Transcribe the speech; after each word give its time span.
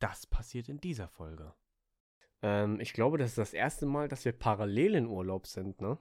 Das 0.00 0.26
passiert 0.26 0.68
in 0.68 0.80
dieser 0.80 1.08
Folge. 1.08 1.52
Ähm, 2.42 2.80
ich 2.80 2.92
glaube, 2.92 3.18
das 3.18 3.30
ist 3.30 3.38
das 3.38 3.52
erste 3.52 3.86
Mal, 3.86 4.08
dass 4.08 4.24
wir 4.24 4.32
parallel 4.32 4.94
in 4.94 5.06
Urlaub 5.06 5.46
sind, 5.46 5.80
ne? 5.80 5.98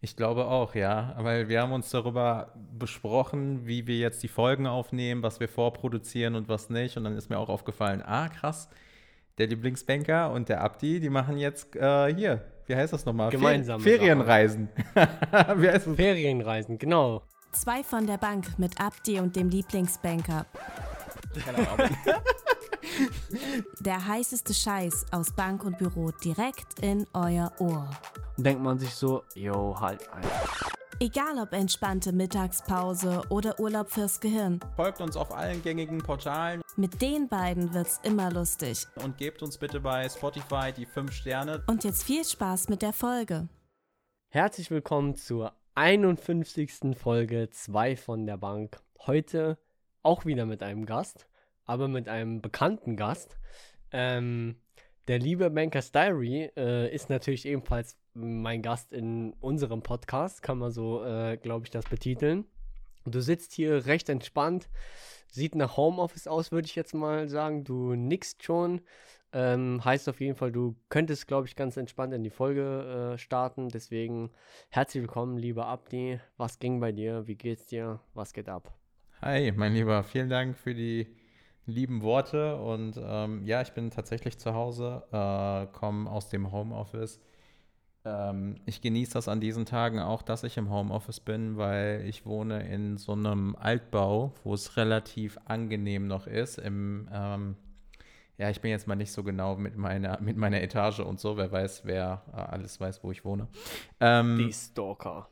Ich 0.00 0.14
glaube 0.14 0.46
auch, 0.46 0.76
ja, 0.76 1.16
weil 1.18 1.48
wir 1.48 1.60
haben 1.60 1.72
uns 1.72 1.90
darüber 1.90 2.54
besprochen, 2.72 3.66
wie 3.66 3.88
wir 3.88 3.98
jetzt 3.98 4.22
die 4.22 4.28
Folgen 4.28 4.68
aufnehmen, 4.68 5.24
was 5.24 5.40
wir 5.40 5.48
vorproduzieren 5.48 6.36
und 6.36 6.48
was 6.48 6.70
nicht. 6.70 6.96
Und 6.96 7.02
dann 7.02 7.16
ist 7.16 7.30
mir 7.30 7.38
auch 7.38 7.48
aufgefallen, 7.48 8.00
ah, 8.02 8.28
krass, 8.28 8.68
der 9.38 9.48
Lieblingsbanker 9.48 10.30
und 10.30 10.48
der 10.48 10.60
Abdi, 10.60 11.00
die 11.00 11.10
machen 11.10 11.36
jetzt 11.36 11.74
äh, 11.74 12.14
hier, 12.14 12.44
wie 12.66 12.76
heißt 12.76 12.92
das 12.92 13.06
nochmal? 13.06 13.30
Gemeinsam. 13.30 13.80
Ferienreisen. 13.80 14.68
wie 14.94 15.68
heißt 15.68 15.88
das? 15.88 15.96
Ferienreisen, 15.96 16.78
genau. 16.78 17.22
Zwei 17.50 17.82
von 17.82 18.06
der 18.06 18.18
Bank 18.18 18.56
mit 18.58 18.80
Abdi 18.80 19.18
und 19.18 19.34
dem 19.34 19.48
Lieblingsbanker. 19.48 20.46
Keine 21.44 21.68
Ahnung. 21.68 21.96
Der 23.80 24.06
heißeste 24.06 24.54
Scheiß 24.54 25.06
aus 25.12 25.32
Bank 25.32 25.64
und 25.64 25.78
Büro 25.78 26.10
direkt 26.10 26.80
in 26.80 27.06
euer 27.12 27.52
Ohr. 27.58 27.90
Denkt 28.36 28.62
man 28.62 28.78
sich 28.78 28.94
so, 28.94 29.24
yo, 29.34 29.78
halt 29.78 30.08
ein. 30.12 30.24
Egal 31.00 31.38
ob 31.38 31.52
entspannte 31.52 32.12
Mittagspause 32.12 33.22
oder 33.28 33.60
Urlaub 33.60 33.88
fürs 33.90 34.20
Gehirn. 34.20 34.58
Folgt 34.74 35.00
uns 35.00 35.16
auf 35.16 35.32
allen 35.32 35.62
gängigen 35.62 35.98
Portalen. 35.98 36.60
Mit 36.76 37.00
den 37.00 37.28
beiden 37.28 37.72
wird's 37.72 38.00
immer 38.02 38.32
lustig. 38.32 38.86
Und 39.04 39.16
gebt 39.16 39.42
uns 39.42 39.58
bitte 39.58 39.80
bei 39.80 40.08
Spotify 40.08 40.72
die 40.76 40.86
5 40.86 41.12
Sterne. 41.12 41.62
Und 41.68 41.84
jetzt 41.84 42.02
viel 42.02 42.24
Spaß 42.24 42.68
mit 42.68 42.82
der 42.82 42.92
Folge. 42.92 43.48
Herzlich 44.30 44.72
willkommen 44.72 45.14
zur 45.14 45.52
51. 45.76 46.96
Folge 46.96 47.48
2 47.50 47.96
von 47.96 48.26
der 48.26 48.36
Bank. 48.36 48.80
Heute 49.06 49.56
auch 50.02 50.24
wieder 50.24 50.46
mit 50.46 50.64
einem 50.64 50.84
Gast 50.84 51.28
aber 51.68 51.86
mit 51.86 52.08
einem 52.08 52.40
bekannten 52.40 52.96
Gast. 52.96 53.36
Ähm, 53.92 54.56
der 55.06 55.18
liebe 55.18 55.48
Bankers 55.50 55.92
Diary 55.92 56.50
äh, 56.56 56.92
ist 56.92 57.10
natürlich 57.10 57.46
ebenfalls 57.46 57.96
mein 58.14 58.62
Gast 58.62 58.92
in 58.92 59.34
unserem 59.40 59.82
Podcast, 59.82 60.42
kann 60.42 60.58
man 60.58 60.72
so, 60.72 61.04
äh, 61.04 61.36
glaube 61.36 61.66
ich, 61.66 61.70
das 61.70 61.84
betiteln. 61.84 62.46
Du 63.04 63.20
sitzt 63.20 63.52
hier 63.52 63.86
recht 63.86 64.08
entspannt, 64.08 64.68
sieht 65.30 65.54
nach 65.54 65.76
Homeoffice 65.76 66.26
aus, 66.26 66.52
würde 66.52 66.66
ich 66.66 66.74
jetzt 66.74 66.94
mal 66.94 67.28
sagen. 67.28 67.64
Du 67.64 67.94
nickst 67.94 68.42
schon. 68.42 68.80
Ähm, 69.30 69.84
heißt 69.84 70.08
auf 70.08 70.20
jeden 70.22 70.36
Fall, 70.36 70.52
du 70.52 70.74
könntest, 70.88 71.28
glaube 71.28 71.46
ich, 71.46 71.54
ganz 71.54 71.76
entspannt 71.76 72.14
in 72.14 72.22
die 72.22 72.30
Folge 72.30 73.12
äh, 73.14 73.18
starten. 73.18 73.68
Deswegen 73.68 74.30
herzlich 74.70 75.02
willkommen, 75.02 75.36
lieber 75.36 75.66
Abdi. 75.66 76.18
Was 76.38 76.58
ging 76.58 76.80
bei 76.80 76.92
dir? 76.92 77.26
Wie 77.26 77.36
geht's 77.36 77.66
dir? 77.66 78.00
Was 78.14 78.32
geht 78.32 78.48
ab? 78.48 78.74
Hi, 79.20 79.52
mein 79.52 79.74
Lieber. 79.74 80.02
Vielen 80.02 80.30
Dank 80.30 80.56
für 80.56 80.74
die 80.74 81.17
lieben 81.68 82.02
Worte. 82.02 82.56
Und 82.56 82.98
ähm, 83.00 83.44
ja, 83.44 83.62
ich 83.62 83.72
bin 83.72 83.90
tatsächlich 83.90 84.38
zu 84.38 84.54
Hause, 84.54 85.04
äh, 85.12 85.66
komme 85.72 86.10
aus 86.10 86.28
dem 86.28 86.50
Homeoffice. 86.50 87.20
Ähm, 88.04 88.56
ich 88.66 88.80
genieße 88.80 89.12
das 89.12 89.28
an 89.28 89.40
diesen 89.40 89.66
Tagen 89.66 90.00
auch, 90.00 90.22
dass 90.22 90.42
ich 90.42 90.56
im 90.56 90.70
Homeoffice 90.70 91.20
bin, 91.20 91.56
weil 91.56 92.04
ich 92.06 92.26
wohne 92.26 92.66
in 92.68 92.96
so 92.96 93.12
einem 93.12 93.54
Altbau, 93.56 94.32
wo 94.44 94.54
es 94.54 94.76
relativ 94.76 95.38
angenehm 95.44 96.06
noch 96.06 96.26
ist. 96.26 96.58
Im, 96.58 97.08
ähm, 97.12 97.56
ja, 98.38 98.50
ich 98.50 98.60
bin 98.60 98.70
jetzt 98.70 98.86
mal 98.86 98.96
nicht 98.96 99.12
so 99.12 99.22
genau 99.22 99.56
mit 99.56 99.76
meiner, 99.76 100.20
mit 100.20 100.36
meiner 100.36 100.62
Etage 100.62 101.00
und 101.00 101.20
so, 101.20 101.36
wer 101.36 101.52
weiß, 101.52 101.82
wer 101.84 102.22
äh, 102.32 102.36
alles 102.36 102.80
weiß, 102.80 103.04
wo 103.04 103.10
ich 103.10 103.24
wohne. 103.24 103.48
Ähm, 104.00 104.38
Die 104.38 104.52
Stalker. 104.52 105.28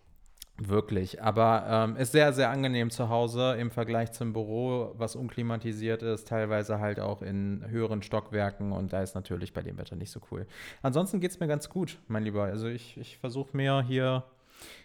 Wirklich, 0.58 1.22
aber 1.22 1.66
ähm, 1.68 1.96
ist 1.96 2.12
sehr, 2.12 2.32
sehr 2.32 2.48
angenehm 2.48 2.88
zu 2.88 3.10
Hause 3.10 3.56
im 3.58 3.70
Vergleich 3.70 4.12
zum 4.12 4.32
Büro, 4.32 4.94
was 4.96 5.14
unklimatisiert 5.14 6.02
ist, 6.02 6.28
teilweise 6.28 6.80
halt 6.80 6.98
auch 6.98 7.20
in 7.20 7.62
höheren 7.68 8.02
Stockwerken 8.02 8.72
und 8.72 8.90
da 8.94 9.02
ist 9.02 9.14
natürlich 9.14 9.52
bei 9.52 9.60
dem 9.60 9.76
Wetter 9.76 9.96
nicht 9.96 10.10
so 10.10 10.20
cool. 10.30 10.46
Ansonsten 10.80 11.20
geht 11.20 11.32
es 11.32 11.40
mir 11.40 11.46
ganz 11.46 11.68
gut, 11.68 11.98
mein 12.08 12.22
Lieber. 12.24 12.44
Also 12.44 12.68
ich, 12.68 12.96
ich 12.96 13.18
versuche 13.18 13.54
mir 13.54 13.82
hier 13.82 14.24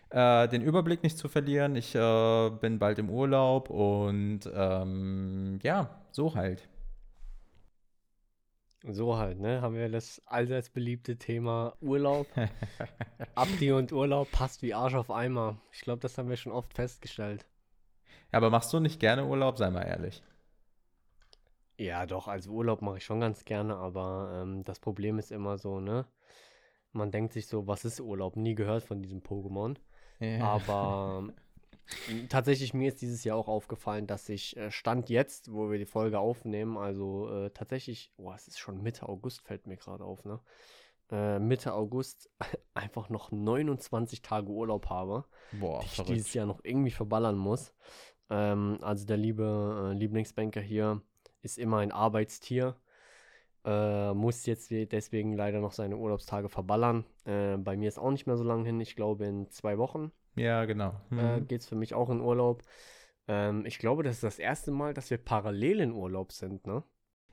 äh, 0.09 0.49
den 0.49 0.61
Überblick 0.61 1.03
nicht 1.03 1.17
zu 1.17 1.29
verlieren. 1.29 1.77
Ich 1.77 1.95
äh, 1.95 2.49
bin 2.49 2.77
bald 2.77 2.99
im 2.99 3.09
Urlaub 3.09 3.69
und 3.69 4.41
ähm, 4.53 5.59
ja, 5.63 5.89
so 6.11 6.35
halt. 6.35 6.67
So 8.83 9.17
halt, 9.17 9.39
ne? 9.39 9.61
Haben 9.61 9.75
wir 9.75 9.89
das 9.89 10.21
allseits 10.25 10.69
beliebte 10.69 11.17
Thema 11.17 11.75
Urlaub. 11.81 12.27
Abdi 13.35 13.71
und 13.71 13.91
Urlaub 13.91 14.31
passt 14.31 14.63
wie 14.63 14.73
Arsch 14.73 14.95
auf 14.95 15.11
Eimer. 15.11 15.57
Ich 15.71 15.81
glaube, 15.81 15.99
das 15.99 16.17
haben 16.17 16.29
wir 16.29 16.37
schon 16.37 16.51
oft 16.51 16.73
festgestellt. 16.73 17.45
Ja, 18.31 18.37
aber 18.37 18.49
machst 18.49 18.73
du 18.73 18.79
nicht 18.79 18.99
gerne 18.99 19.25
Urlaub, 19.25 19.57
sei 19.57 19.69
mal 19.69 19.83
ehrlich. 19.83 20.23
Ja, 21.77 22.05
doch, 22.05 22.27
also 22.27 22.51
Urlaub 22.51 22.81
mache 22.81 22.97
ich 22.97 23.05
schon 23.05 23.19
ganz 23.19 23.45
gerne, 23.45 23.75
aber 23.75 24.41
ähm, 24.41 24.63
das 24.63 24.79
Problem 24.79 25.19
ist 25.19 25.31
immer 25.31 25.57
so, 25.57 25.79
ne? 25.79 26.05
Man 26.91 27.11
denkt 27.11 27.33
sich 27.33 27.47
so, 27.47 27.67
was 27.67 27.85
ist 27.85 27.99
Urlaub? 27.99 28.35
Nie 28.35 28.55
gehört 28.55 28.83
von 28.83 29.01
diesem 29.01 29.21
Pokémon. 29.21 29.77
Ja. 30.19 30.43
Aber 30.43 31.29
Tatsächlich, 32.29 32.73
mir 32.73 32.89
ist 32.89 33.01
dieses 33.01 33.23
Jahr 33.23 33.37
auch 33.37 33.47
aufgefallen, 33.47 34.07
dass 34.07 34.29
ich 34.29 34.55
äh, 34.57 34.71
Stand 34.71 35.09
jetzt, 35.09 35.51
wo 35.53 35.69
wir 35.69 35.77
die 35.77 35.85
Folge 35.85 36.19
aufnehmen, 36.19 36.77
also 36.77 37.29
äh, 37.29 37.49
tatsächlich, 37.51 38.11
oh, 38.17 38.31
es 38.33 38.47
ist 38.47 38.59
schon 38.59 38.81
Mitte 38.81 39.07
August, 39.07 39.41
fällt 39.41 39.67
mir 39.67 39.77
gerade 39.77 40.03
auf, 40.03 40.25
ne? 40.25 40.39
Äh, 41.11 41.39
Mitte 41.39 41.73
August 41.73 42.29
einfach 42.73 43.09
noch 43.09 43.31
29 43.31 44.21
Tage 44.21 44.49
Urlaub 44.49 44.89
habe, 44.89 45.25
Boah, 45.51 45.79
die 45.79 45.85
ich 45.85 45.95
verrückt. 45.95 46.15
dieses 46.15 46.33
Jahr 46.33 46.45
noch 46.45 46.61
irgendwie 46.63 46.91
verballern 46.91 47.37
muss. 47.37 47.73
Ähm, 48.29 48.79
also 48.81 49.05
der 49.05 49.17
liebe 49.17 49.91
äh, 49.91 49.97
Lieblingsbanker 49.97 50.61
hier 50.61 51.01
ist 51.41 51.57
immer 51.57 51.77
ein 51.79 51.91
Arbeitstier. 51.91 52.77
Äh, 53.63 54.13
muss 54.13 54.45
jetzt 54.47 54.71
deswegen 54.71 55.33
leider 55.33 55.59
noch 55.59 55.73
seine 55.73 55.97
Urlaubstage 55.97 56.49
verballern. 56.49 57.05
Äh, 57.25 57.57
bei 57.57 57.77
mir 57.77 57.89
ist 57.89 57.99
auch 57.99 58.09
nicht 58.09 58.25
mehr 58.25 58.37
so 58.37 58.43
lange 58.43 58.65
hin, 58.65 58.79
ich 58.79 58.95
glaube 58.95 59.25
in 59.25 59.49
zwei 59.51 59.77
Wochen 59.77 60.11
ja, 60.35 60.65
genau. 60.65 60.99
Mhm. 61.09 61.19
Äh, 61.19 61.41
Geht 61.41 61.61
es 61.61 61.67
für 61.67 61.75
mich 61.75 61.93
auch 61.93 62.09
in 62.09 62.21
Urlaub. 62.21 62.63
Ähm, 63.27 63.65
ich 63.65 63.79
glaube, 63.79 64.03
das 64.03 64.15
ist 64.15 64.23
das 64.23 64.39
erste 64.39 64.71
Mal, 64.71 64.93
dass 64.93 65.09
wir 65.09 65.17
parallel 65.17 65.79
in 65.81 65.91
Urlaub 65.91 66.31
sind, 66.31 66.65
ne? 66.65 66.83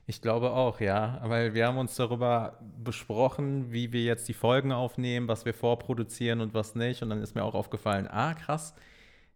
Ich 0.05 0.23
glaube 0.23 0.53
auch, 0.53 0.79
ja, 0.79 1.21
weil 1.23 1.53
wir 1.53 1.67
haben 1.67 1.77
uns 1.77 1.95
darüber 1.95 2.57
besprochen, 2.79 3.71
wie 3.71 3.93
wir 3.93 4.01
jetzt 4.01 4.27
die 4.27 4.33
Folgen 4.33 4.71
aufnehmen, 4.71 5.27
was 5.27 5.45
wir 5.45 5.53
vorproduzieren 5.53 6.41
und 6.41 6.55
was 6.55 6.73
nicht. 6.73 7.03
Und 7.03 7.11
dann 7.11 7.21
ist 7.21 7.35
mir 7.35 7.43
auch 7.43 7.53
aufgefallen, 7.53 8.07
ah, 8.07 8.33
krass, 8.33 8.73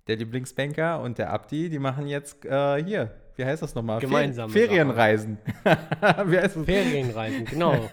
der 0.07 0.17
Lieblingsbanker 0.17 1.01
und 1.01 1.17
der 1.17 1.31
Abdi, 1.31 1.69
die 1.69 1.79
machen 1.79 2.07
jetzt 2.07 2.45
äh, 2.45 2.83
hier 2.83 3.11
wie 3.35 3.45
heißt 3.45 3.63
das 3.63 3.73
nochmal? 3.73 3.99
Gemeinsam. 3.99 4.49
Ferienreisen. 4.49 5.37
wie 6.25 6.37
heißt 6.37 6.55
das? 6.55 6.65
Ferienreisen, 6.65 7.45
genau. 7.45 7.89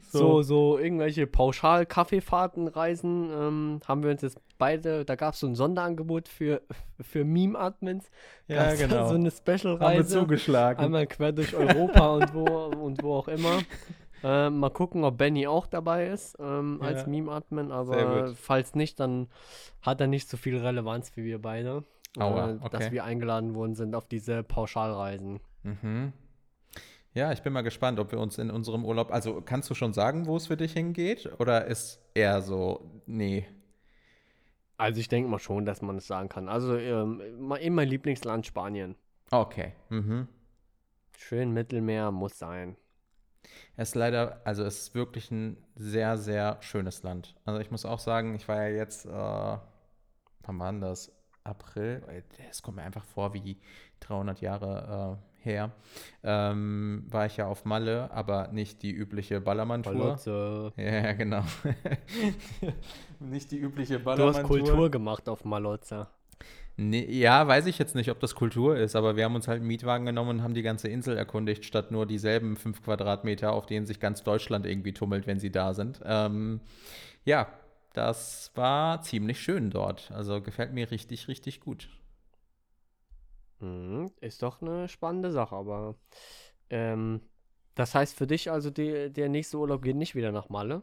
so. 0.00 0.18
so, 0.40 0.42
so 0.42 0.78
irgendwelche 0.78 1.26
Pauschal-Kaffeefahrtenreisen 1.26 3.30
ähm, 3.30 3.80
haben 3.86 4.02
wir 4.02 4.10
uns 4.10 4.22
jetzt 4.22 4.38
beide, 4.58 5.04
da 5.04 5.16
gab 5.16 5.34
es 5.34 5.40
so 5.40 5.46
ein 5.46 5.54
Sonderangebot 5.54 6.28
für, 6.28 6.62
für 7.00 7.24
Meme-Admins. 7.24 8.10
Ja, 8.46 8.74
genau. 8.74 9.08
So 9.08 9.14
eine 9.14 9.30
Special-Reise. 9.30 10.20
zugeschlagen. 10.20 10.84
Einmal 10.84 11.06
quer 11.06 11.32
durch 11.32 11.56
Europa 11.56 12.14
und 12.14 12.34
wo 12.34 12.44
und 12.44 13.02
wo 13.02 13.14
auch 13.14 13.28
immer. 13.28 13.60
Äh, 14.24 14.48
mal 14.48 14.70
gucken, 14.70 15.04
ob 15.04 15.18
Benny 15.18 15.46
auch 15.46 15.66
dabei 15.66 16.08
ist 16.08 16.38
ähm, 16.40 16.78
ja. 16.80 16.88
als 16.88 17.06
Meme-Admin, 17.06 17.70
aber 17.70 18.34
falls 18.34 18.74
nicht, 18.74 18.98
dann 18.98 19.28
hat 19.82 20.00
er 20.00 20.06
nicht 20.06 20.30
so 20.30 20.38
viel 20.38 20.56
Relevanz 20.56 21.14
wie 21.14 21.24
wir 21.24 21.42
beide. 21.42 21.84
Aua, 22.18 22.52
äh, 22.52 22.54
okay. 22.54 22.68
dass 22.70 22.90
wir 22.90 23.04
eingeladen 23.04 23.54
worden 23.54 23.74
sind 23.74 23.94
auf 23.94 24.06
diese 24.06 24.42
Pauschalreisen. 24.42 25.40
Mhm. 25.62 26.14
Ja, 27.12 27.32
ich 27.32 27.42
bin 27.42 27.52
mal 27.52 27.60
gespannt, 27.60 28.00
ob 28.00 28.12
wir 28.12 28.18
uns 28.18 28.38
in 28.38 28.50
unserem 28.50 28.86
Urlaub, 28.86 29.12
also 29.12 29.42
kannst 29.42 29.68
du 29.68 29.74
schon 29.74 29.92
sagen, 29.92 30.26
wo 30.26 30.36
es 30.36 30.46
für 30.46 30.56
dich 30.56 30.72
hingeht? 30.72 31.30
Oder 31.38 31.66
ist 31.66 32.00
eher 32.14 32.40
so, 32.40 32.90
nee? 33.06 33.46
Also 34.78 35.00
ich 35.00 35.08
denke 35.08 35.30
mal 35.30 35.38
schon, 35.38 35.66
dass 35.66 35.82
man 35.82 35.98
es 35.98 36.06
sagen 36.06 36.30
kann. 36.30 36.48
Also 36.48 36.76
ähm, 36.76 37.20
in 37.60 37.74
mein 37.74 37.88
Lieblingsland 37.88 38.46
Spanien. 38.46 38.96
Okay. 39.30 39.74
Mhm. 39.90 40.28
Schön 41.16 41.52
Mittelmeer 41.52 42.10
muss 42.10 42.38
sein. 42.38 42.76
Es 43.76 43.90
ist 43.90 43.94
leider, 43.94 44.40
also 44.44 44.64
es 44.64 44.78
ist 44.78 44.94
wirklich 44.94 45.30
ein 45.30 45.56
sehr, 45.74 46.16
sehr 46.16 46.58
schönes 46.60 47.02
Land. 47.02 47.34
Also 47.44 47.60
ich 47.60 47.70
muss 47.70 47.84
auch 47.84 47.98
sagen, 47.98 48.34
ich 48.34 48.46
war 48.48 48.62
ja 48.62 48.68
jetzt, 48.68 49.06
äh, 49.06 49.10
wann 49.10 50.58
war 50.58 50.72
denn 50.72 50.80
das? 50.80 51.12
April, 51.44 52.02
es 52.50 52.62
kommt 52.62 52.78
mir 52.78 52.84
einfach 52.84 53.04
vor 53.04 53.34
wie 53.34 53.58
300 54.00 54.40
Jahre 54.40 55.18
äh, 55.20 55.44
her, 55.44 55.72
ähm, 56.22 57.04
war 57.08 57.26
ich 57.26 57.36
ja 57.36 57.46
auf 57.46 57.66
Malle, 57.66 58.10
aber 58.10 58.48
nicht 58.48 58.82
die 58.82 58.92
übliche 58.92 59.42
Ballermann-Tour. 59.42 59.94
Ja, 60.76 61.12
genau. 61.12 61.42
nicht 63.20 63.50
die 63.50 63.58
übliche 63.58 63.98
Ballermann-Tour. 63.98 64.42
Du 64.42 64.62
hast 64.62 64.68
Kultur 64.68 64.90
gemacht 64.90 65.28
auf 65.28 65.44
Malotza. 65.44 66.08
Nee, 66.76 67.06
ja, 67.08 67.46
weiß 67.46 67.66
ich 67.66 67.78
jetzt 67.78 67.94
nicht, 67.94 68.10
ob 68.10 68.18
das 68.18 68.34
Kultur 68.34 68.76
ist, 68.76 68.96
aber 68.96 69.14
wir 69.14 69.24
haben 69.24 69.36
uns 69.36 69.46
halt 69.46 69.58
einen 69.58 69.68
Mietwagen 69.68 70.06
genommen 70.06 70.30
und 70.38 70.42
haben 70.42 70.54
die 70.54 70.62
ganze 70.62 70.88
Insel 70.88 71.16
erkundigt, 71.16 71.64
statt 71.64 71.92
nur 71.92 72.04
dieselben 72.04 72.56
fünf 72.56 72.82
Quadratmeter, 72.82 73.52
auf 73.52 73.66
denen 73.66 73.86
sich 73.86 74.00
ganz 74.00 74.24
Deutschland 74.24 74.66
irgendwie 74.66 74.92
tummelt, 74.92 75.26
wenn 75.28 75.38
sie 75.38 75.52
da 75.52 75.72
sind. 75.72 76.00
Ähm, 76.04 76.60
ja, 77.24 77.48
das 77.92 78.50
war 78.56 79.02
ziemlich 79.02 79.40
schön 79.40 79.70
dort. 79.70 80.10
Also 80.12 80.42
gefällt 80.42 80.72
mir 80.72 80.90
richtig, 80.90 81.28
richtig 81.28 81.60
gut. 81.60 81.88
Mhm, 83.60 84.10
ist 84.20 84.42
doch 84.42 84.60
eine 84.62 84.88
spannende 84.88 85.32
Sache, 85.32 85.56
aber 85.56 85.96
ähm, 86.70 87.22
Das 87.76 87.94
heißt 87.94 88.16
für 88.16 88.26
dich 88.28 88.50
also, 88.52 88.70
die, 88.70 89.12
der 89.12 89.30
nächste 89.30 89.58
Urlaub 89.58 89.82
geht 89.82 89.96
nicht 89.96 90.16
wieder 90.16 90.32
nach 90.32 90.50
Malle? 90.50 90.82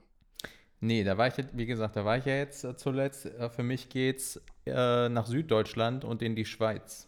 Nee, 0.79 1.03
da 1.03 1.17
war 1.17 1.27
ich, 1.27 1.33
wie 1.53 1.65
gesagt, 1.65 1.95
da 1.95 2.05
war 2.05 2.17
ich 2.17 2.25
ja 2.25 2.35
jetzt 2.35 2.63
äh, 2.63 2.75
zuletzt. 2.75 3.25
Äh, 3.25 3.49
für 3.49 3.63
mich 3.63 3.89
geht's 3.89 4.41
äh, 4.65 5.09
nach 5.09 5.25
Süddeutschland 5.25 6.05
und 6.05 6.21
in 6.21 6.35
die 6.35 6.45
Schweiz. 6.45 7.07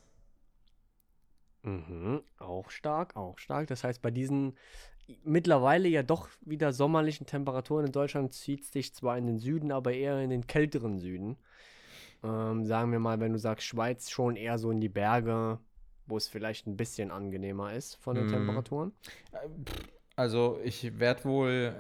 Mhm, 1.64 2.22
auch 2.40 2.70
stark, 2.70 3.16
auch 3.16 3.38
stark. 3.38 3.68
Das 3.68 3.84
heißt, 3.84 4.02
bei 4.02 4.12
diesen 4.12 4.58
mittlerweile 5.24 5.88
ja 5.88 6.04
doch 6.04 6.30
wieder 6.42 6.74
sommerlichen 6.74 7.26
Temperaturen 7.26 7.86
in 7.86 7.92
Deutschland 7.92 8.34
zieht 8.34 8.64
es 8.64 8.72
dich 8.72 8.94
zwar 8.94 9.18
in 9.18 9.28
den 9.28 9.40
Süden, 9.40 9.72
aber 9.72 9.94
eher 9.94 10.20
in 10.22 10.30
den 10.30 10.48
kälteren 10.48 11.00
Süden. 11.00 11.38
Ähm, 12.24 12.66
sagen 12.66 12.92
wir 12.92 13.00
mal, 13.00 13.20
wenn 13.20 13.34
du 13.34 13.40
sagst 13.40 13.68
Schweiz, 13.68 14.10
schon 14.10 14.36
eher 14.36 14.58
so 14.58 14.72
in 14.72 14.80
die 14.80 14.90
Berge, 14.90 15.60
wo 16.06 16.18
es 16.18 16.28
vielleicht 16.28 16.68
ein 16.68 16.78
bisschen 16.78 17.12
angenehmer 17.12 17.74
ist 17.74 17.96
von 17.96 18.16
den 18.16 18.28
mhm. 18.28 18.32
Temperaturen. 18.32 18.94
Äh, 20.16 20.22
also 20.22 20.60
ich 20.64 21.00
werde 21.00 21.26
wohl, 21.26 21.76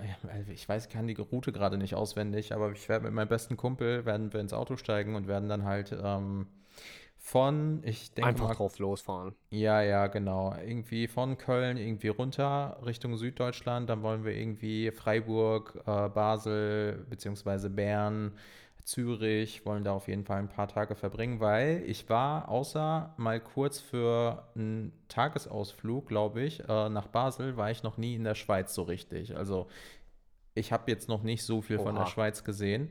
ich 0.52 0.68
weiß, 0.68 0.86
ich 0.88 0.92
kann 0.92 1.08
die 1.08 1.14
Route 1.16 1.52
gerade 1.52 1.78
nicht 1.78 1.96
auswendig, 1.96 2.54
aber 2.54 2.72
ich 2.72 2.90
werde 2.90 3.06
mit 3.06 3.14
meinem 3.14 3.28
besten 3.28 3.58
Kumpel, 3.58 4.06
werden 4.06 4.34
wir 4.34 4.40
ins 4.40 4.54
Auto 4.54 4.78
steigen 4.78 5.16
und 5.16 5.28
werden 5.28 5.50
dann 5.50 5.66
halt 5.66 5.96
ähm, 6.04 6.48
von, 7.18 7.82
ich 7.86 8.14
denke 8.14 8.30
Einfach 8.30 8.50
mal, 8.50 8.56
drauf 8.56 8.80
losfahren. 8.80 9.34
Ja, 9.50 9.82
ja, 9.82 10.08
genau. 10.08 10.56
Irgendwie 10.56 11.08
von 11.08 11.38
Köln 11.38 11.78
irgendwie 11.78 12.10
runter 12.10 12.80
Richtung 12.86 13.16
Süddeutschland. 13.18 13.90
Dann 13.90 14.02
wollen 14.02 14.26
wir 14.26 14.34
irgendwie 14.36 14.92
Freiburg, 14.92 15.82
äh, 15.86 16.10
Basel 16.10 17.06
beziehungsweise 17.10 17.70
Bern, 17.70 18.34
Zürich, 18.84 19.66
wollen 19.66 19.84
da 19.84 19.94
auf 19.94 20.08
jeden 20.08 20.26
Fall 20.26 20.40
ein 20.40 20.50
paar 20.50 20.68
Tage 20.68 20.96
verbringen, 20.96 21.40
weil 21.40 21.84
ich 21.88 22.10
war 22.10 22.50
außer 22.50 23.14
mal 23.18 23.40
kurz 23.40 23.80
für 23.80 24.48
einen 24.56 24.92
Tagesausflug, 25.08 26.08
glaube 26.08 26.42
ich, 26.42 26.68
äh, 26.68 26.90
nach 26.90 27.08
Basel, 27.08 27.56
war 27.56 27.72
ich 27.72 27.84
noch 27.84 27.98
nie 27.98 28.16
in 28.16 28.24
der 28.24 28.36
Schweiz 28.36 28.74
so 28.74 28.84
richtig. 28.84 29.38
Also 29.38 29.68
ich 30.54 30.72
habe 30.72 30.92
jetzt 30.92 31.08
noch 31.08 31.24
nicht 31.24 31.44
so 31.44 31.62
viel 31.62 31.78
Oha. 31.78 31.86
von 31.86 31.96
der 31.96 32.08
Schweiz 32.08 32.44
gesehen. 32.44 32.90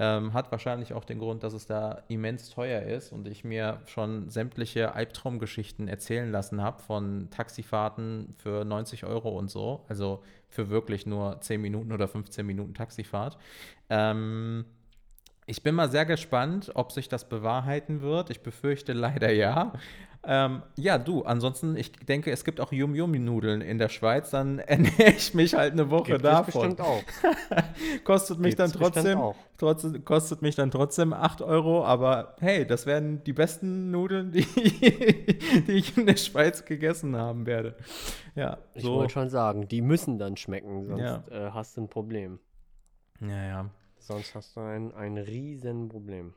Ähm, 0.00 0.32
hat 0.32 0.52
wahrscheinlich 0.52 0.92
auch 0.94 1.04
den 1.04 1.18
Grund, 1.18 1.42
dass 1.42 1.54
es 1.54 1.66
da 1.66 2.04
immens 2.06 2.50
teuer 2.50 2.82
ist 2.82 3.10
und 3.10 3.26
ich 3.26 3.42
mir 3.42 3.82
schon 3.86 4.28
sämtliche 4.28 4.94
Albtraumgeschichten 4.94 5.88
erzählen 5.88 6.30
lassen 6.30 6.62
habe 6.62 6.80
von 6.80 7.30
Taxifahrten 7.30 8.32
für 8.38 8.64
90 8.64 9.04
Euro 9.04 9.36
und 9.36 9.50
so. 9.50 9.84
Also 9.88 10.22
für 10.48 10.70
wirklich 10.70 11.04
nur 11.04 11.40
10 11.40 11.60
Minuten 11.60 11.90
oder 11.90 12.06
15 12.06 12.46
Minuten 12.46 12.74
Taxifahrt. 12.74 13.38
Ähm, 13.90 14.66
ich 15.48 15.62
bin 15.62 15.74
mal 15.74 15.90
sehr 15.90 16.04
gespannt, 16.04 16.70
ob 16.74 16.92
sich 16.92 17.08
das 17.08 17.26
bewahrheiten 17.26 18.02
wird. 18.02 18.28
Ich 18.28 18.42
befürchte 18.42 18.92
leider 18.92 19.32
ja. 19.32 19.72
Ähm, 20.24 20.62
ja, 20.76 20.98
du, 20.98 21.22
ansonsten, 21.22 21.74
ich 21.76 21.92
denke, 21.92 22.30
es 22.30 22.44
gibt 22.44 22.60
auch 22.60 22.70
Yum-Yum-Nudeln 22.70 23.62
in 23.62 23.78
der 23.78 23.88
Schweiz, 23.88 24.30
dann 24.30 24.58
ernähre 24.58 25.12
ich 25.16 25.32
mich 25.32 25.54
halt 25.54 25.72
eine 25.72 25.90
Woche 25.90 26.12
gibt 26.12 26.24
davon. 26.24 26.76
bestimmt 26.76 26.80
auch. 26.82 27.02
kostet 28.04 28.38
mich 28.38 28.56
Gibt's 28.56 28.72
dann 28.72 28.82
trotzdem, 28.82 29.18
trotzdem, 29.56 30.04
kostet 30.04 30.42
mich 30.42 30.54
dann 30.54 30.70
trotzdem 30.70 31.14
8 31.14 31.40
Euro, 31.40 31.82
aber 31.82 32.36
hey, 32.40 32.66
das 32.66 32.84
werden 32.84 33.24
die 33.24 33.32
besten 33.32 33.90
Nudeln, 33.90 34.32
die, 34.32 34.44
die 35.66 35.72
ich 35.72 35.96
in 35.96 36.04
der 36.04 36.16
Schweiz 36.16 36.66
gegessen 36.66 37.16
haben 37.16 37.46
werde. 37.46 37.76
Ja, 38.34 38.58
ich 38.74 38.84
wollte 38.84 39.14
schon 39.14 39.30
sagen, 39.30 39.66
die 39.66 39.80
müssen 39.80 40.18
dann 40.18 40.36
schmecken, 40.36 40.88
sonst 40.88 41.00
ja. 41.00 41.24
äh, 41.30 41.50
hast 41.52 41.76
du 41.78 41.82
ein 41.82 41.88
Problem. 41.88 42.38
Ja, 43.20 43.44
ja. 43.46 43.70
Sonst 44.08 44.34
hast 44.34 44.56
du 44.56 44.60
ein, 44.60 44.94
ein 44.94 45.18
Riesenproblem. 45.18 46.32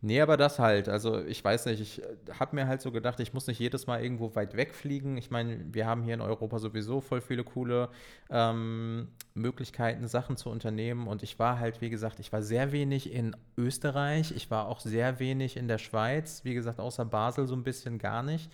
Nee, 0.00 0.20
aber 0.20 0.36
das 0.36 0.60
halt. 0.60 0.88
Also 0.88 1.24
ich 1.24 1.42
weiß 1.42 1.66
nicht, 1.66 1.80
ich 1.80 2.00
äh, 2.00 2.06
habe 2.38 2.54
mir 2.54 2.68
halt 2.68 2.80
so 2.80 2.92
gedacht, 2.92 3.18
ich 3.18 3.34
muss 3.34 3.48
nicht 3.48 3.58
jedes 3.58 3.88
Mal 3.88 4.00
irgendwo 4.04 4.36
weit 4.36 4.56
wegfliegen. 4.56 5.16
Ich 5.16 5.32
meine, 5.32 5.64
wir 5.74 5.84
haben 5.84 6.04
hier 6.04 6.14
in 6.14 6.20
Europa 6.20 6.60
sowieso 6.60 7.00
voll 7.00 7.20
viele 7.20 7.42
coole 7.42 7.88
ähm, 8.30 9.08
Möglichkeiten, 9.34 10.06
Sachen 10.06 10.36
zu 10.36 10.48
unternehmen. 10.48 11.08
Und 11.08 11.24
ich 11.24 11.40
war 11.40 11.58
halt, 11.58 11.80
wie 11.80 11.90
gesagt, 11.90 12.20
ich 12.20 12.32
war 12.32 12.40
sehr 12.40 12.70
wenig 12.70 13.12
in 13.12 13.34
Österreich. 13.56 14.30
Ich 14.30 14.48
war 14.48 14.68
auch 14.68 14.78
sehr 14.78 15.18
wenig 15.18 15.56
in 15.56 15.66
der 15.66 15.78
Schweiz. 15.78 16.44
Wie 16.44 16.54
gesagt, 16.54 16.78
außer 16.78 17.04
Basel 17.04 17.48
so 17.48 17.56
ein 17.56 17.64
bisschen 17.64 17.98
gar 17.98 18.22
nicht. 18.22 18.48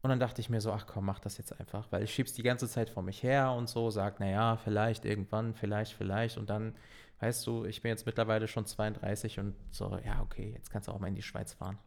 Und 0.00 0.08
dann 0.08 0.18
dachte 0.18 0.40
ich 0.40 0.48
mir 0.48 0.62
so, 0.62 0.72
ach 0.72 0.86
komm, 0.86 1.04
mach 1.04 1.20
das 1.20 1.36
jetzt 1.36 1.60
einfach, 1.60 1.86
weil 1.90 2.02
ich 2.02 2.12
schieb's 2.14 2.32
die 2.32 2.42
ganze 2.42 2.68
Zeit 2.68 2.88
vor 2.88 3.02
mich 3.02 3.22
her 3.22 3.52
und 3.52 3.68
so, 3.68 3.90
sag, 3.90 4.18
naja, 4.20 4.56
vielleicht 4.56 5.04
irgendwann, 5.04 5.54
vielleicht, 5.54 5.92
vielleicht. 5.92 6.38
Und 6.38 6.48
dann 6.48 6.74
weißt 7.22 7.46
du, 7.46 7.64
ich 7.64 7.80
bin 7.80 7.90
jetzt 7.90 8.04
mittlerweile 8.04 8.48
schon 8.48 8.66
32 8.66 9.38
und 9.38 9.54
so, 9.70 9.96
ja, 10.04 10.20
okay, 10.22 10.52
jetzt 10.56 10.70
kannst 10.70 10.88
du 10.88 10.92
auch 10.92 10.98
mal 10.98 11.06
in 11.06 11.14
die 11.14 11.22
Schweiz 11.22 11.52
fahren. 11.52 11.78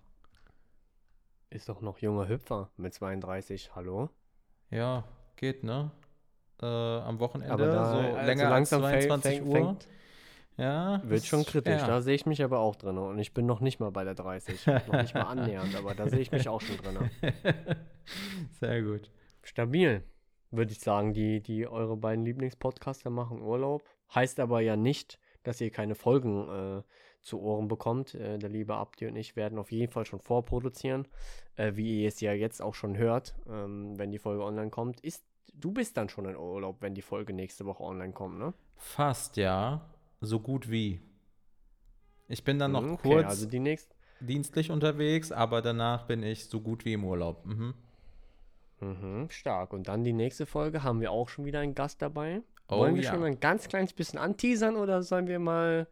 Ist 1.50 1.68
doch 1.68 1.82
noch 1.82 2.00
junger 2.00 2.30
Hüpfer 2.30 2.70
mit 2.78 2.94
32, 2.94 3.76
hallo? 3.76 4.10
Ja, 4.72 5.04
geht, 5.36 5.64
ne? 5.66 5.92
Äh, 6.62 6.66
am 6.66 7.20
Wochenende, 7.20 7.54
aber 7.54 7.66
da, 7.66 7.86
so 7.86 7.98
also 7.98 8.26
länger 8.26 8.50
langsam 8.50 8.84
als 8.86 9.06
22 9.06 9.32
fängt, 9.32 9.48
Uhr. 9.48 9.56
Fängt, 9.56 9.88
ja. 10.56 11.02
Wird 11.04 11.26
schon 11.26 11.44
kritisch, 11.44 11.82
ja. 11.82 11.88
da 11.88 12.00
sehe 12.00 12.16
ich 12.16 12.26
mich 12.26 12.42
aber 12.42 12.60
auch 12.60 12.78
drin. 12.78 12.98
Und 12.98 13.20
ich 13.20 13.34
bin 13.34 13.46
noch 13.46 13.60
nicht 13.60 13.82
mal 13.82 13.92
bei 13.92 14.06
der 14.06 14.16
30. 14.16 14.66
noch 14.88 15.02
nicht 15.02 15.16
mal 15.16 15.24
annähernd, 15.24 15.76
aber 15.76 15.96
da 15.96 16.08
sehe 16.08 16.20
ich 16.20 16.32
mich 16.32 16.48
auch 16.48 16.62
schon 16.62 16.78
drin. 16.78 17.10
Sehr 18.62 18.82
gut. 18.82 19.12
Stabil, 19.44 20.02
würde 20.52 20.72
ich 20.72 20.80
sagen. 20.80 21.14
Die, 21.14 21.42
die 21.42 21.68
eure 21.68 21.98
beiden 21.98 22.24
Lieblingspodcaster 22.24 23.10
machen 23.10 23.42
Urlaub. 23.42 23.84
Heißt 24.14 24.40
aber 24.40 24.62
ja 24.62 24.78
nicht, 24.78 25.20
dass 25.48 25.62
ihr 25.62 25.70
keine 25.70 25.96
Folgen 25.96 26.50
äh, 26.50 26.82
zu 27.22 27.42
Ohren 27.42 27.68
bekommt. 27.68 28.14
Äh, 28.14 28.38
der 28.38 28.50
liebe 28.50 28.76
Abdi 28.76 29.08
und 29.08 29.16
ich 29.16 29.36
werden 29.36 29.58
auf 29.58 29.72
jeden 29.72 29.92
Fall 29.92 30.06
schon 30.06 30.20
vorproduzieren, 30.20 31.08
äh, 31.56 31.74
wie 31.76 32.04
ihr 32.04 32.08
es 32.08 32.20
ja 32.22 32.34
jetzt 32.34 32.62
auch 32.62 32.76
schon 32.76 32.98
hört, 32.98 33.36
ähm, 33.50 33.98
wenn 33.98 34.12
die 34.12 34.20
Folge 34.20 34.44
online 34.44 34.70
kommt. 34.70 35.00
Ist, 35.02 35.26
du 35.54 35.72
bist 35.72 35.98
dann 35.98 36.10
schon 36.10 36.26
in 36.26 36.36
Urlaub, 36.36 36.82
wenn 36.82 36.94
die 36.94 37.02
Folge 37.02 37.34
nächste 37.34 37.66
Woche 37.66 37.84
online 37.84 38.14
kommt, 38.14 38.38
ne? 38.38 38.54
Fast, 38.78 39.38
ja. 39.38 39.90
So 40.22 40.40
gut 40.40 40.70
wie. 40.70 41.02
Ich 42.28 42.44
bin 42.44 42.60
dann 42.60 42.72
noch 42.72 42.84
okay, 42.84 43.10
kurz 43.10 43.28
also 43.28 43.48
die 43.48 43.60
nächst 43.60 43.96
dienstlich 44.20 44.72
unterwegs, 44.72 45.32
aber 45.32 45.62
danach 45.62 46.08
bin 46.08 46.24
ich 46.24 46.46
so 46.46 46.62
gut 46.62 46.86
wie 46.86 46.94
im 46.94 47.04
Urlaub. 47.04 47.46
Mhm. 47.46 47.74
Mhm, 48.80 49.30
stark. 49.30 49.74
Und 49.74 49.88
dann 49.88 50.04
die 50.04 50.14
nächste 50.14 50.46
Folge 50.46 50.84
haben 50.84 51.02
wir 51.02 51.12
auch 51.12 51.30
schon 51.30 51.46
wieder 51.46 51.60
einen 51.60 51.76
Gast 51.76 52.02
dabei. 52.02 52.42
Oh, 52.70 52.80
Wollen 52.80 52.96
wir 52.96 53.04
ja. 53.04 53.14
schon 53.14 53.24
ein 53.24 53.40
ganz 53.40 53.68
kleines 53.68 53.94
bisschen 53.94 54.20
anteasern 54.20 54.76
oder 54.76 55.04
sollen 55.04 55.28
wir 55.28 55.40
mal 55.40 55.88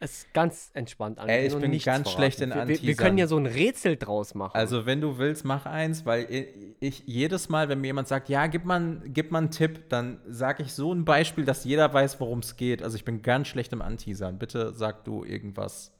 es 0.00 0.26
ganz 0.32 0.70
entspannt 0.74 1.18
angehen? 1.18 1.38
Ey, 1.38 1.46
ich 1.46 1.54
bin 1.54 1.70
ganz 1.72 1.84
verraten? 1.84 2.08
schlecht 2.08 2.40
in 2.40 2.52
Anteasern. 2.52 2.82
Wir, 2.82 2.88
wir, 2.88 2.96
können 2.96 3.18
ja 3.18 3.26
so 3.26 3.36
ein 3.36 3.46
Rätsel 3.46 3.96
draus 3.96 4.34
machen. 4.34 4.56
Also, 4.56 4.86
wenn 4.86 5.00
du 5.00 5.18
willst, 5.18 5.44
mach 5.44 5.66
eins, 5.66 6.04
weil 6.04 6.76
ich, 6.80 7.04
jedes 7.06 7.48
Mal, 7.48 7.68
wenn 7.68 7.80
mir 7.80 7.88
jemand 7.88 8.08
sagt, 8.08 8.28
ja, 8.28 8.46
gib 8.46 8.64
mal, 8.64 9.02
gib 9.06 9.30
mal 9.30 9.38
einen 9.38 9.50
Tipp, 9.50 9.88
dann 9.88 10.20
sage 10.26 10.62
ich 10.62 10.72
so 10.72 10.92
ein 10.92 11.04
Beispiel, 11.04 11.44
dass 11.44 11.64
jeder 11.64 11.92
weiß, 11.92 12.20
worum 12.20 12.40
es 12.40 12.56
geht. 12.56 12.82
Also, 12.82 12.96
ich 12.96 13.04
bin 13.04 13.22
ganz 13.22 13.48
schlecht 13.48 13.72
im 13.72 13.82
Anteasern. 13.82 14.38
Bitte 14.38 14.72
sag 14.74 15.04
du 15.04 15.24
irgendwas. 15.24 15.92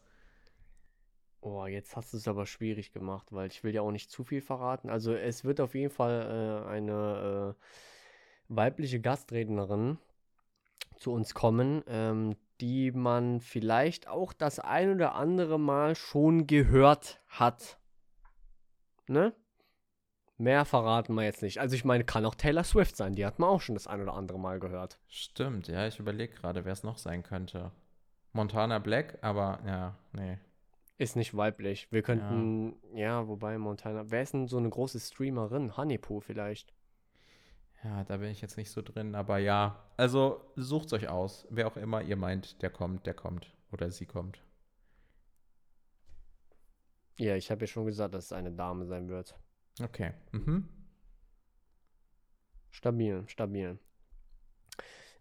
Oh, 1.41 1.67
jetzt 1.67 1.95
hast 1.95 2.13
du 2.15 2.17
es 2.17 2.27
aber 2.27 2.47
schwierig 2.47 2.93
gemacht, 2.93 3.27
weil 3.31 3.49
ich 3.49 3.63
will 3.65 3.75
ja 3.75 3.83
auch 3.83 3.91
nicht 3.91 4.11
zu 4.11 4.25
viel 4.25 4.41
verraten. 4.41 4.89
Also, 4.89 5.15
es 5.15 5.45
wird 5.45 5.61
auf 5.61 5.75
jeden 5.75 5.91
Fall 5.91 6.65
äh, 6.67 6.69
eine. 6.71 7.55
Äh, 7.55 7.65
weibliche 8.49 9.01
Gastrednerin 9.01 9.99
zu 10.97 11.13
uns 11.13 11.35
kommen, 11.35 11.83
ähm, 11.87 12.37
die 12.61 12.93
man 12.93 13.41
vielleicht 13.41 14.09
auch 14.09 14.33
das 14.33 14.59
ein 14.59 14.93
oder 14.93 15.15
andere 15.15 15.59
Mal 15.59 15.97
schon 15.97 16.47
gehört 16.47 17.21
hat. 17.29 17.79
Ne? 19.07 19.35
Mehr 20.37 20.65
verraten 20.65 21.15
wir 21.15 21.25
jetzt 21.25 21.43
nicht. 21.43 21.61
Also 21.61 21.77
ich 21.77 21.85
meine, 21.85 22.05
kann 22.05 22.25
auch 22.25 22.35
Taylor 22.35 22.65
Swift 22.65 22.97
sein. 22.97 23.15
Die 23.15 23.25
hat 23.25 23.39
man 23.39 23.49
auch 23.49 23.61
schon 23.61 23.77
das 23.77 23.87
ein 23.87 24.01
oder 24.01 24.15
andere 24.15 24.39
Mal 24.39 24.59
gehört. 24.59 24.99
Stimmt, 25.09 25.69
ja, 25.69 25.87
ich 25.87 25.99
überlege 26.01 26.35
gerade, 26.35 26.65
wer 26.65 26.73
es 26.73 26.83
noch 26.83 26.99
sein 26.99 27.23
könnte. 27.23 27.71
Montana 28.33 28.81
Black, 28.81 29.19
aber 29.23 29.61
ja, 29.65 29.97
nee. 30.13 30.39
Ist 30.99 31.17
nicht 31.17 31.37
weiblich. 31.37 31.91
Wir 31.93 32.03
könnten, 32.03 32.77
ja, 32.93 33.21
ja 33.21 33.29
wobei 33.29 33.59
Montana. 33.59 34.11
Wer 34.11 34.23
ist 34.23 34.35
denn 34.35 34.49
so 34.49 34.59
eine 34.59 34.71
große 34.71 34.99
Streamerin? 34.99 35.77
Honeypoo 35.77 36.21
vielleicht. 36.21 36.74
Ja, 37.85 38.03
da 38.05 38.17
bin 38.17 38.31
ich 38.31 38.41
jetzt 38.41 38.57
nicht 38.57 38.71
so 38.71 38.81
drin, 38.81 39.15
aber 39.15 39.39
ja. 39.39 39.85
Also 39.99 40.41
sucht 40.57 40.93
euch 40.95 41.09
aus. 41.09 41.47
Wer 41.51 41.67
auch 41.67 41.77
immer 41.77 42.03
ihr 42.03 42.17
meint, 42.17 42.63
der 42.63 42.71
kommt, 42.71 43.07
der 43.07 43.15
kommt. 43.15 43.55
Oder 43.73 43.91
sie 43.91 44.07
kommt. 44.07 44.43
Ja, 47.19 47.37
ich 47.37 47.51
habe 47.51 47.63
ja 47.63 47.67
schon 47.67 47.85
gesagt, 47.85 48.15
dass 48.15 48.27
es 48.27 48.33
eine 48.33 48.53
Dame 48.53 48.87
sein 48.87 49.09
wird. 49.09 49.39
Okay. 49.83 50.13
Mhm. 50.33 50.69
Stabil, 52.71 53.23
stabil. 53.27 53.79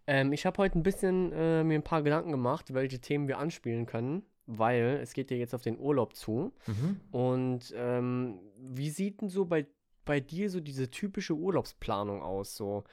Ähm, 0.06 0.32
ich 0.32 0.46
habe 0.46 0.58
heute 0.58 0.78
ein 0.78 0.82
bisschen 0.82 1.32
äh, 1.32 1.62
mir 1.64 1.74
ein 1.74 1.84
paar 1.84 2.02
Gedanken 2.02 2.30
gemacht, 2.30 2.72
welche 2.72 3.00
Themen 3.00 3.28
wir 3.28 3.38
anspielen 3.38 3.86
können, 3.86 4.22
weil 4.46 4.98
es 5.02 5.12
geht 5.12 5.30
ja 5.30 5.36
jetzt 5.36 5.54
auf 5.54 5.62
den 5.62 5.78
Urlaub 5.78 6.16
zu. 6.16 6.52
Mhm. 6.66 7.00
Und 7.10 7.74
ähm, 7.76 8.38
wie 8.58 8.90
sieht 8.90 9.20
denn 9.20 9.28
so 9.28 9.44
bei 9.44 9.66
bei 10.04 10.20
dir 10.20 10.50
so 10.50 10.60
diese 10.60 10.90
typische 10.90 11.34
Urlaubsplanung 11.34 12.22
aus? 12.22 12.56
So, 12.56 12.84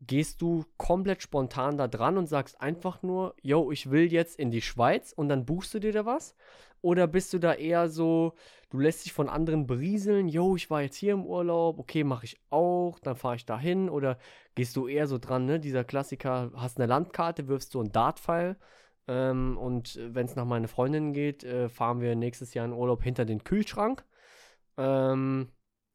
gehst 0.00 0.42
du 0.42 0.64
komplett 0.76 1.22
spontan 1.22 1.76
da 1.76 1.88
dran 1.88 2.18
und 2.18 2.26
sagst 2.26 2.60
einfach 2.60 3.02
nur, 3.02 3.34
yo, 3.42 3.72
ich 3.72 3.90
will 3.90 4.12
jetzt 4.12 4.38
in 4.38 4.50
die 4.50 4.62
Schweiz 4.62 5.12
und 5.12 5.28
dann 5.28 5.44
buchst 5.44 5.74
du 5.74 5.80
dir 5.80 5.92
da 5.92 6.06
was? 6.06 6.34
Oder 6.80 7.08
bist 7.08 7.32
du 7.32 7.38
da 7.38 7.54
eher 7.54 7.88
so, 7.88 8.34
du 8.70 8.78
lässt 8.78 9.04
dich 9.04 9.12
von 9.12 9.28
anderen 9.28 9.66
berieseln, 9.66 10.28
yo, 10.28 10.54
ich 10.54 10.70
war 10.70 10.82
jetzt 10.82 10.96
hier 10.96 11.12
im 11.12 11.24
Urlaub, 11.26 11.78
okay, 11.78 12.04
mache 12.04 12.24
ich 12.24 12.40
auch, 12.50 13.00
dann 13.00 13.16
fahre 13.16 13.36
ich 13.36 13.44
da 13.46 13.58
hin. 13.58 13.88
Oder 13.90 14.18
gehst 14.54 14.76
du 14.76 14.86
eher 14.86 15.08
so 15.08 15.18
dran, 15.18 15.44
ne? 15.44 15.58
Dieser 15.58 15.84
Klassiker, 15.84 16.52
hast 16.54 16.78
eine 16.78 16.86
Landkarte, 16.86 17.48
wirfst 17.48 17.74
du 17.74 17.80
einen 17.80 17.92
Dartpfeil. 17.92 18.56
Ähm, 19.08 19.58
und 19.58 19.98
wenn 20.12 20.26
es 20.26 20.36
nach 20.36 20.44
meiner 20.44 20.68
Freundin 20.68 21.12
geht, 21.12 21.42
äh, 21.44 21.68
fahren 21.68 22.00
wir 22.00 22.14
nächstes 22.14 22.54
Jahr 22.54 22.66
in 22.66 22.72
Urlaub 22.72 23.02
hinter 23.02 23.24
den 23.24 23.42
Kühlschrank. 23.42 24.04
Ähm, 24.76 25.48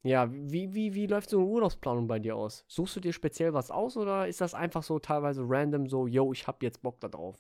ja, 0.04 0.30
wie, 0.32 0.74
wie, 0.74 0.94
wie 0.96 1.08
läuft 1.08 1.30
so 1.30 1.38
eine 1.40 1.48
Urlaubsplanung 1.48 2.08
bei 2.08 2.20
dir 2.20 2.36
aus? 2.36 2.66
Suchst 2.68 2.96
du 2.98 3.00
dir 3.00 3.14
speziell 3.14 3.54
was 3.54 3.72
aus 3.72 3.96
oder 3.98 4.28
ist 4.28 4.42
das 4.42 4.54
einfach 4.54 4.84
so 4.84 5.00
teilweise 5.00 5.44
random, 5.48 5.88
so, 5.88 6.08
yo, 6.08 6.34
ich 6.34 6.46
hab 6.48 6.62
jetzt 6.62 6.82
Bock 6.82 7.00
da 7.00 7.08
drauf? 7.08 7.40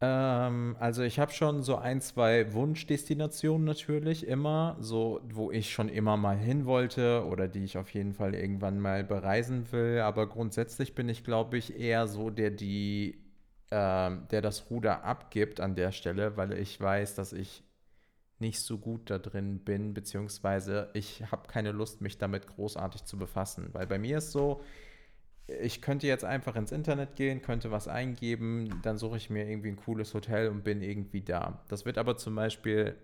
Ähm, 0.00 0.76
also 0.80 1.02
ich 1.02 1.18
habe 1.20 1.32
schon 1.32 1.62
so 1.62 1.76
ein, 1.76 2.00
zwei 2.00 2.52
Wunschdestinationen 2.52 3.64
natürlich 3.64 4.26
immer, 4.26 4.76
so 4.80 5.20
wo 5.30 5.50
ich 5.52 5.72
schon 5.72 5.88
immer 5.88 6.16
mal 6.16 6.36
hin 6.36 6.66
wollte 6.66 7.24
oder 7.26 7.48
die 7.48 7.64
ich 7.64 7.78
auf 7.78 7.90
jeden 7.94 8.12
Fall 8.12 8.34
irgendwann 8.34 8.80
mal 8.80 9.04
bereisen 9.04 9.70
will. 9.72 10.00
Aber 10.00 10.28
grundsätzlich 10.28 10.94
bin 10.94 11.08
ich, 11.08 11.24
glaube 11.24 11.56
ich, 11.58 11.78
eher 11.78 12.08
so 12.08 12.30
der, 12.30 12.50
die, 12.50 13.18
ähm, 13.70 14.26
der 14.30 14.42
das 14.42 14.70
Ruder 14.70 15.04
abgibt 15.04 15.60
an 15.60 15.76
der 15.76 15.92
Stelle, 15.92 16.36
weil 16.36 16.52
ich 16.54 16.80
weiß, 16.80 17.14
dass 17.14 17.32
ich 17.32 17.62
nicht 18.38 18.60
so 18.60 18.78
gut 18.78 19.10
da 19.10 19.18
drin 19.18 19.60
bin, 19.60 19.94
beziehungsweise 19.94 20.90
ich 20.94 21.22
habe 21.30 21.46
keine 21.48 21.72
Lust, 21.72 22.00
mich 22.00 22.18
damit 22.18 22.46
großartig 22.46 23.04
zu 23.04 23.16
befassen. 23.16 23.68
Weil 23.72 23.86
bei 23.86 23.98
mir 23.98 24.18
ist 24.18 24.32
so, 24.32 24.60
ich 25.46 25.82
könnte 25.82 26.06
jetzt 26.06 26.24
einfach 26.24 26.56
ins 26.56 26.72
Internet 26.72 27.16
gehen, 27.16 27.42
könnte 27.42 27.70
was 27.70 27.86
eingeben, 27.86 28.80
dann 28.82 28.96
suche 28.96 29.18
ich 29.18 29.30
mir 29.30 29.48
irgendwie 29.48 29.68
ein 29.68 29.76
cooles 29.76 30.14
Hotel 30.14 30.48
und 30.48 30.64
bin 30.64 30.82
irgendwie 30.82 31.20
da. 31.20 31.62
Das 31.68 31.84
wird 31.84 31.98
aber 31.98 32.16
zum 32.16 32.34
Beispiel 32.34 32.96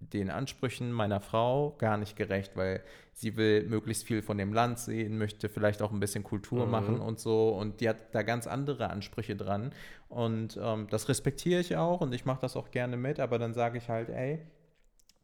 den 0.00 0.30
Ansprüchen 0.30 0.90
meiner 0.90 1.20
Frau 1.20 1.76
gar 1.78 1.96
nicht 1.96 2.16
gerecht, 2.16 2.56
weil 2.56 2.82
sie 3.12 3.36
will 3.36 3.68
möglichst 3.68 4.04
viel 4.04 4.22
von 4.22 4.36
dem 4.36 4.52
Land 4.52 4.78
sehen, 4.78 5.16
möchte 5.16 5.48
vielleicht 5.48 5.80
auch 5.80 5.92
ein 5.92 6.00
bisschen 6.00 6.24
Kultur 6.24 6.64
mhm. 6.64 6.72
machen 6.72 7.00
und 7.00 7.20
so. 7.20 7.50
Und 7.50 7.80
die 7.80 7.88
hat 7.88 8.12
da 8.12 8.22
ganz 8.22 8.46
andere 8.46 8.90
Ansprüche 8.90 9.36
dran. 9.36 9.72
Und 10.08 10.58
ähm, 10.60 10.88
das 10.90 11.08
respektiere 11.08 11.60
ich 11.60 11.76
auch 11.76 12.00
und 12.00 12.12
ich 12.14 12.24
mache 12.24 12.40
das 12.40 12.56
auch 12.56 12.70
gerne 12.70 12.96
mit, 12.96 13.20
aber 13.20 13.38
dann 13.38 13.54
sage 13.54 13.78
ich 13.78 13.88
halt, 13.88 14.08
ey, 14.08 14.40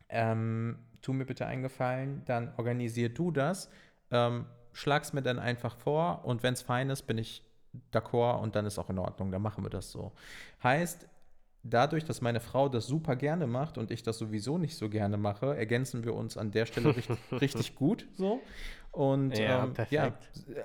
ähm, 0.08 0.78
tu 1.02 1.12
mir 1.12 1.24
bitte 1.24 1.46
einen 1.46 1.62
Gefallen, 1.62 2.22
dann 2.26 2.52
organisier 2.56 3.08
du 3.08 3.30
das. 3.30 3.70
Ähm, 4.10 4.46
schlag's 4.72 5.12
mir 5.12 5.22
dann 5.22 5.38
einfach 5.38 5.76
vor 5.76 6.24
und 6.24 6.42
wenn 6.42 6.54
es 6.54 6.62
fein 6.62 6.90
ist, 6.90 7.02
bin 7.02 7.18
ich 7.18 7.44
d'accord 7.92 8.40
und 8.40 8.56
dann 8.56 8.66
ist 8.66 8.78
auch 8.78 8.90
in 8.90 8.98
Ordnung, 8.98 9.30
dann 9.30 9.42
machen 9.42 9.64
wir 9.64 9.70
das 9.70 9.90
so. 9.90 10.12
Heißt, 10.62 11.06
dadurch, 11.62 12.04
dass 12.04 12.20
meine 12.20 12.40
Frau 12.40 12.68
das 12.68 12.86
super 12.86 13.16
gerne 13.16 13.46
macht 13.46 13.78
und 13.78 13.90
ich 13.90 14.02
das 14.02 14.18
sowieso 14.18 14.58
nicht 14.58 14.76
so 14.76 14.88
gerne 14.88 15.16
mache, 15.16 15.56
ergänzen 15.56 16.04
wir 16.04 16.14
uns 16.14 16.36
an 16.36 16.50
der 16.50 16.66
Stelle 16.66 16.88
richtig, 16.96 17.18
richtig 17.32 17.74
gut 17.74 18.06
so. 18.14 18.40
Und 18.90 19.38
ja, 19.38 19.64
ähm, 19.64 19.75
ja, 19.90 20.12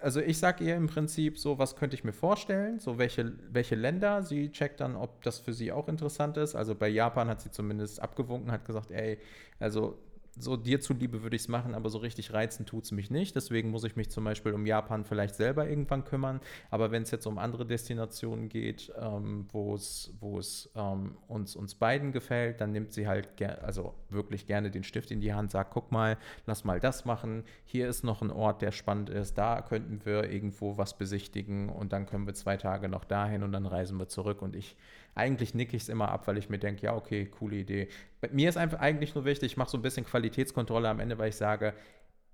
also 0.02 0.20
ich 0.20 0.40
sage 0.40 0.64
ihr 0.64 0.76
im 0.76 0.88
Prinzip 0.88 1.38
so, 1.38 1.60
was 1.60 1.76
könnte 1.76 1.96
ich 1.96 2.04
mir 2.04 2.14
vorstellen, 2.14 2.80
so 2.80 2.98
welche, 2.98 3.34
welche 3.52 3.76
Länder. 3.76 4.24
Sie 4.24 4.52
checkt 4.52 4.80
dann, 4.80 4.96
ob 4.96 5.22
das 5.24 5.40
für 5.40 5.54
sie 5.54 5.72
auch 5.72 5.88
interessant 5.88 6.38
ist. 6.38 6.56
Also 6.56 6.74
bei 6.74 6.88
Japan 6.88 7.28
hat 7.28 7.42
sie 7.42 7.52
zumindest 7.52 8.02
abgewunken, 8.02 8.52
hat 8.52 8.66
gesagt, 8.66 8.92
ey, 8.92 9.20
also 9.60 9.98
so 10.36 10.58
dir 10.58 10.82
zuliebe 10.82 11.22
würde 11.22 11.36
ich 11.36 11.44
es 11.44 11.48
machen, 11.48 11.76
aber 11.76 11.90
so 11.90 12.00
richtig 12.00 12.34
reizen 12.34 12.66
tut 12.66 12.86
es 12.86 12.92
mich 12.92 13.12
nicht. 13.12 13.36
Deswegen 13.36 13.70
muss 13.70 13.84
ich 13.84 13.96
mich 13.96 14.10
zum 14.10 14.24
Beispiel 14.24 14.54
um 14.54 14.66
Japan 14.66 15.06
vielleicht 15.06 15.36
selber 15.36 15.68
irgendwann 15.70 16.06
kümmern. 16.06 16.40
Aber 16.72 16.92
wenn 16.92 17.04
es 17.04 17.12
jetzt 17.12 17.28
um 17.28 17.38
andere 17.38 17.66
Destinationen 17.66 18.50
geht, 18.50 18.92
ähm, 19.00 19.46
wo 19.52 19.76
es 19.76 20.70
ähm, 20.76 21.18
uns, 21.28 21.56
uns 21.56 21.76
beiden 21.76 22.12
gefällt, 22.12 22.62
dann 22.62 22.72
nimmt 22.72 22.94
sie 22.94 23.08
halt 23.08 23.30
also 23.62 23.94
wirklich 24.10 24.48
gerne 24.48 24.72
den 24.72 24.84
Stift 24.84 25.12
in 25.12 25.22
die 25.22 25.34
Hand, 25.34 25.52
sagt, 25.52 25.72
guck 25.72 25.92
mal, 25.92 26.18
lass 26.46 26.64
mal 26.64 26.80
das 26.80 27.06
machen. 27.06 27.44
Hier 27.66 27.88
ist 27.88 28.04
noch 28.04 28.22
ein 28.22 28.32
Ort, 28.32 28.62
der 28.62 28.72
spannend 28.72 29.10
ist. 29.10 29.38
Da 29.38 29.62
könnten 29.62 30.04
wir 30.06 30.30
irgendwo 30.32 30.78
was 30.78 30.98
besichtigen 30.98 31.70
und 31.70 31.94
dann 31.94 32.06
können 32.06 32.26
wir 32.26 32.34
zwei 32.34 32.58
Tage 32.58 32.90
noch 32.90 33.06
dahin 33.06 33.44
und 33.44 33.52
dann 33.52 33.66
reisen 33.66 34.00
wir 34.00 34.08
zurück. 34.08 34.42
Und 34.42 34.56
ich 34.56 34.76
eigentlich 35.16 35.54
nicke 35.54 35.76
ich 35.76 35.84
es 35.84 35.90
immer 35.90 36.10
ab, 36.10 36.28
weil 36.28 36.38
ich 36.38 36.50
mir 36.50 36.60
denke, 36.60 36.84
ja, 36.84 36.96
okay, 36.96 37.26
coole 37.26 37.58
Idee. 37.58 37.88
Bei 38.22 38.30
mir 38.32 38.50
ist 38.50 38.58
einfach 38.58 38.80
eigentlich 38.80 39.16
nur 39.16 39.26
wichtig, 39.26 39.52
ich 39.52 39.58
mache 39.58 39.70
so 39.70 39.78
ein 39.78 39.82
bisschen 39.82 40.06
Qualitätskontrolle 40.06 40.90
am 40.90 41.00
Ende, 41.00 41.18
weil 41.18 41.30
ich 41.30 41.36
sage, 41.36 41.74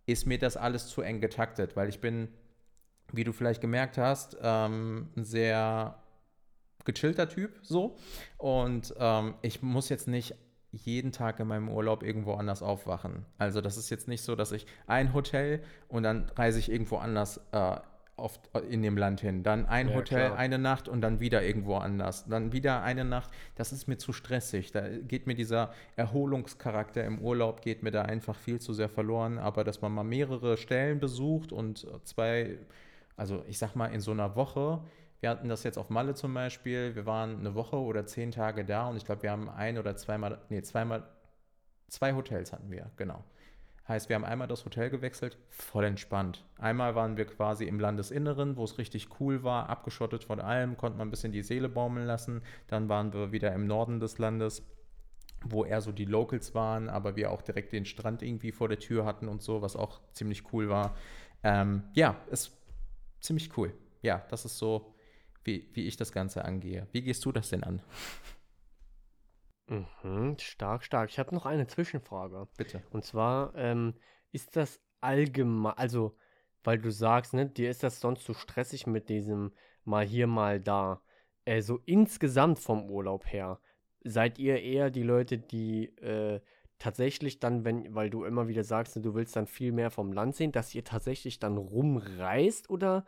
ist 0.05 0.25
mir 0.25 0.39
das 0.39 0.57
alles 0.57 0.87
zu 0.87 1.01
eng 1.01 1.21
getaktet, 1.21 1.75
weil 1.75 1.89
ich 1.89 1.99
bin, 1.99 2.29
wie 3.11 3.23
du 3.23 3.33
vielleicht 3.33 3.61
gemerkt 3.61 3.97
hast, 3.97 4.37
ähm, 4.41 5.09
ein 5.15 5.23
sehr 5.23 6.01
gechillter 6.85 7.29
Typ 7.29 7.59
so 7.61 7.97
und 8.37 8.93
ähm, 8.97 9.35
ich 9.41 9.61
muss 9.61 9.89
jetzt 9.89 10.07
nicht 10.07 10.35
jeden 10.71 11.11
Tag 11.11 11.39
in 11.39 11.47
meinem 11.47 11.69
Urlaub 11.69 12.03
irgendwo 12.03 12.33
anders 12.33 12.61
aufwachen. 12.61 13.25
Also 13.37 13.59
das 13.59 13.77
ist 13.77 13.89
jetzt 13.89 14.07
nicht 14.07 14.21
so, 14.21 14.35
dass 14.35 14.51
ich 14.51 14.65
ein 14.87 15.13
Hotel 15.13 15.61
und 15.87 16.03
dann 16.03 16.29
reise 16.35 16.59
ich 16.59 16.71
irgendwo 16.71 16.97
anders 16.97 17.41
äh, 17.51 17.77
oft 18.21 18.49
in 18.69 18.81
dem 18.81 18.97
Land 18.97 19.21
hin. 19.21 19.43
Dann 19.43 19.65
ein 19.65 19.89
ja, 19.89 19.95
Hotel, 19.95 20.27
klar. 20.27 20.37
eine 20.37 20.57
Nacht 20.57 20.87
und 20.87 21.01
dann 21.01 21.19
wieder 21.19 21.43
irgendwo 21.43 21.75
anders. 21.75 22.25
Dann 22.27 22.51
wieder 22.51 22.83
eine 22.83 23.05
Nacht. 23.05 23.29
Das 23.55 23.71
ist 23.71 23.87
mir 23.87 23.97
zu 23.97 24.13
stressig. 24.13 24.71
Da 24.71 24.87
geht 24.87 25.27
mir 25.27 25.35
dieser 25.35 25.73
Erholungscharakter 25.95 27.03
im 27.03 27.19
Urlaub, 27.19 27.61
geht 27.61 27.83
mir 27.83 27.91
da 27.91 28.03
einfach 28.03 28.35
viel 28.35 28.59
zu 28.59 28.73
sehr 28.73 28.89
verloren. 28.89 29.37
Aber 29.37 29.63
dass 29.63 29.81
man 29.81 29.91
mal 29.91 30.03
mehrere 30.03 30.57
Stellen 30.57 30.99
besucht 30.99 31.51
und 31.51 31.87
zwei, 32.03 32.57
also 33.15 33.43
ich 33.47 33.57
sag 33.57 33.75
mal 33.75 33.87
in 33.87 34.01
so 34.01 34.11
einer 34.11 34.35
Woche, 34.35 34.81
wir 35.21 35.29
hatten 35.29 35.49
das 35.49 35.63
jetzt 35.63 35.77
auf 35.77 35.89
Malle 35.89 36.13
zum 36.15 36.33
Beispiel, 36.33 36.95
wir 36.95 37.05
waren 37.05 37.39
eine 37.39 37.53
Woche 37.55 37.75
oder 37.75 38.05
zehn 38.05 38.31
Tage 38.31 38.63
da 38.63 38.87
und 38.87 38.95
ich 38.95 39.05
glaube, 39.05 39.23
wir 39.23 39.31
haben 39.31 39.49
ein 39.49 39.77
oder 39.77 39.97
zweimal, 39.97 40.39
nee, 40.49 40.61
zweimal, 40.61 41.03
zwei 41.87 42.13
Hotels 42.13 42.53
hatten 42.53 42.71
wir, 42.71 42.89
genau. 42.95 43.23
Heißt, 43.89 44.07
wir 44.07 44.15
haben 44.15 44.23
einmal 44.23 44.47
das 44.47 44.65
Hotel 44.65 44.91
gewechselt, 44.91 45.39
voll 45.49 45.83
entspannt. 45.83 46.45
Einmal 46.59 46.93
waren 46.93 47.17
wir 47.17 47.25
quasi 47.25 47.65
im 47.65 47.79
Landesinneren, 47.79 48.55
wo 48.55 48.63
es 48.63 48.77
richtig 48.77 49.19
cool 49.19 49.43
war, 49.43 49.67
abgeschottet 49.67 50.23
von 50.23 50.39
allem, 50.39 50.77
konnte 50.77 50.99
man 50.99 51.07
ein 51.07 51.11
bisschen 51.11 51.31
die 51.31 51.41
Seele 51.41 51.69
baumeln 51.69 52.05
lassen. 52.05 52.43
Dann 52.67 52.87
waren 52.87 53.11
wir 53.13 53.31
wieder 53.31 53.51
im 53.51 53.65
Norden 53.65 53.99
des 53.99 54.19
Landes, 54.19 54.63
wo 55.43 55.65
eher 55.65 55.81
so 55.81 55.91
die 55.91 56.05
Locals 56.05 56.53
waren, 56.53 56.87
aber 56.87 57.15
wir 57.15 57.31
auch 57.31 57.41
direkt 57.41 57.71
den 57.71 57.85
Strand 57.85 58.21
irgendwie 58.21 58.51
vor 58.51 58.69
der 58.69 58.77
Tür 58.77 59.05
hatten 59.05 59.27
und 59.27 59.41
so, 59.41 59.63
was 59.63 59.75
auch 59.75 60.01
ziemlich 60.11 60.53
cool 60.53 60.69
war. 60.69 60.95
Ähm, 61.41 61.81
ja, 61.93 62.15
ist 62.29 62.55
ziemlich 63.21 63.57
cool. 63.57 63.73
Ja, 64.03 64.23
das 64.29 64.45
ist 64.45 64.59
so, 64.59 64.93
wie, 65.43 65.67
wie 65.73 65.87
ich 65.87 65.97
das 65.97 66.11
Ganze 66.11 66.45
angehe. 66.45 66.85
Wie 66.91 67.01
gehst 67.01 67.25
du 67.25 67.31
das 67.31 67.49
denn 67.49 67.63
an? 67.63 67.81
Mhm, 69.69 70.37
stark, 70.39 70.83
stark. 70.83 71.09
Ich 71.09 71.19
habe 71.19 71.33
noch 71.33 71.45
eine 71.45 71.67
Zwischenfrage. 71.67 72.47
Bitte. 72.57 72.83
Und 72.91 73.05
zwar, 73.05 73.53
ähm, 73.55 73.93
ist 74.31 74.55
das 74.55 74.81
allgemein, 74.99 75.77
also, 75.77 76.17
weil 76.63 76.79
du 76.79 76.91
sagst, 76.91 77.33
ne, 77.33 77.45
dir 77.45 77.69
ist 77.69 77.83
das 77.83 77.99
sonst 77.99 78.23
zu 78.23 78.33
stressig 78.33 78.87
mit 78.87 79.09
diesem 79.09 79.53
mal 79.85 80.05
hier, 80.05 80.27
mal 80.27 80.59
da. 80.59 81.01
Äh, 81.45 81.61
so 81.61 81.79
insgesamt 81.85 82.59
vom 82.59 82.89
Urlaub 82.89 83.25
her, 83.31 83.59
seid 84.03 84.39
ihr 84.39 84.61
eher 84.61 84.89
die 84.89 85.03
Leute, 85.03 85.37
die 85.37 85.85
äh, 85.97 86.41
tatsächlich 86.79 87.39
dann, 87.39 87.63
wenn, 87.65 87.93
weil 87.93 88.09
du 88.09 88.23
immer 88.23 88.47
wieder 88.47 88.63
sagst, 88.63 88.95
du 88.95 89.13
willst 89.13 89.35
dann 89.35 89.47
viel 89.47 89.71
mehr 89.71 89.91
vom 89.91 90.11
Land 90.13 90.35
sehen, 90.35 90.51
dass 90.51 90.73
ihr 90.73 90.83
tatsächlich 90.83 91.39
dann 91.39 91.57
rumreist 91.57 92.69
oder 92.69 93.05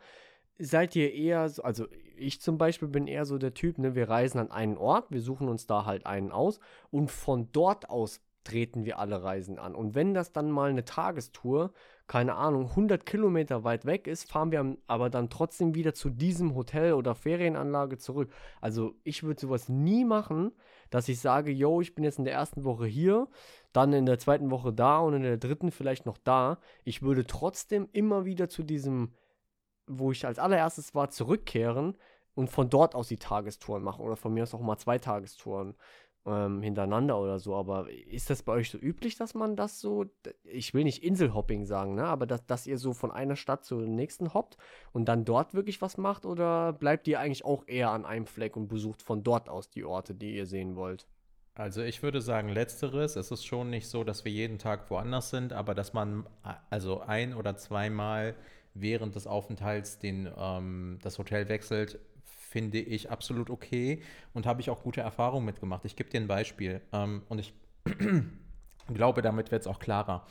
seid 0.58 0.94
ihr 0.96 1.12
eher, 1.12 1.48
so, 1.48 1.62
also 1.62 1.86
ich 2.16 2.40
zum 2.40 2.58
Beispiel 2.58 2.88
bin 2.88 3.06
eher 3.06 3.24
so 3.24 3.38
der 3.38 3.54
Typ, 3.54 3.78
ne, 3.78 3.94
wir 3.94 4.08
reisen 4.08 4.38
an 4.38 4.50
einen 4.50 4.76
Ort, 4.76 5.10
wir 5.10 5.20
suchen 5.20 5.48
uns 5.48 5.66
da 5.66 5.84
halt 5.84 6.06
einen 6.06 6.32
aus 6.32 6.60
und 6.90 7.10
von 7.10 7.50
dort 7.52 7.90
aus 7.90 8.20
treten 8.44 8.84
wir 8.84 8.98
alle 8.98 9.22
Reisen 9.22 9.58
an. 9.58 9.74
Und 9.74 9.94
wenn 9.94 10.14
das 10.14 10.32
dann 10.32 10.50
mal 10.50 10.70
eine 10.70 10.84
Tagestour, 10.84 11.72
keine 12.06 12.34
Ahnung, 12.34 12.70
100 12.70 13.06
Kilometer 13.06 13.64
weit 13.64 13.84
weg 13.86 14.06
ist, 14.06 14.30
fahren 14.30 14.50
wir 14.50 14.76
aber 14.86 15.10
dann 15.10 15.30
trotzdem 15.30 15.74
wieder 15.74 15.94
zu 15.94 16.10
diesem 16.10 16.54
Hotel 16.54 16.94
oder 16.94 17.14
Ferienanlage 17.14 17.98
zurück. 17.98 18.32
Also 18.60 18.94
ich 19.04 19.22
würde 19.22 19.40
sowas 19.40 19.68
nie 19.68 20.04
machen, 20.04 20.52
dass 20.90 21.08
ich 21.08 21.20
sage, 21.20 21.50
yo, 21.52 21.80
ich 21.80 21.94
bin 21.94 22.04
jetzt 22.04 22.18
in 22.18 22.24
der 22.24 22.34
ersten 22.34 22.64
Woche 22.64 22.86
hier, 22.86 23.28
dann 23.72 23.92
in 23.92 24.06
der 24.06 24.18
zweiten 24.18 24.50
Woche 24.50 24.72
da 24.72 24.98
und 24.98 25.14
in 25.14 25.22
der 25.22 25.38
dritten 25.38 25.70
vielleicht 25.70 26.04
noch 26.04 26.18
da. 26.18 26.58
Ich 26.84 27.02
würde 27.02 27.24
trotzdem 27.26 27.88
immer 27.92 28.24
wieder 28.24 28.48
zu 28.48 28.62
diesem 28.62 29.12
wo 29.98 30.12
ich 30.12 30.26
als 30.26 30.38
allererstes 30.38 30.94
war, 30.94 31.10
zurückkehren 31.10 31.96
und 32.34 32.50
von 32.50 32.70
dort 32.70 32.94
aus 32.94 33.08
die 33.08 33.18
Tagestouren 33.18 33.82
machen 33.82 34.04
oder 34.04 34.16
von 34.16 34.32
mir 34.32 34.42
aus 34.42 34.54
auch 34.54 34.60
mal 34.60 34.78
zwei 34.78 34.98
Tagestouren 34.98 35.74
ähm, 36.26 36.62
hintereinander 36.62 37.18
oder 37.18 37.38
so. 37.38 37.54
Aber 37.54 37.90
ist 37.90 38.30
das 38.30 38.42
bei 38.42 38.52
euch 38.52 38.70
so 38.70 38.78
üblich, 38.78 39.16
dass 39.16 39.34
man 39.34 39.56
das 39.56 39.80
so, 39.80 40.06
ich 40.44 40.74
will 40.74 40.84
nicht 40.84 41.02
Inselhopping 41.02 41.66
sagen, 41.66 41.94
ne? 41.94 42.04
aber 42.04 42.26
dass, 42.26 42.46
dass 42.46 42.66
ihr 42.66 42.78
so 42.78 42.92
von 42.92 43.10
einer 43.10 43.36
Stadt 43.36 43.64
zur 43.64 43.82
nächsten 43.82 44.34
hoppt 44.34 44.56
und 44.92 45.06
dann 45.06 45.24
dort 45.24 45.54
wirklich 45.54 45.82
was 45.82 45.98
macht 45.98 46.24
oder 46.24 46.72
bleibt 46.72 47.08
ihr 47.08 47.20
eigentlich 47.20 47.44
auch 47.44 47.64
eher 47.66 47.90
an 47.90 48.06
einem 48.06 48.26
Fleck 48.26 48.56
und 48.56 48.68
besucht 48.68 49.02
von 49.02 49.22
dort 49.22 49.48
aus 49.48 49.70
die 49.70 49.84
Orte, 49.84 50.14
die 50.14 50.36
ihr 50.36 50.46
sehen 50.46 50.76
wollt? 50.76 51.06
Also 51.54 51.82
ich 51.82 52.02
würde 52.02 52.22
sagen 52.22 52.48
letzteres. 52.48 53.16
Es 53.16 53.30
ist 53.30 53.44
schon 53.44 53.68
nicht 53.68 53.86
so, 53.86 54.04
dass 54.04 54.24
wir 54.24 54.32
jeden 54.32 54.58
Tag 54.58 54.90
woanders 54.90 55.28
sind, 55.28 55.52
aber 55.52 55.74
dass 55.74 55.92
man 55.92 56.26
also 56.70 57.00
ein 57.00 57.34
oder 57.34 57.56
zweimal 57.56 58.34
während 58.74 59.14
des 59.14 59.26
Aufenthalts 59.26 59.98
den, 59.98 60.28
ähm, 60.36 60.98
das 61.02 61.18
Hotel 61.18 61.48
wechselt, 61.48 61.98
finde 62.24 62.78
ich 62.78 63.10
absolut 63.10 63.48
okay 63.48 64.02
und 64.34 64.46
habe 64.46 64.60
ich 64.60 64.70
auch 64.70 64.82
gute 64.82 65.00
Erfahrungen 65.00 65.46
mitgemacht. 65.46 65.84
Ich 65.84 65.96
gebe 65.96 66.10
dir 66.10 66.20
ein 66.20 66.28
Beispiel 66.28 66.82
ähm, 66.92 67.22
und 67.28 67.38
ich 67.38 67.54
glaube, 68.92 69.22
damit 69.22 69.50
wird 69.50 69.62
es 69.62 69.66
auch 69.66 69.78
klarer. 69.78 70.26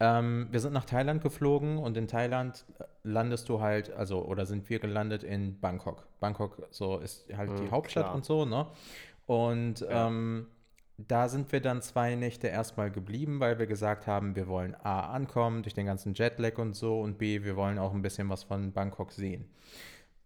Ähm, 0.00 0.48
wir 0.50 0.60
sind 0.60 0.72
nach 0.72 0.84
Thailand 0.84 1.22
geflogen 1.22 1.78
und 1.78 1.96
in 1.96 2.08
Thailand 2.08 2.64
äh, 2.78 2.84
landest 3.02 3.48
du 3.48 3.60
halt, 3.60 3.92
also 3.92 4.24
oder 4.24 4.46
sind 4.46 4.68
wir 4.68 4.78
gelandet 4.78 5.22
in 5.22 5.60
Bangkok. 5.60 6.06
Bangkok 6.20 6.66
so 6.70 6.98
ist 6.98 7.26
halt 7.36 7.50
mhm, 7.50 7.56
die 7.56 7.70
Hauptstadt 7.70 8.04
klar. 8.04 8.14
und 8.14 8.24
so, 8.24 8.44
ne? 8.44 8.66
Und 9.26 9.80
ja. 9.80 10.06
ähm, 10.06 10.46
da 10.98 11.28
sind 11.28 11.52
wir 11.52 11.60
dann 11.60 11.82
zwei 11.82 12.14
Nächte 12.14 12.48
erstmal 12.48 12.90
geblieben, 12.90 13.38
weil 13.40 13.58
wir 13.58 13.66
gesagt 13.66 14.06
haben, 14.06 14.34
wir 14.34 14.48
wollen 14.48 14.74
A 14.74 15.12
ankommen 15.12 15.62
durch 15.62 15.74
den 15.74 15.86
ganzen 15.86 16.14
Jetlag 16.14 16.58
und 16.58 16.74
so 16.74 17.00
und 17.00 17.18
B, 17.18 17.44
wir 17.44 17.56
wollen 17.56 17.78
auch 17.78 17.92
ein 17.92 18.02
bisschen 18.02 18.28
was 18.30 18.44
von 18.44 18.72
Bangkok 18.72 19.12
sehen. 19.12 19.46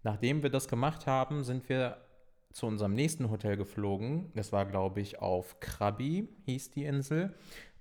Nachdem 0.03 0.43
wir 0.43 0.50
das 0.50 0.69
gemacht 0.69 1.07
haben, 1.07 1.43
sind 1.45 1.69
wir 1.69 1.99
zu 2.53 2.67
unserem 2.67 2.95
nächsten 2.95 3.31
Hotel 3.31 3.57
geflogen. 3.57 4.33
Das 4.35 4.53
war, 4.53 4.65
glaube 4.65 5.00
ich, 5.00 5.21
auf 5.21 5.61
Krabi, 5.61 6.29
hieß 6.47 6.71
die 6.71 6.85
Insel. 6.85 7.35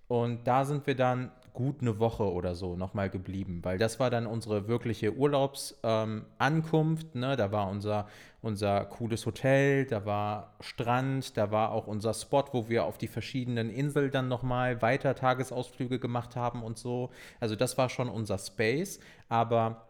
Und 0.07 0.47
da 0.47 0.65
sind 0.65 0.87
wir 0.87 0.95
dann 0.95 1.31
gut 1.59 1.81
eine 1.81 1.99
Woche 1.99 2.23
oder 2.31 2.55
so 2.55 2.77
nochmal 2.77 3.09
geblieben, 3.09 3.59
weil 3.63 3.77
das 3.77 3.99
war 3.99 4.09
dann 4.09 4.27
unsere 4.27 4.69
wirkliche 4.69 5.13
Urlaubsankunft. 5.13 7.07
Ähm, 7.13 7.19
ne? 7.19 7.35
Da 7.35 7.51
war 7.51 7.67
unser, 7.67 8.07
unser 8.41 8.85
cooles 8.85 9.25
Hotel, 9.25 9.85
da 9.85 10.05
war 10.05 10.55
Strand, 10.61 11.35
da 11.35 11.51
war 11.51 11.73
auch 11.73 11.85
unser 11.85 12.13
Spot, 12.13 12.45
wo 12.53 12.69
wir 12.69 12.85
auf 12.85 12.97
die 12.97 13.09
verschiedenen 13.09 13.69
Inseln 13.69 14.09
dann 14.09 14.29
nochmal 14.29 14.81
weiter 14.81 15.15
Tagesausflüge 15.15 15.99
gemacht 15.99 16.37
haben 16.37 16.63
und 16.63 16.77
so. 16.77 17.09
Also 17.41 17.57
das 17.57 17.77
war 17.77 17.89
schon 17.89 18.07
unser 18.07 18.37
Space, 18.37 19.01
aber 19.27 19.89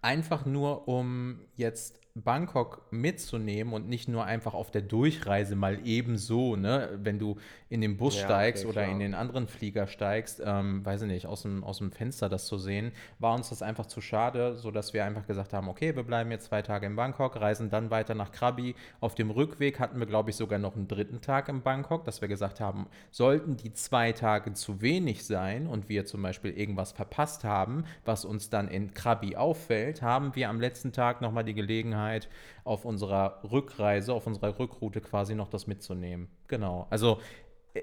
einfach 0.00 0.46
nur 0.46 0.88
um 0.88 1.40
jetzt 1.56 2.00
Bangkok 2.16 2.86
mitzunehmen 2.90 3.74
und 3.74 3.88
nicht 3.90 4.08
nur 4.08 4.24
einfach 4.24 4.54
auf 4.54 4.70
der 4.70 4.80
Durchreise 4.80 5.54
mal 5.54 5.78
ebenso, 5.84 6.56
ne, 6.56 6.98
wenn 7.02 7.18
du 7.18 7.36
in 7.68 7.82
den 7.82 7.98
Bus 7.98 8.16
ja, 8.16 8.24
steigst 8.24 8.64
okay, 8.64 8.72
oder 8.72 8.82
klar. 8.84 8.94
in 8.94 9.00
den 9.00 9.14
anderen 9.14 9.46
Flieger 9.48 9.86
steigst, 9.86 10.40
ähm, 10.42 10.84
weiß 10.84 11.02
ich 11.02 11.08
nicht, 11.08 11.26
aus 11.26 11.42
dem, 11.42 11.62
aus 11.62 11.78
dem 11.78 11.92
Fenster 11.92 12.30
das 12.30 12.46
zu 12.46 12.56
sehen, 12.56 12.92
war 13.18 13.34
uns 13.34 13.50
das 13.50 13.60
einfach 13.60 13.84
zu 13.84 14.00
schade, 14.00 14.56
sodass 14.56 14.94
wir 14.94 15.04
einfach 15.04 15.26
gesagt 15.26 15.52
haben, 15.52 15.68
okay, 15.68 15.94
wir 15.94 16.04
bleiben 16.04 16.30
jetzt 16.30 16.46
zwei 16.46 16.62
Tage 16.62 16.86
in 16.86 16.96
Bangkok, 16.96 17.38
reisen 17.38 17.68
dann 17.68 17.90
weiter 17.90 18.14
nach 18.14 18.32
Krabi. 18.32 18.74
Auf 19.00 19.14
dem 19.14 19.30
Rückweg 19.30 19.78
hatten 19.78 19.98
wir, 19.98 20.06
glaube 20.06 20.30
ich, 20.30 20.36
sogar 20.36 20.58
noch 20.58 20.74
einen 20.74 20.88
dritten 20.88 21.20
Tag 21.20 21.50
in 21.50 21.60
Bangkok, 21.60 22.04
dass 22.04 22.22
wir 22.22 22.28
gesagt 22.28 22.60
haben, 22.60 22.86
sollten 23.10 23.58
die 23.58 23.74
zwei 23.74 24.12
Tage 24.12 24.54
zu 24.54 24.80
wenig 24.80 25.26
sein 25.26 25.66
und 25.66 25.90
wir 25.90 26.06
zum 26.06 26.22
Beispiel 26.22 26.52
irgendwas 26.52 26.92
verpasst 26.92 27.44
haben, 27.44 27.84
was 28.06 28.24
uns 28.24 28.48
dann 28.48 28.68
in 28.68 28.94
Krabi 28.94 29.36
auffällt, 29.36 30.00
haben 30.00 30.34
wir 30.34 30.48
am 30.48 30.60
letzten 30.60 30.92
Tag 30.92 31.20
nochmal 31.20 31.44
die 31.44 31.52
Gelegenheit, 31.52 32.05
Gelegenheit, 32.06 32.28
auf 32.64 32.84
unserer 32.84 33.40
Rückreise, 33.50 34.12
auf 34.12 34.26
unserer 34.26 34.58
Rückroute 34.58 35.00
quasi 35.00 35.34
noch 35.34 35.48
das 35.48 35.66
mitzunehmen. 35.66 36.28
Genau. 36.48 36.86
Also 36.90 37.20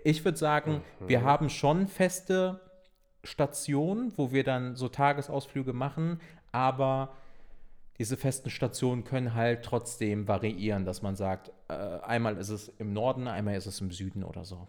ich 0.03 0.24
würde 0.25 0.38
sagen, 0.38 0.82
mhm. 1.00 1.10
wir 1.10 1.24
haben 1.24 1.50
schon 1.50 1.88
feste 1.88 2.60
Stationen, 3.24 4.12
wo 4.18 4.32
wir 4.32 4.44
dann 4.44 4.75
so 4.75 4.89
Tagesausflüge 4.89 5.74
machen, 5.74 6.20
aber 6.51 7.13
diese 8.00 8.18
festen 8.18 8.50
Stationen 8.50 9.03
können 9.03 9.34
halt 9.34 9.63
trotzdem 9.63 10.27
variieren, 10.27 10.84
dass 10.84 11.01
man 11.01 11.15
sagt, 11.15 11.51
äh, 11.70 11.74
einmal 11.74 12.38
ist 12.38 12.50
es 12.50 12.70
im 12.80 12.92
Norden, 12.92 13.27
einmal 13.27 13.56
ist 13.56 13.68
es 13.68 13.80
im 13.82 13.92
Süden 13.92 14.24
oder 14.24 14.44
so. 14.44 14.68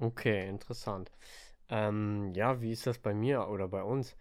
Okay, 0.00 0.48
interessant. 0.48 1.10
Ähm, 1.70 2.32
ja, 2.34 2.60
wie 2.60 2.72
ist 2.72 2.86
das 2.86 2.98
bei 2.98 3.14
mir 3.14 3.48
oder 3.48 3.68
bei 3.68 3.82
uns? 3.82 4.16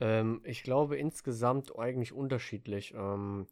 Ähm, 0.00 0.40
ich 0.44 0.62
glaube 0.62 0.96
insgesamt 0.96 1.78
eigentlich 1.78 2.12
unterschiedlich. 2.12 2.94
Ähm, 2.94 3.46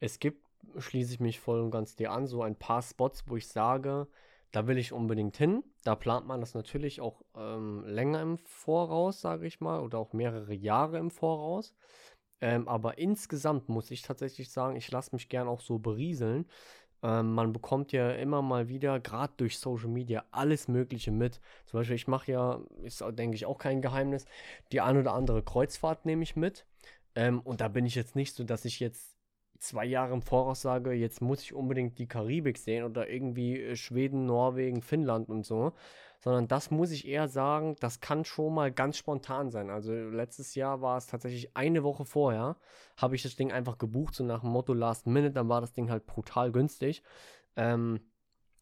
es 0.00 0.18
gibt, 0.18 0.46
schließe 0.78 1.14
ich 1.14 1.20
mich 1.20 1.40
voll 1.40 1.60
und 1.60 1.70
ganz 1.70 1.96
dir 1.96 2.12
an, 2.12 2.26
so 2.26 2.42
ein 2.42 2.56
paar 2.56 2.82
Spots, 2.82 3.24
wo 3.26 3.36
ich 3.36 3.48
sage, 3.48 4.08
da 4.52 4.66
will 4.66 4.78
ich 4.78 4.92
unbedingt 4.92 5.36
hin. 5.36 5.64
Da 5.84 5.96
plant 5.96 6.26
man 6.26 6.40
das 6.40 6.54
natürlich 6.54 7.00
auch 7.00 7.22
ähm, 7.36 7.84
länger 7.86 8.22
im 8.22 8.38
Voraus, 8.38 9.20
sage 9.20 9.46
ich 9.46 9.60
mal, 9.60 9.80
oder 9.80 9.98
auch 9.98 10.12
mehrere 10.12 10.54
Jahre 10.54 10.98
im 10.98 11.10
Voraus. 11.10 11.74
Ähm, 12.40 12.68
aber 12.68 12.98
insgesamt 12.98 13.68
muss 13.68 13.90
ich 13.90 14.02
tatsächlich 14.02 14.50
sagen, 14.52 14.76
ich 14.76 14.90
lasse 14.90 15.10
mich 15.14 15.28
gern 15.28 15.48
auch 15.48 15.60
so 15.60 15.78
berieseln. 15.78 16.46
Ähm, 17.04 17.34
man 17.34 17.52
bekommt 17.52 17.92
ja 17.92 18.12
immer 18.12 18.40
mal 18.40 18.68
wieder, 18.70 18.98
gerade 18.98 19.34
durch 19.36 19.58
Social 19.58 19.88
Media, 19.88 20.24
alles 20.30 20.68
Mögliche 20.68 21.10
mit. 21.10 21.38
Zum 21.66 21.78
Beispiel, 21.80 21.96
ich 21.96 22.08
mache 22.08 22.32
ja, 22.32 22.60
ist 22.82 23.04
denke 23.10 23.36
ich 23.36 23.44
auch 23.44 23.58
kein 23.58 23.82
Geheimnis, 23.82 24.24
die 24.72 24.80
ein 24.80 24.96
oder 24.96 25.12
andere 25.12 25.42
Kreuzfahrt 25.42 26.06
nehme 26.06 26.22
ich 26.22 26.34
mit. 26.34 26.66
Ähm, 27.14 27.40
und 27.42 27.60
da 27.60 27.68
bin 27.68 27.84
ich 27.84 27.94
jetzt 27.94 28.16
nicht 28.16 28.34
so, 28.34 28.42
dass 28.42 28.64
ich 28.64 28.80
jetzt 28.80 29.18
zwei 29.58 29.84
Jahre 29.84 30.14
im 30.14 30.22
Voraus 30.22 30.62
sage, 30.62 30.92
jetzt 30.92 31.20
muss 31.20 31.42
ich 31.42 31.54
unbedingt 31.54 31.98
die 31.98 32.08
Karibik 32.08 32.56
sehen 32.56 32.84
oder 32.84 33.08
irgendwie 33.08 33.60
äh, 33.60 33.76
Schweden, 33.76 34.24
Norwegen, 34.24 34.80
Finnland 34.80 35.28
und 35.28 35.44
so, 35.44 35.74
sondern 36.24 36.48
das 36.48 36.70
muss 36.70 36.90
ich 36.90 37.06
eher 37.06 37.28
sagen, 37.28 37.76
das 37.80 38.00
kann 38.00 38.24
schon 38.24 38.54
mal 38.54 38.72
ganz 38.72 38.96
spontan 38.96 39.50
sein. 39.50 39.68
Also 39.68 39.92
letztes 39.92 40.54
Jahr 40.54 40.80
war 40.80 40.96
es 40.96 41.06
tatsächlich 41.06 41.54
eine 41.54 41.84
Woche 41.84 42.06
vorher, 42.06 42.56
habe 42.96 43.14
ich 43.14 43.22
das 43.22 43.36
Ding 43.36 43.52
einfach 43.52 43.76
gebucht, 43.76 44.14
so 44.14 44.24
nach 44.24 44.40
dem 44.40 44.48
Motto 44.48 44.72
Last 44.72 45.06
Minute, 45.06 45.32
dann 45.32 45.50
war 45.50 45.60
das 45.60 45.74
Ding 45.74 45.90
halt 45.90 46.06
brutal 46.06 46.50
günstig. 46.50 47.02
Ähm, 47.56 48.00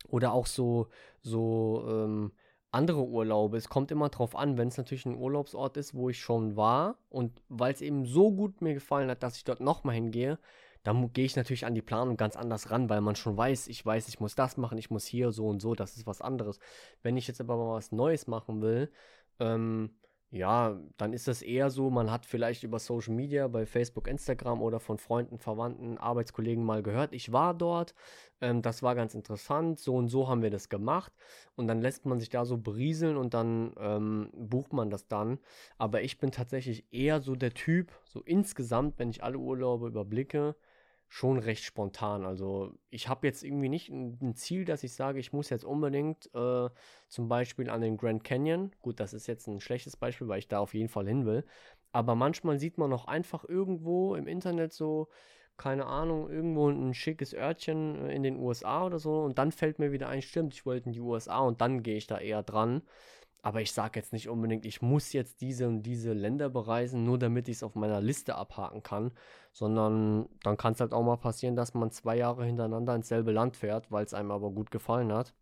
oder 0.08 0.32
auch 0.32 0.46
so, 0.46 0.88
so 1.20 1.86
ähm, 1.88 2.32
andere 2.72 3.06
Urlaube. 3.06 3.58
Es 3.58 3.68
kommt 3.68 3.92
immer 3.92 4.08
drauf 4.08 4.34
an, 4.34 4.58
wenn 4.58 4.66
es 4.66 4.76
natürlich 4.76 5.06
ein 5.06 5.14
Urlaubsort 5.14 5.76
ist, 5.76 5.94
wo 5.94 6.08
ich 6.08 6.18
schon 6.18 6.56
war 6.56 6.98
und 7.10 7.44
weil 7.48 7.72
es 7.72 7.80
eben 7.80 8.06
so 8.06 8.32
gut 8.32 8.60
mir 8.60 8.74
gefallen 8.74 9.08
hat, 9.08 9.22
dass 9.22 9.36
ich 9.36 9.44
dort 9.44 9.60
nochmal 9.60 9.94
hingehe, 9.94 10.40
da 10.82 10.92
gehe 11.12 11.24
ich 11.24 11.36
natürlich 11.36 11.66
an 11.66 11.74
die 11.74 11.82
Planung 11.82 12.16
ganz 12.16 12.36
anders 12.36 12.70
ran, 12.70 12.88
weil 12.88 13.00
man 13.00 13.16
schon 13.16 13.36
weiß, 13.36 13.68
ich 13.68 13.84
weiß, 13.84 14.08
ich 14.08 14.20
muss 14.20 14.34
das 14.34 14.56
machen, 14.56 14.78
ich 14.78 14.90
muss 14.90 15.06
hier 15.06 15.30
so 15.32 15.46
und 15.48 15.60
so, 15.60 15.74
das 15.74 15.96
ist 15.96 16.06
was 16.06 16.20
anderes. 16.20 16.58
Wenn 17.02 17.16
ich 17.16 17.28
jetzt 17.28 17.40
aber 17.40 17.56
mal 17.56 17.74
was 17.74 17.92
Neues 17.92 18.26
machen 18.26 18.62
will, 18.62 18.90
ähm, 19.38 19.90
ja, 20.32 20.80
dann 20.96 21.12
ist 21.12 21.28
das 21.28 21.42
eher 21.42 21.68
so, 21.68 21.90
man 21.90 22.10
hat 22.10 22.24
vielleicht 22.24 22.62
über 22.62 22.78
Social 22.78 23.12
Media, 23.14 23.48
bei 23.48 23.66
Facebook, 23.66 24.08
Instagram 24.08 24.62
oder 24.62 24.80
von 24.80 24.96
Freunden, 24.96 25.38
Verwandten, 25.38 25.98
Arbeitskollegen 25.98 26.64
mal 26.64 26.82
gehört, 26.82 27.12
ich 27.12 27.32
war 27.32 27.52
dort, 27.52 27.94
ähm, 28.40 28.62
das 28.62 28.82
war 28.82 28.94
ganz 28.94 29.14
interessant, 29.14 29.78
so 29.78 29.94
und 29.94 30.08
so 30.08 30.28
haben 30.28 30.40
wir 30.40 30.50
das 30.50 30.70
gemacht 30.70 31.12
und 31.54 31.68
dann 31.68 31.82
lässt 31.82 32.06
man 32.06 32.18
sich 32.18 32.30
da 32.30 32.46
so 32.46 32.56
berieseln 32.56 33.18
und 33.18 33.34
dann 33.34 33.74
ähm, 33.78 34.30
bucht 34.34 34.72
man 34.72 34.88
das 34.88 35.06
dann. 35.06 35.38
Aber 35.76 36.00
ich 36.00 36.18
bin 36.18 36.30
tatsächlich 36.32 36.86
eher 36.90 37.20
so 37.20 37.36
der 37.36 37.52
Typ, 37.52 37.92
so 38.04 38.22
insgesamt, 38.22 38.98
wenn 38.98 39.10
ich 39.10 39.22
alle 39.22 39.36
Urlaube 39.38 39.88
überblicke, 39.88 40.56
schon 41.12 41.38
recht 41.38 41.62
spontan. 41.62 42.24
Also 42.24 42.72
ich 42.88 43.06
habe 43.06 43.26
jetzt 43.26 43.44
irgendwie 43.44 43.68
nicht 43.68 43.90
ein, 43.90 44.34
Ziel, 44.34 44.64
dass 44.64 44.82
ich 44.82 44.94
sage, 44.94 45.18
ich 45.18 45.30
muss 45.30 45.50
jetzt 45.50 45.62
unbedingt 45.62 46.34
äh, 46.34 46.70
zum 47.08 47.28
Beispiel 47.28 47.68
an 47.68 47.82
den 47.82 47.98
Grand 47.98 48.24
Canyon. 48.24 48.72
Gut, 48.80 48.98
das 48.98 49.12
ist 49.12 49.26
jetzt 49.26 49.46
ein 49.46 49.60
schlechtes 49.60 49.94
Beispiel, 49.94 50.26
weil 50.28 50.38
ich 50.38 50.48
da 50.48 50.58
auf 50.58 50.72
jeden 50.72 50.88
Fall 50.88 51.06
hin 51.06 51.26
will. 51.26 51.44
Aber 51.92 52.14
manchmal 52.14 52.58
sieht 52.58 52.78
man 52.78 52.94
auch 52.94 53.04
einfach 53.04 53.44
irgendwo 53.46 54.14
im 54.14 54.26
Internet 54.26 54.72
so, 54.72 55.10
keine 55.58 55.84
Ahnung, 55.84 56.30
irgendwo 56.30 56.70
ein 56.70 56.94
schickes 56.94 57.34
Örtchen 57.34 58.08
äh, 58.08 58.14
in 58.14 58.22
den 58.22 58.36
USA 58.38 58.86
oder 58.86 58.98
so. 58.98 59.20
Und 59.20 59.36
dann 59.36 59.52
fällt 59.52 59.78
mir 59.78 59.92
wieder 59.92 60.08
ein, 60.08 60.22
stimmt, 60.22 60.54
ich 60.54 60.64
wollte 60.64 60.86
in 60.86 60.92
die 60.92 61.00
USA 61.00 61.40
und 61.40 61.60
dann 61.60 61.82
gehe 61.82 61.98
ich 61.98 62.06
da 62.06 62.20
eher 62.20 62.42
dran. 62.42 62.80
Aber 63.42 63.60
ich 63.60 63.72
sage 63.72 63.98
jetzt 63.98 64.12
nicht 64.12 64.28
unbedingt, 64.28 64.64
ich 64.64 64.82
muss 64.82 65.12
jetzt 65.12 65.40
diese 65.40 65.66
und 65.66 65.82
diese 65.82 66.12
Länder 66.12 66.48
bereisen, 66.48 67.04
nur 67.04 67.18
damit 67.18 67.48
ich 67.48 67.56
es 67.56 67.62
auf 67.64 67.74
meiner 67.74 68.00
Liste 68.00 68.36
abhaken 68.36 68.84
kann, 68.84 69.10
sondern 69.52 70.28
dann 70.44 70.56
kann 70.56 70.74
es 70.74 70.80
halt 70.80 70.92
auch 70.94 71.02
mal 71.02 71.16
passieren, 71.16 71.56
dass 71.56 71.74
man 71.74 71.90
zwei 71.90 72.16
Jahre 72.16 72.44
hintereinander 72.44 72.94
ins 72.94 73.08
selbe 73.08 73.32
Land 73.32 73.56
fährt, 73.56 73.90
weil 73.90 74.04
es 74.04 74.14
einem 74.14 74.30
aber 74.30 74.50
gut 74.52 74.70
gefallen 74.70 75.12
hat. 75.12 75.34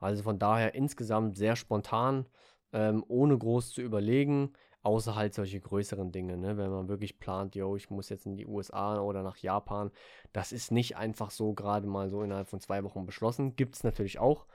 Also 0.00 0.22
von 0.22 0.38
daher 0.38 0.74
insgesamt 0.74 1.36
sehr 1.36 1.56
spontan, 1.56 2.26
ähm, 2.72 3.04
ohne 3.08 3.36
groß 3.36 3.72
zu 3.72 3.82
überlegen, 3.82 4.54
außer 4.82 5.16
halt 5.16 5.34
solche 5.34 5.60
größeren 5.60 6.12
Dinge, 6.12 6.36
ne? 6.36 6.56
wenn 6.56 6.70
man 6.70 6.88
wirklich 6.88 7.18
plant, 7.18 7.56
yo, 7.56 7.76
ich 7.76 7.90
muss 7.90 8.08
jetzt 8.08 8.24
in 8.24 8.36
die 8.36 8.46
USA 8.46 9.00
oder 9.00 9.22
nach 9.22 9.36
Japan. 9.36 9.90
Das 10.32 10.52
ist 10.52 10.70
nicht 10.70 10.96
einfach 10.96 11.30
so 11.30 11.52
gerade 11.54 11.88
mal 11.88 12.08
so 12.08 12.22
innerhalb 12.22 12.48
von 12.48 12.60
zwei 12.60 12.84
Wochen 12.84 13.04
beschlossen. 13.04 13.56
Gibt 13.56 13.74
es 13.74 13.84
natürlich 13.84 14.18
auch, 14.18 14.46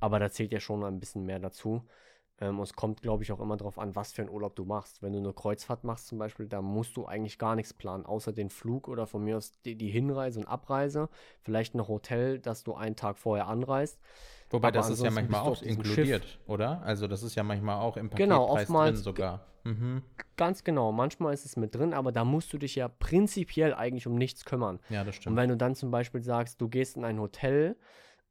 aber 0.00 0.18
da 0.18 0.30
zählt 0.30 0.52
ja 0.52 0.60
schon 0.60 0.82
ein 0.84 0.98
bisschen 0.98 1.24
mehr 1.24 1.38
dazu. 1.38 1.82
Ähm, 2.40 2.58
und 2.58 2.64
es 2.64 2.72
kommt, 2.72 3.02
glaube 3.02 3.22
ich, 3.22 3.32
auch 3.32 3.40
immer 3.40 3.56
darauf 3.56 3.78
an, 3.78 3.94
was 3.94 4.12
für 4.12 4.22
einen 4.22 4.30
Urlaub 4.30 4.56
du 4.56 4.64
machst. 4.64 5.02
Wenn 5.02 5.12
du 5.12 5.18
eine 5.18 5.32
Kreuzfahrt 5.32 5.84
machst 5.84 6.06
zum 6.08 6.18
Beispiel, 6.18 6.46
da 6.46 6.62
musst 6.62 6.96
du 6.96 7.06
eigentlich 7.06 7.38
gar 7.38 7.54
nichts 7.54 7.74
planen, 7.74 8.06
außer 8.06 8.32
den 8.32 8.50
Flug 8.50 8.88
oder 8.88 9.06
von 9.06 9.22
mir 9.22 9.36
aus 9.36 9.52
die, 9.64 9.76
die 9.76 9.90
Hinreise 9.90 10.40
und 10.40 10.46
Abreise. 10.46 11.08
Vielleicht 11.42 11.74
noch 11.74 11.88
Hotel, 11.88 12.38
dass 12.38 12.64
du 12.64 12.74
einen 12.74 12.96
Tag 12.96 13.18
vorher 13.18 13.46
anreist. 13.46 14.00
Wobei 14.48 14.68
Aber 14.68 14.78
das 14.78 14.90
ist 14.90 15.02
ja 15.02 15.10
manchmal 15.10 15.42
auch 15.42 15.62
inkludiert, 15.62 16.24
Schiff. 16.24 16.38
oder? 16.46 16.82
Also 16.82 17.06
das 17.06 17.22
ist 17.22 17.36
ja 17.36 17.42
manchmal 17.42 17.80
auch 17.80 17.96
im 17.96 18.10
genau, 18.10 18.46
Paketpreis 18.46 18.66
genau, 18.66 18.84
drin 18.84 18.96
sogar. 18.96 19.46
Mhm. 19.64 20.02
Ganz 20.36 20.64
genau, 20.64 20.90
manchmal 20.90 21.34
ist 21.34 21.44
es 21.44 21.56
mit 21.56 21.74
drin, 21.74 21.92
aber 21.92 22.10
da 22.10 22.24
musst 22.24 22.52
du 22.52 22.58
dich 22.58 22.74
ja 22.74 22.88
prinzipiell 22.88 23.74
eigentlich 23.74 24.06
um 24.06 24.14
nichts 24.14 24.44
kümmern. 24.44 24.80
Ja, 24.88 25.04
das 25.04 25.16
stimmt. 25.16 25.32
Und 25.32 25.36
wenn 25.36 25.50
du 25.50 25.56
dann 25.56 25.74
zum 25.74 25.90
Beispiel 25.90 26.22
sagst, 26.22 26.60
du 26.60 26.68
gehst 26.68 26.96
in 26.96 27.04
ein 27.04 27.20
Hotel, 27.20 27.76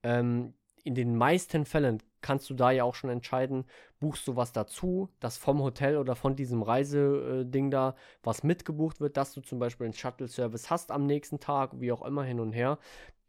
ähm, 0.03 0.53
in 0.83 0.95
den 0.95 1.15
meisten 1.15 1.65
Fällen 1.65 2.01
kannst 2.21 2.49
du 2.49 2.53
da 2.53 2.71
ja 2.71 2.83
auch 2.83 2.95
schon 2.95 3.09
entscheiden, 3.09 3.65
buchst 3.99 4.27
du 4.27 4.35
was 4.35 4.51
dazu, 4.51 5.09
dass 5.19 5.37
vom 5.37 5.61
Hotel 5.61 5.97
oder 5.97 6.15
von 6.15 6.35
diesem 6.35 6.61
Reiseding 6.61 7.71
da 7.71 7.95
was 8.23 8.43
mitgebucht 8.43 8.99
wird, 8.99 9.17
dass 9.17 9.33
du 9.33 9.41
zum 9.41 9.59
Beispiel 9.59 9.85
einen 9.85 9.93
Shuttle-Service 9.93 10.69
hast 10.69 10.91
am 10.91 11.05
nächsten 11.05 11.39
Tag, 11.39 11.79
wie 11.79 11.91
auch 11.91 12.05
immer 12.05 12.23
hin 12.23 12.39
und 12.39 12.53
her. 12.53 12.77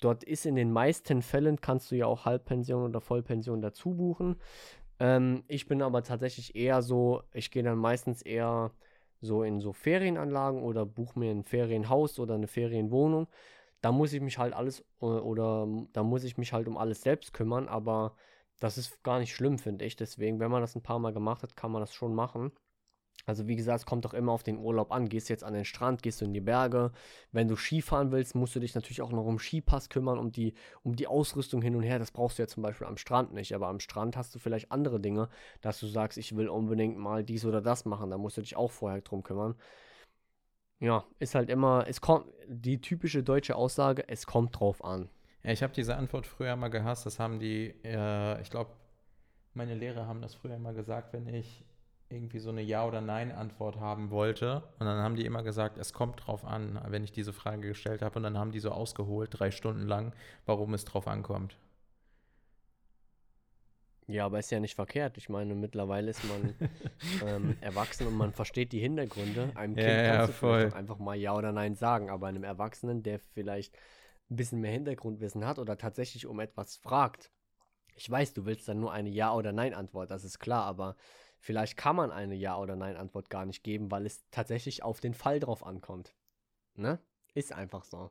Dort 0.00 0.24
ist 0.24 0.46
in 0.46 0.54
den 0.54 0.72
meisten 0.72 1.22
Fällen, 1.22 1.60
kannst 1.60 1.90
du 1.90 1.96
ja 1.96 2.06
auch 2.06 2.24
Halbpension 2.24 2.84
oder 2.84 3.00
Vollpension 3.00 3.60
dazu 3.60 3.94
buchen. 3.94 4.36
Ähm, 4.98 5.44
ich 5.48 5.66
bin 5.66 5.82
aber 5.82 6.02
tatsächlich 6.02 6.54
eher 6.56 6.82
so, 6.82 7.22
ich 7.32 7.50
gehe 7.50 7.62
dann 7.62 7.78
meistens 7.78 8.22
eher 8.22 8.72
so 9.20 9.42
in 9.42 9.60
so 9.60 9.72
Ferienanlagen 9.72 10.62
oder 10.62 10.86
buche 10.86 11.18
mir 11.18 11.30
ein 11.30 11.44
Ferienhaus 11.44 12.18
oder 12.18 12.34
eine 12.34 12.46
Ferienwohnung. 12.46 13.28
Da 13.80 13.92
muss 13.92 14.12
ich 14.12 14.20
mich 14.20 14.38
halt 14.38 14.54
alles 14.54 14.84
oder 15.00 15.66
da 15.92 16.02
muss 16.02 16.24
ich 16.24 16.36
mich 16.38 16.52
halt 16.52 16.68
um 16.68 16.76
alles 16.76 17.02
selbst 17.02 17.32
kümmern, 17.32 17.68
aber 17.68 18.14
das 18.60 18.76
ist 18.78 19.02
gar 19.02 19.18
nicht 19.18 19.34
schlimm, 19.34 19.58
finde 19.58 19.84
ich. 19.84 19.96
Deswegen, 19.96 20.38
wenn 20.38 20.50
man 20.50 20.60
das 20.60 20.76
ein 20.76 20.82
paar 20.82 20.98
Mal 20.98 21.12
gemacht 21.12 21.42
hat, 21.42 21.56
kann 21.56 21.72
man 21.72 21.80
das 21.80 21.94
schon 21.94 22.14
machen. 22.14 22.52
Also 23.26 23.46
wie 23.46 23.56
gesagt, 23.56 23.80
es 23.80 23.86
kommt 23.86 24.04
doch 24.04 24.14
immer 24.14 24.32
auf 24.32 24.42
den 24.42 24.58
Urlaub 24.58 24.92
an. 24.92 25.08
Gehst 25.08 25.28
jetzt 25.28 25.44
an 25.44 25.54
den 25.54 25.64
Strand, 25.64 26.02
gehst 26.02 26.20
du 26.20 26.24
in 26.24 26.32
die 26.32 26.40
Berge. 26.40 26.92
Wenn 27.32 27.48
du 27.48 27.56
Skifahren 27.56 28.12
willst, 28.12 28.34
musst 28.34 28.54
du 28.56 28.60
dich 28.60 28.74
natürlich 28.74 29.02
auch 29.02 29.12
noch 29.12 29.24
um 29.24 29.38
Skipass 29.38 29.88
kümmern, 29.88 30.18
um 30.18 30.32
die, 30.32 30.54
um 30.82 30.96
die 30.96 31.06
Ausrüstung 31.06 31.62
hin 31.62 31.76
und 31.76 31.82
her. 31.82 31.98
Das 31.98 32.10
brauchst 32.10 32.38
du 32.38 32.42
ja 32.42 32.48
zum 32.48 32.62
Beispiel 32.62 32.86
am 32.86 32.96
Strand 32.96 33.32
nicht. 33.32 33.54
Aber 33.54 33.68
am 33.68 33.80
Strand 33.80 34.16
hast 34.16 34.34
du 34.34 34.38
vielleicht 34.38 34.72
andere 34.72 35.00
Dinge, 35.00 35.28
dass 35.60 35.80
du 35.80 35.86
sagst, 35.86 36.18
ich 36.18 36.36
will 36.36 36.48
unbedingt 36.48 36.98
mal 36.98 37.24
dies 37.24 37.44
oder 37.44 37.60
das 37.60 37.84
machen. 37.84 38.10
Da 38.10 38.18
musst 38.18 38.36
du 38.36 38.42
dich 38.42 38.56
auch 38.56 38.70
vorher 38.70 39.00
drum 39.02 39.22
kümmern. 39.22 39.54
Ja, 40.80 41.04
ist 41.18 41.34
halt 41.34 41.50
immer, 41.50 41.84
es 41.86 42.00
kommt, 42.00 42.26
die 42.48 42.80
typische 42.80 43.22
deutsche 43.22 43.54
Aussage, 43.54 44.08
es 44.08 44.26
kommt 44.26 44.58
drauf 44.58 44.82
an. 44.82 45.08
Ja, 45.42 45.52
ich 45.52 45.62
habe 45.62 45.72
diese 45.72 45.96
Antwort 45.96 46.26
früher 46.26 46.56
mal 46.56 46.68
gehasst. 46.68 47.06
Das 47.06 47.18
haben 47.18 47.38
die, 47.38 47.74
äh, 47.84 48.40
ich 48.40 48.50
glaube, 48.50 48.70
meine 49.54 49.74
Lehrer 49.74 50.06
haben 50.06 50.22
das 50.22 50.34
früher 50.34 50.58
mal 50.58 50.74
gesagt, 50.74 51.12
wenn 51.12 51.26
ich 51.26 51.64
irgendwie 52.08 52.40
so 52.40 52.50
eine 52.50 52.62
Ja- 52.62 52.86
oder 52.86 53.00
Nein-Antwort 53.00 53.78
haben 53.78 54.10
wollte. 54.10 54.62
Und 54.78 54.86
dann 54.86 54.98
haben 54.98 55.16
die 55.16 55.24
immer 55.24 55.42
gesagt, 55.42 55.78
es 55.78 55.92
kommt 55.92 56.26
drauf 56.26 56.44
an, 56.44 56.80
wenn 56.88 57.04
ich 57.04 57.12
diese 57.12 57.32
Frage 57.32 57.68
gestellt 57.68 58.02
habe. 58.02 58.18
Und 58.18 58.24
dann 58.24 58.36
haben 58.36 58.50
die 58.50 58.58
so 58.58 58.70
ausgeholt, 58.70 59.30
drei 59.32 59.50
Stunden 59.50 59.86
lang, 59.86 60.12
warum 60.46 60.74
es 60.74 60.84
drauf 60.84 61.06
ankommt. 61.06 61.56
Ja, 64.10 64.26
aber 64.26 64.38
ist 64.38 64.50
ja 64.50 64.60
nicht 64.60 64.74
verkehrt. 64.74 65.16
Ich 65.16 65.28
meine, 65.28 65.54
mittlerweile 65.54 66.10
ist 66.10 66.22
man 66.24 66.54
ähm, 67.26 67.56
erwachsen 67.60 68.06
und 68.06 68.16
man 68.16 68.32
versteht 68.32 68.72
die 68.72 68.80
Hintergründe. 68.80 69.52
Einem 69.54 69.74
Kind 69.74 69.86
ja, 69.86 70.02
kannst 70.02 70.20
ja, 70.20 70.26
du 70.26 70.32
vielleicht 70.32 70.74
einfach 70.74 70.98
mal 70.98 71.16
Ja 71.16 71.36
oder 71.36 71.52
Nein 71.52 71.74
sagen, 71.74 72.10
aber 72.10 72.26
einem 72.26 72.44
Erwachsenen, 72.44 73.02
der 73.02 73.18
vielleicht 73.18 73.76
ein 74.30 74.36
bisschen 74.36 74.60
mehr 74.60 74.72
Hintergrundwissen 74.72 75.44
hat 75.44 75.58
oder 75.58 75.76
tatsächlich 75.76 76.26
um 76.26 76.40
etwas 76.40 76.76
fragt. 76.76 77.30
Ich 77.96 78.10
weiß, 78.10 78.32
du 78.34 78.46
willst 78.46 78.68
dann 78.68 78.80
nur 78.80 78.92
eine 78.92 79.10
Ja- 79.10 79.34
oder 79.34 79.52
Nein-Antwort, 79.52 80.10
das 80.10 80.24
ist 80.24 80.38
klar, 80.38 80.64
aber 80.64 80.96
vielleicht 81.38 81.76
kann 81.76 81.96
man 81.96 82.10
eine 82.10 82.34
Ja- 82.34 82.58
oder 82.58 82.76
Nein-Antwort 82.76 83.28
gar 83.30 83.44
nicht 83.44 83.62
geben, 83.62 83.90
weil 83.90 84.06
es 84.06 84.24
tatsächlich 84.30 84.82
auf 84.82 85.00
den 85.00 85.14
Fall 85.14 85.40
drauf 85.40 85.66
ankommt. 85.66 86.14
Ne? 86.74 86.98
Ist 87.34 87.52
einfach 87.52 87.84
so. 87.84 88.10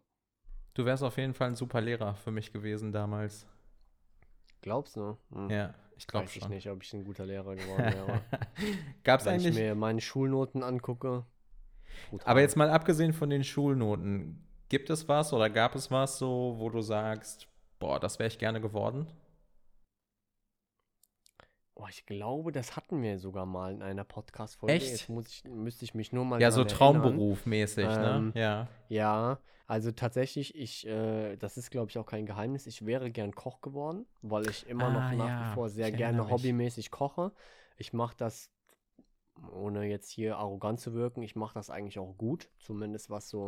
Du 0.73 0.85
wärst 0.85 1.03
auf 1.03 1.17
jeden 1.17 1.33
Fall 1.33 1.49
ein 1.49 1.55
super 1.55 1.81
Lehrer 1.81 2.15
für 2.15 2.31
mich 2.31 2.53
gewesen 2.53 2.91
damals. 2.91 3.47
Glaubst 4.62 4.95
du? 4.95 5.17
Hm. 5.31 5.49
Ja, 5.49 5.73
ich 5.99 6.07
glaube 6.07 6.27
schon. 6.29 6.43
ich 6.43 6.47
nicht, 6.49 6.69
ob 6.69 6.81
ich 6.81 6.93
ein 6.93 7.03
guter 7.03 7.25
Lehrer 7.25 7.55
geworden 7.55 7.93
wäre. 7.93 8.21
Gab 9.03 9.19
es 9.19 9.25
Wenn 9.25 9.35
ich 9.39 9.47
eigentlich. 9.47 9.55
mir 9.57 9.75
meine 9.75 9.99
Schulnoten 9.99 10.63
angucke. 10.63 11.25
brutal. 12.09 12.27
Aber 12.31 12.39
jetzt 12.41 12.55
mal 12.55 12.69
abgesehen 12.69 13.12
von 13.12 13.29
den 13.29 13.43
Schulnoten, 13.43 14.41
gibt 14.69 14.89
es 14.89 15.07
was 15.09 15.33
oder 15.33 15.49
gab 15.49 15.75
es 15.75 15.91
was 15.91 16.17
so, 16.17 16.55
wo 16.57 16.69
du 16.69 16.81
sagst, 16.81 17.47
boah, 17.79 17.99
das 17.99 18.17
wäre 18.17 18.27
ich 18.29 18.39
gerne 18.39 18.62
geworden? 18.62 19.07
Oh, 21.82 21.86
ich 21.89 22.06
glaube, 22.06 22.52
das 22.52 22.76
hatten 22.76 23.02
wir 23.02 23.20
sogar 23.20 23.46
mal 23.46 23.74
in 23.74 23.82
einer 23.82 24.04
Podcast-Folge. 24.04 24.76
Echt? 24.76 24.89
Jetzt 24.92 25.10
muss 25.10 25.28
ich, 25.30 25.44
müsste 25.46 25.86
ich 25.86 25.94
mich 25.94 26.12
nur 26.12 26.26
mal 26.26 26.42
Ja, 26.42 26.52
so. 26.52 26.63
Traumberuf-mäßig, 26.65 27.86
Ähm, 27.88 28.32
ne? 28.34 28.39
Ja. 28.42 28.68
Ja, 28.89 29.39
also 29.65 29.92
tatsächlich, 29.92 30.56
ich, 30.56 30.86
äh, 30.88 31.38
das 31.38 31.56
ist, 31.58 31.70
glaube 31.72 31.89
ich, 31.89 31.98
auch 31.98 32.06
kein 32.06 32.26
Geheimnis. 32.26 32.68
Ich 32.68 32.86
wäre 32.86 33.12
gern 33.12 33.34
Koch 33.34 33.62
geworden, 33.62 34.06
weil 34.22 34.50
ich 34.50 34.68
immer 34.68 34.89
noch 34.89 35.02
Ah, 35.02 35.13
nach 35.13 35.30
ja, 35.30 35.52
wie 35.52 35.54
vor 35.56 35.70
sehr 35.70 35.88
ich 35.89 35.96
gerne 35.96 36.30
hobbymäßig 36.30 36.92
koche. 36.92 37.32
Ich 37.78 37.94
mache 37.94 38.15
das, 38.18 38.50
ohne 39.54 39.86
jetzt 39.86 40.10
hier 40.10 40.38
arrogant 40.38 40.82
zu 40.82 40.94
wirken, 40.94 41.22
ich 41.24 41.36
mache 41.38 41.54
das 41.54 41.70
eigentlich 41.70 41.98
auch 41.98 42.18
gut. 42.18 42.50
Zumindest 42.60 43.10
was 43.10 43.30
so 43.30 43.48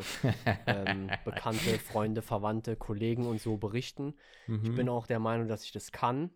ähm, 0.67 1.10
bekannte 1.26 1.78
Freunde, 1.80 2.22
Verwandte, 2.22 2.78
Kollegen 2.78 3.26
und 3.26 3.41
so 3.41 3.58
berichten. 3.58 4.13
Ich 4.63 4.70
Mhm. 4.70 4.76
bin 4.76 4.89
auch 4.89 5.06
der 5.08 5.20
Meinung, 5.20 5.48
dass 5.50 5.65
ich 5.65 5.72
das 5.74 5.91
kann. 5.91 6.30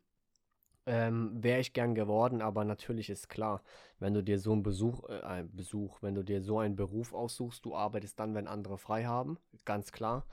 Ähm, 0.88 1.32
Wäre 1.42 1.60
ich 1.60 1.74
gern 1.74 1.96
geworden, 1.96 2.42
aber 2.42 2.64
natürlich 2.64 3.10
ist 3.10 3.28
klar, 3.28 3.64
wenn 4.00 4.14
du 4.14 4.22
dir 4.22 4.38
so 4.40 4.52
einen 4.52 4.62
Besuch, 4.62 5.04
äh, 5.10 5.44
Besuch, 5.52 6.02
wenn 6.02 6.14
du 6.14 6.24
dir 6.24 6.42
so 6.44 6.60
einen 6.60 6.76
Beruf 6.76 7.14
aussuchst, 7.14 7.66
du 7.66 7.76
arbeitest 7.76 8.20
dann, 8.20 8.36
wenn 8.36 8.48
andere 8.48 8.78
frei 8.78 9.06
haben, 9.06 9.40
ganz 9.66 9.92
klar. 9.92 10.28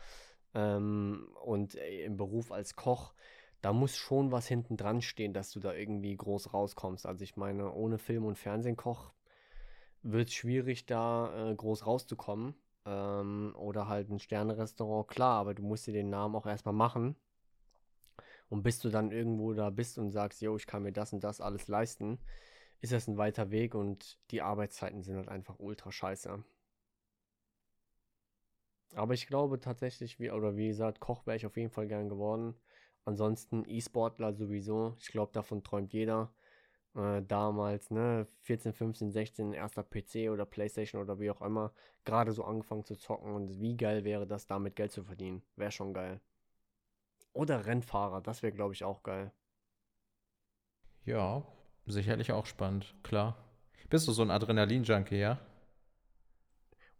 Ähm, 0.54 1.28
und 1.44 1.76
äh, 1.76 2.04
im 2.04 2.16
Beruf 2.18 2.52
als 2.52 2.76
Koch, 2.76 3.14
da 3.62 3.72
muss 3.72 3.96
schon 3.96 4.32
was 4.32 4.46
hinten 4.46 4.76
dran 4.76 5.00
stehen, 5.00 5.32
dass 5.32 5.52
du 5.52 5.60
da 5.60 5.72
irgendwie 5.72 6.16
groß 6.16 6.52
rauskommst. 6.52 7.06
Also 7.06 7.22
ich 7.24 7.36
meine, 7.36 7.72
ohne 7.72 7.98
Film- 7.98 8.26
und 8.26 8.38
Fernsehkoch 8.38 9.12
wird 10.02 10.28
es 10.28 10.34
schwierig, 10.34 10.86
da 10.86 11.50
äh, 11.50 11.54
groß 11.54 11.86
rauszukommen. 11.86 12.54
Ähm, 12.84 13.54
oder 13.56 13.88
halt 13.88 14.10
ein 14.10 14.18
Sterne-Restaurant, 14.18 15.08
klar, 15.08 15.38
aber 15.40 15.54
du 15.54 15.62
musst 15.62 15.86
dir 15.86 15.92
den 15.92 16.10
Namen 16.10 16.34
auch 16.34 16.46
erstmal 16.46 16.74
machen. 16.74 17.16
Und 18.52 18.62
bis 18.64 18.80
du 18.80 18.90
dann 18.90 19.12
irgendwo 19.12 19.54
da 19.54 19.70
bist 19.70 19.96
und 19.96 20.10
sagst, 20.10 20.42
yo, 20.42 20.54
ich 20.56 20.66
kann 20.66 20.82
mir 20.82 20.92
das 20.92 21.14
und 21.14 21.24
das 21.24 21.40
alles 21.40 21.68
leisten, 21.68 22.18
ist 22.82 22.92
das 22.92 23.08
ein 23.08 23.16
weiter 23.16 23.50
Weg 23.50 23.74
und 23.74 24.18
die 24.30 24.42
Arbeitszeiten 24.42 25.02
sind 25.02 25.16
halt 25.16 25.28
einfach 25.28 25.58
ultra 25.58 25.90
scheiße. 25.90 26.44
Aber 28.94 29.14
ich 29.14 29.26
glaube 29.26 29.58
tatsächlich, 29.58 30.20
wie, 30.20 30.30
oder 30.30 30.54
wie 30.54 30.68
gesagt, 30.68 31.00
Koch 31.00 31.26
wäre 31.26 31.38
ich 31.38 31.46
auf 31.46 31.56
jeden 31.56 31.70
Fall 31.70 31.88
gern 31.88 32.10
geworden. 32.10 32.54
Ansonsten 33.06 33.64
E-Sportler 33.66 34.34
sowieso. 34.34 34.96
Ich 35.00 35.08
glaube, 35.08 35.32
davon 35.32 35.64
träumt 35.64 35.94
jeder. 35.94 36.34
Äh, 36.94 37.22
damals, 37.22 37.90
ne, 37.90 38.26
14, 38.42 38.74
15, 38.74 39.12
16, 39.12 39.54
erster 39.54 39.82
PC 39.82 40.30
oder 40.30 40.44
Playstation 40.44 41.00
oder 41.00 41.18
wie 41.20 41.30
auch 41.30 41.40
immer, 41.40 41.72
gerade 42.04 42.32
so 42.32 42.44
angefangen 42.44 42.84
zu 42.84 42.96
zocken 42.96 43.32
und 43.34 43.60
wie 43.62 43.78
geil 43.78 44.04
wäre 44.04 44.26
das, 44.26 44.46
damit 44.46 44.76
Geld 44.76 44.92
zu 44.92 45.04
verdienen. 45.04 45.42
Wäre 45.56 45.72
schon 45.72 45.94
geil. 45.94 46.20
Oder 47.32 47.66
Rennfahrer, 47.66 48.20
das 48.20 48.42
wäre, 48.42 48.52
glaube 48.52 48.74
ich, 48.74 48.84
auch 48.84 49.02
geil. 49.02 49.32
Ja, 51.04 51.44
sicherlich 51.86 52.32
auch 52.32 52.46
spannend, 52.46 52.94
klar. 53.02 53.36
Bist 53.88 54.06
du 54.08 54.12
so 54.12 54.22
ein 54.22 54.30
Adrenalin-Junkie, 54.30 55.18
ja? 55.18 55.38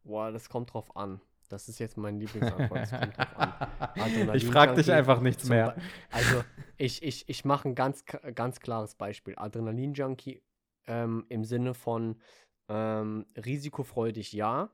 Boah, 0.04 0.32
das 0.32 0.48
kommt 0.48 0.72
drauf 0.72 0.96
an. 0.96 1.20
Das 1.48 1.68
ist 1.68 1.78
jetzt 1.78 1.96
mein 1.96 2.18
Lieblingsantwort. 2.18 2.80
Das 2.80 2.90
kommt 2.90 3.16
drauf 3.18 3.36
an. 3.36 4.34
ich 4.34 4.46
frage 4.46 4.74
dich 4.74 4.90
einfach 4.90 5.20
nichts 5.20 5.48
mehr. 5.48 5.76
Also, 6.10 6.42
ich, 6.78 7.02
ich, 7.02 7.28
ich 7.28 7.44
mache 7.44 7.68
ein 7.68 7.74
ganz, 7.74 8.04
ganz 8.34 8.60
klares 8.60 8.94
Beispiel. 8.94 9.34
Adrenalin-Junkie 9.36 10.42
ähm, 10.86 11.26
im 11.28 11.44
Sinne 11.44 11.74
von 11.74 12.20
ähm, 12.68 13.26
risikofreudig 13.36 14.32
ja. 14.32 14.70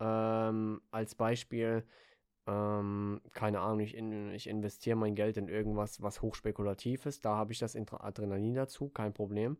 Ähm, 0.00 0.82
als 0.90 1.14
Beispiel, 1.14 1.84
ähm, 2.48 3.20
keine 3.32 3.60
Ahnung, 3.60 3.80
ich, 3.80 3.94
in, 3.94 4.32
ich 4.32 4.46
investiere 4.48 4.96
mein 4.96 5.14
Geld 5.14 5.36
in 5.36 5.48
irgendwas, 5.48 6.00
was 6.00 6.22
hochspekulativ 6.22 7.04
ist. 7.04 7.24
Da 7.26 7.36
habe 7.36 7.52
ich 7.52 7.58
das 7.58 7.76
Adrenalin 7.76 8.54
dazu, 8.54 8.88
kein 8.88 9.12
Problem. 9.12 9.58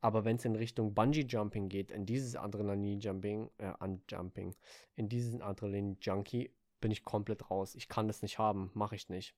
Aber 0.00 0.24
wenn 0.24 0.36
es 0.36 0.44
in 0.44 0.56
Richtung 0.56 0.94
Bungee-Jumping 0.94 1.68
geht, 1.68 1.92
in 1.92 2.06
dieses 2.06 2.34
Adrenalin-Jumping, 2.34 3.50
äh, 3.58 3.72
Unjumping, 3.78 4.54
in 4.96 5.08
diesen 5.08 5.42
Adrenalin-Junkie, 5.42 6.50
bin 6.80 6.90
ich 6.90 7.04
komplett 7.04 7.50
raus. 7.50 7.76
Ich 7.76 7.88
kann 7.88 8.08
das 8.08 8.20
nicht 8.20 8.38
haben, 8.38 8.70
mache 8.74 8.96
ich 8.96 9.08
nicht. 9.08 9.34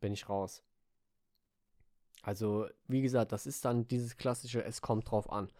Bin 0.00 0.12
ich 0.12 0.28
raus. 0.28 0.62
Also, 2.22 2.68
wie 2.86 3.02
gesagt, 3.02 3.32
das 3.32 3.46
ist 3.46 3.64
dann 3.64 3.88
dieses 3.88 4.16
klassische, 4.16 4.64
es 4.64 4.80
kommt 4.80 5.10
drauf 5.10 5.30
an, 5.30 5.50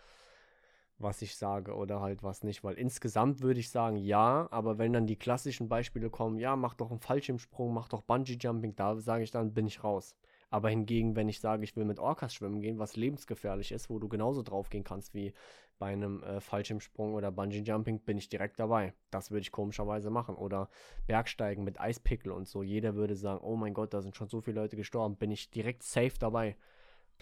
was 0.98 1.22
ich 1.22 1.36
sage 1.36 1.74
oder 1.74 2.00
halt 2.00 2.22
was 2.22 2.42
nicht. 2.42 2.64
Weil 2.64 2.74
insgesamt 2.74 3.40
würde 3.40 3.60
ich 3.60 3.70
sagen, 3.70 3.96
ja, 3.96 4.48
aber 4.50 4.78
wenn 4.78 4.92
dann 4.92 5.06
die 5.06 5.16
klassischen 5.16 5.68
Beispiele 5.68 6.10
kommen, 6.10 6.38
ja, 6.38 6.56
mach 6.56 6.74
doch 6.74 6.90
einen 6.90 7.00
Fallschirmsprung, 7.00 7.72
mach 7.72 7.88
doch 7.88 8.02
Bungee-Jumping, 8.02 8.74
da 8.76 8.96
sage 8.96 9.24
ich 9.24 9.30
dann, 9.30 9.54
bin 9.54 9.66
ich 9.66 9.84
raus. 9.84 10.14
Aber 10.50 10.70
hingegen, 10.70 11.14
wenn 11.14 11.28
ich 11.28 11.40
sage, 11.40 11.62
ich 11.62 11.76
will 11.76 11.84
mit 11.84 11.98
Orcas 11.98 12.34
schwimmen 12.34 12.60
gehen, 12.60 12.78
was 12.78 12.96
lebensgefährlich 12.96 13.70
ist, 13.70 13.90
wo 13.90 13.98
du 13.98 14.08
genauso 14.08 14.42
drauf 14.42 14.70
gehen 14.70 14.84
kannst 14.84 15.14
wie 15.14 15.34
bei 15.78 15.92
einem 15.92 16.22
äh, 16.22 16.40
Fallschirmsprung 16.40 17.14
oder 17.14 17.30
Bungee-Jumping, 17.30 18.00
bin 18.00 18.18
ich 18.18 18.28
direkt 18.28 18.58
dabei. 18.58 18.94
Das 19.10 19.30
würde 19.30 19.42
ich 19.42 19.52
komischerweise 19.52 20.10
machen. 20.10 20.34
Oder 20.34 20.68
Bergsteigen 21.06 21.64
mit 21.64 21.80
Eispickel 21.80 22.32
und 22.32 22.48
so. 22.48 22.62
Jeder 22.62 22.94
würde 22.94 23.14
sagen, 23.14 23.40
oh 23.42 23.56
mein 23.56 23.74
Gott, 23.74 23.94
da 23.94 24.00
sind 24.00 24.16
schon 24.16 24.28
so 24.28 24.40
viele 24.40 24.60
Leute 24.60 24.76
gestorben. 24.76 25.16
Bin 25.16 25.30
ich 25.30 25.50
direkt 25.50 25.82
safe 25.82 26.14
dabei. 26.18 26.56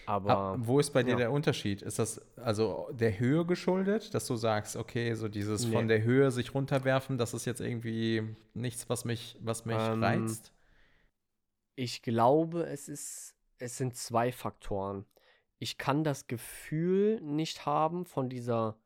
Aber 0.05 0.29
Ab, 0.31 0.55
wo 0.55 0.79
ist 0.79 0.91
bei 0.91 1.03
dir 1.03 1.11
ja. 1.11 1.17
der 1.17 1.31
Unterschied? 1.31 1.81
Ist 1.81 1.99
das 1.99 2.21
also 2.37 2.89
der 2.93 3.19
Höhe 3.19 3.45
geschuldet, 3.45 4.13
dass 4.13 4.25
du 4.27 4.35
sagst, 4.35 4.75
okay, 4.77 5.13
so 5.15 5.27
dieses 5.27 5.65
Nee. 5.65 5.71
von 5.71 5.87
der 5.87 6.03
Höhe 6.03 6.31
sich 6.31 6.53
runterwerfen, 6.53 7.17
das 7.17 7.33
ist 7.33 7.45
jetzt 7.45 7.61
irgendwie 7.61 8.23
nichts, 8.53 8.89
was 8.89 9.05
mich, 9.05 9.37
was 9.41 9.65
mich 9.65 9.75
Ähm, 9.77 9.99
reizt? 9.99 10.53
ich 11.75 12.01
glaube, 12.01 12.63
es 12.63 12.87
ist 12.89 13.35
es 13.59 13.77
sind 13.77 13.95
zwei 13.95 14.31
Faktoren. 14.31 15.05
Ich 15.59 15.77
kann 15.79 16.03
das 16.03 16.27
Gefühl 16.27 17.19
nicht 17.21 17.65
haben 17.65 18.05
von 18.05 18.29
dieser, 18.29 18.77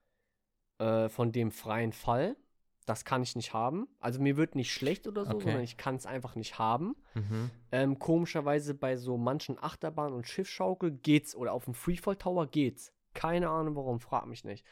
äh, 0.79 1.09
von 1.09 1.31
dem 1.33 1.51
freien 1.51 1.93
Fall. 1.93 2.37
Das 2.85 3.05
kann 3.05 3.21
ich 3.21 3.35
nicht 3.35 3.53
haben. 3.53 3.87
Also 3.99 4.19
mir 4.19 4.37
wird 4.37 4.55
nicht 4.55 4.71
schlecht 4.73 5.07
oder 5.07 5.25
so, 5.25 5.35
Okay. 5.35 5.43
sondern 5.43 5.63
ich 5.63 5.77
kann 5.77 5.95
es 5.95 6.05
einfach 6.05 6.35
nicht 6.35 6.57
haben. 6.57 6.95
Mhm. 7.13 7.51
Ähm, 7.71 7.99
komischerweise 7.99 8.73
bei 8.73 8.97
so 8.97 9.17
manchen 9.17 9.61
Achterbahnen 9.61 10.13
und 10.15 10.27
Schiffsschaukel 10.27 10.91
geht's 10.91 11.35
oder 11.35 11.53
auf 11.53 11.65
dem 11.65 11.73
Freefall 11.75 12.15
Tower 12.15 12.47
geht's. 12.47 12.91
Keine 13.13 13.49
Ahnung 13.49 13.75
warum, 13.75 13.99
frag 13.99 14.25
mich 14.25 14.43
nicht. 14.43 14.65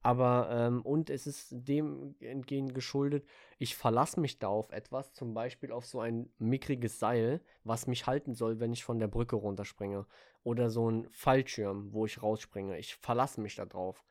Aber, 0.00 0.48
ähm, 0.52 0.82
und 0.82 1.10
es 1.10 1.26
ist 1.26 1.48
dem 1.50 2.14
entgegen 2.20 2.72
geschuldet, 2.72 3.26
ich 3.58 3.74
verlasse 3.74 4.20
mich 4.20 4.38
da 4.38 4.46
auf 4.46 4.70
etwas, 4.70 5.12
zum 5.12 5.34
Beispiel 5.34 5.72
auf 5.72 5.86
so 5.86 5.98
ein 5.98 6.30
mickriges 6.38 7.00
Seil, 7.00 7.40
was 7.64 7.88
mich 7.88 8.06
halten 8.06 8.34
soll, 8.34 8.60
wenn 8.60 8.72
ich 8.72 8.84
von 8.84 9.00
der 9.00 9.08
Brücke 9.08 9.34
runterspringe. 9.34 10.06
Oder 10.44 10.70
so 10.70 10.88
ein 10.88 11.08
Fallschirm, 11.10 11.92
wo 11.92 12.06
ich 12.06 12.22
rausspringe. 12.22 12.78
Ich 12.78 12.94
verlasse 12.94 13.40
mich 13.40 13.56
da 13.56 13.66
drauf. 13.66 14.04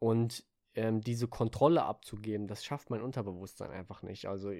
Und 0.00 0.44
ähm, 0.74 1.00
diese 1.00 1.28
Kontrolle 1.28 1.84
abzugeben, 1.84 2.46
das 2.46 2.64
schafft 2.64 2.90
mein 2.90 3.02
Unterbewusstsein 3.02 3.70
einfach 3.70 4.02
nicht. 4.02 4.26
Also 4.26 4.52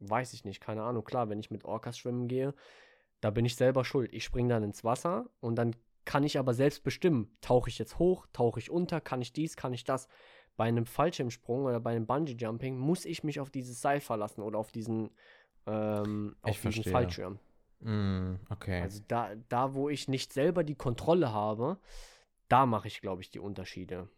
weiß 0.00 0.32
ich 0.32 0.44
nicht, 0.44 0.60
keine 0.60 0.82
Ahnung. 0.82 1.04
Klar, 1.04 1.28
wenn 1.28 1.40
ich 1.40 1.50
mit 1.50 1.64
Orcas 1.64 1.98
schwimmen 1.98 2.28
gehe, 2.28 2.54
da 3.20 3.30
bin 3.30 3.44
ich 3.44 3.56
selber 3.56 3.84
schuld. 3.84 4.12
Ich 4.12 4.24
springe 4.24 4.50
dann 4.50 4.62
ins 4.62 4.84
Wasser 4.84 5.28
und 5.40 5.56
dann 5.56 5.74
kann 6.04 6.24
ich 6.24 6.38
aber 6.38 6.54
selbst 6.54 6.84
bestimmen, 6.84 7.36
tauche 7.40 7.68
ich 7.68 7.78
jetzt 7.78 7.98
hoch, 7.98 8.26
tauche 8.32 8.60
ich 8.60 8.70
unter, 8.70 9.00
kann 9.00 9.20
ich 9.20 9.32
dies, 9.32 9.56
kann 9.56 9.74
ich 9.74 9.84
das. 9.84 10.08
Bei 10.56 10.64
einem 10.64 10.86
Fallschirmsprung 10.86 11.64
oder 11.64 11.80
bei 11.80 11.90
einem 11.90 12.06
Bungee-Jumping 12.06 12.78
muss 12.78 13.04
ich 13.04 13.24
mich 13.24 13.40
auf 13.40 13.50
dieses 13.50 13.80
Seil 13.80 14.00
verlassen 14.00 14.40
oder 14.40 14.58
auf 14.58 14.72
diesen, 14.72 15.10
ähm, 15.66 16.34
auf 16.42 16.50
Ich 16.52 16.56
diesen 16.56 16.72
verstehe. 16.72 16.92
Fallschirm. 16.92 17.38
Mm, 17.80 18.36
okay. 18.48 18.80
Also 18.80 19.02
da, 19.06 19.34
da, 19.48 19.74
wo 19.74 19.88
ich 19.88 20.08
nicht 20.08 20.32
selber 20.32 20.64
die 20.64 20.74
Kontrolle 20.74 21.32
habe, 21.32 21.78
da 22.48 22.64
mache 22.66 22.88
ich, 22.88 23.00
glaube 23.00 23.22
ich, 23.22 23.30
die 23.30 23.40
Unterschiede. 23.40 24.08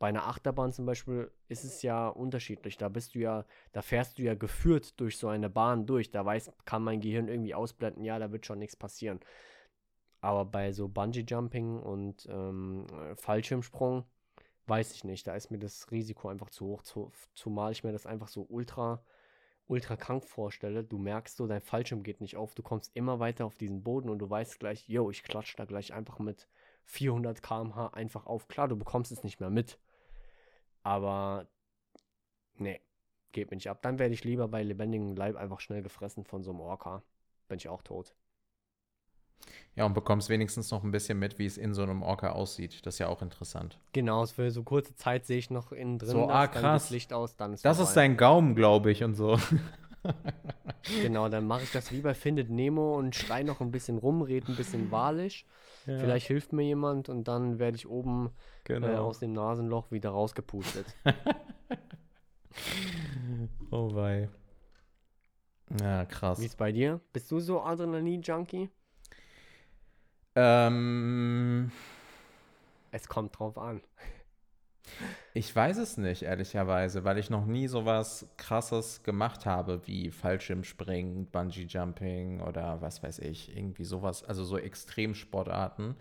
Bei 0.00 0.08
einer 0.08 0.26
Achterbahn 0.26 0.72
zum 0.72 0.86
Beispiel 0.86 1.30
ist 1.48 1.62
es 1.62 1.82
ja 1.82 2.08
unterschiedlich. 2.08 2.78
Da 2.78 2.88
bist 2.88 3.14
du 3.14 3.18
ja, 3.18 3.44
da 3.72 3.82
fährst 3.82 4.18
du 4.18 4.22
ja 4.22 4.34
geführt 4.34 4.98
durch 4.98 5.18
so 5.18 5.28
eine 5.28 5.50
Bahn 5.50 5.84
durch. 5.84 6.10
Da 6.10 6.24
weiß, 6.24 6.50
kann 6.64 6.82
mein 6.82 7.02
Gehirn 7.02 7.28
irgendwie 7.28 7.54
ausblenden, 7.54 8.02
ja, 8.02 8.18
da 8.18 8.32
wird 8.32 8.46
schon 8.46 8.58
nichts 8.58 8.76
passieren. 8.76 9.20
Aber 10.22 10.46
bei 10.46 10.72
so 10.72 10.88
Bungee-Jumping 10.88 11.80
und 11.80 12.26
ähm, 12.30 12.86
äh, 13.10 13.14
Fallschirmsprung 13.14 14.04
weiß 14.66 14.92
ich 14.94 15.04
nicht. 15.04 15.26
Da 15.26 15.34
ist 15.34 15.50
mir 15.50 15.58
das 15.58 15.90
Risiko 15.90 16.28
einfach 16.28 16.48
zu 16.48 16.66
hoch, 16.66 16.82
zu, 16.82 17.12
zumal 17.34 17.72
ich 17.72 17.84
mir 17.84 17.92
das 17.92 18.06
einfach 18.06 18.28
so 18.28 18.46
ultra, 18.48 19.04
ultra 19.66 19.96
krank 19.96 20.24
vorstelle. 20.24 20.82
Du 20.82 20.96
merkst 20.96 21.36
so, 21.36 21.46
dein 21.46 21.60
Fallschirm 21.60 22.02
geht 22.04 22.22
nicht 22.22 22.36
auf. 22.38 22.54
Du 22.54 22.62
kommst 22.62 22.90
immer 22.96 23.20
weiter 23.20 23.44
auf 23.44 23.56
diesen 23.56 23.82
Boden 23.82 24.08
und 24.08 24.18
du 24.18 24.30
weißt 24.30 24.60
gleich, 24.60 24.88
yo, 24.88 25.10
ich 25.10 25.22
klatsch 25.24 25.56
da 25.58 25.66
gleich 25.66 25.92
einfach 25.92 26.18
mit 26.20 26.48
400 26.86 27.42
km/h 27.42 27.88
einfach 27.88 28.24
auf. 28.24 28.48
Klar, 28.48 28.68
du 28.68 28.76
bekommst 28.76 29.12
es 29.12 29.24
nicht 29.24 29.40
mehr 29.40 29.50
mit. 29.50 29.78
Aber 30.82 31.46
nee, 32.56 32.80
geht 33.32 33.50
mir 33.50 33.56
nicht 33.56 33.68
ab. 33.70 33.82
Dann 33.82 33.98
werde 33.98 34.14
ich 34.14 34.24
lieber 34.24 34.48
bei 34.48 34.62
lebendigem 34.62 35.14
Leib 35.16 35.36
einfach 35.36 35.60
schnell 35.60 35.82
gefressen 35.82 36.24
von 36.24 36.42
so 36.42 36.50
einem 36.50 36.60
Orca. 36.60 37.02
Bin 37.48 37.58
ich 37.58 37.68
auch 37.68 37.82
tot. 37.82 38.14
ja, 39.74 39.84
und 39.86 39.94
bekommst 39.94 40.28
wenigstens 40.28 40.70
noch 40.70 40.84
ein 40.84 40.90
bisschen 40.90 41.18
mit, 41.18 41.38
wie 41.38 41.46
es 41.46 41.56
in 41.56 41.74
so 41.74 41.82
einem 41.82 42.02
Orca 42.02 42.30
aussieht. 42.32 42.84
Das 42.86 42.94
ist 42.94 42.98
ja 42.98 43.08
auch 43.08 43.22
interessant. 43.22 43.78
Genau, 43.92 44.24
für 44.26 44.50
so 44.50 44.62
kurze 44.64 44.94
Zeit 44.96 45.26
sehe 45.26 45.38
ich 45.38 45.50
noch 45.50 45.72
innen 45.72 45.98
drin. 45.98 46.08
So, 46.08 46.26
das, 46.26 46.36
ah, 46.36 46.46
krass. 46.48 46.82
geht's 46.84 46.90
Licht 46.90 47.12
aus, 47.12 47.36
dann 47.36 47.52
ist 47.52 47.64
Das 47.64 47.78
ist 47.78 47.92
vorbei. 47.92 47.94
dein 47.94 48.16
Gaumen, 48.16 48.54
glaube 48.54 48.90
ich, 48.92 49.02
und 49.04 49.14
so. 49.14 49.38
Genau, 51.02 51.28
dann 51.28 51.46
mache 51.46 51.62
ich 51.62 51.72
das 51.72 51.92
wie 51.92 52.00
bei 52.00 52.14
Findet 52.14 52.50
Nemo 52.50 52.96
und 52.98 53.14
schrei 53.14 53.42
noch 53.42 53.60
ein 53.60 53.70
bisschen 53.70 53.98
rum, 53.98 54.22
red 54.22 54.48
ein 54.48 54.56
bisschen 54.56 54.90
wahrlich. 54.92 55.46
Vielleicht 55.84 56.26
hilft 56.26 56.52
mir 56.52 56.62
jemand 56.62 57.08
und 57.08 57.24
dann 57.28 57.58
werde 57.58 57.76
ich 57.76 57.88
oben 57.88 58.30
äh, 58.80 58.80
genau. 58.80 59.06
aus 59.06 59.18
dem 59.18 59.32
Nasenloch 59.32 59.90
wieder 59.90 60.10
rausgepustet. 60.10 60.86
oh 63.70 63.94
wei. 63.94 64.28
Ja, 65.80 66.04
krass. 66.04 66.40
Wie 66.40 66.46
ist 66.46 66.58
bei 66.58 66.72
dir? 66.72 67.00
Bist 67.12 67.30
du 67.30 67.40
so 67.40 67.62
Adrenalin-Junkie? 67.62 68.70
Ähm, 70.34 71.70
Es 72.92 73.08
kommt 73.08 73.38
drauf 73.38 73.58
an. 73.58 73.80
Ich 75.32 75.54
weiß 75.54 75.78
es 75.78 75.96
nicht, 75.96 76.22
ehrlicherweise, 76.22 77.04
weil 77.04 77.18
ich 77.18 77.30
noch 77.30 77.46
nie 77.46 77.68
sowas 77.68 78.28
krasses 78.36 79.02
gemacht 79.02 79.46
habe 79.46 79.80
wie 79.86 80.10
Fallschirmspringen, 80.10 81.26
Bungee-Jumping 81.30 82.40
oder 82.40 82.80
was 82.80 83.02
weiß 83.02 83.20
ich, 83.20 83.56
irgendwie 83.56 83.84
sowas, 83.84 84.24
also 84.24 84.44
so 84.44 84.58
Extremsportarten. 84.58 85.96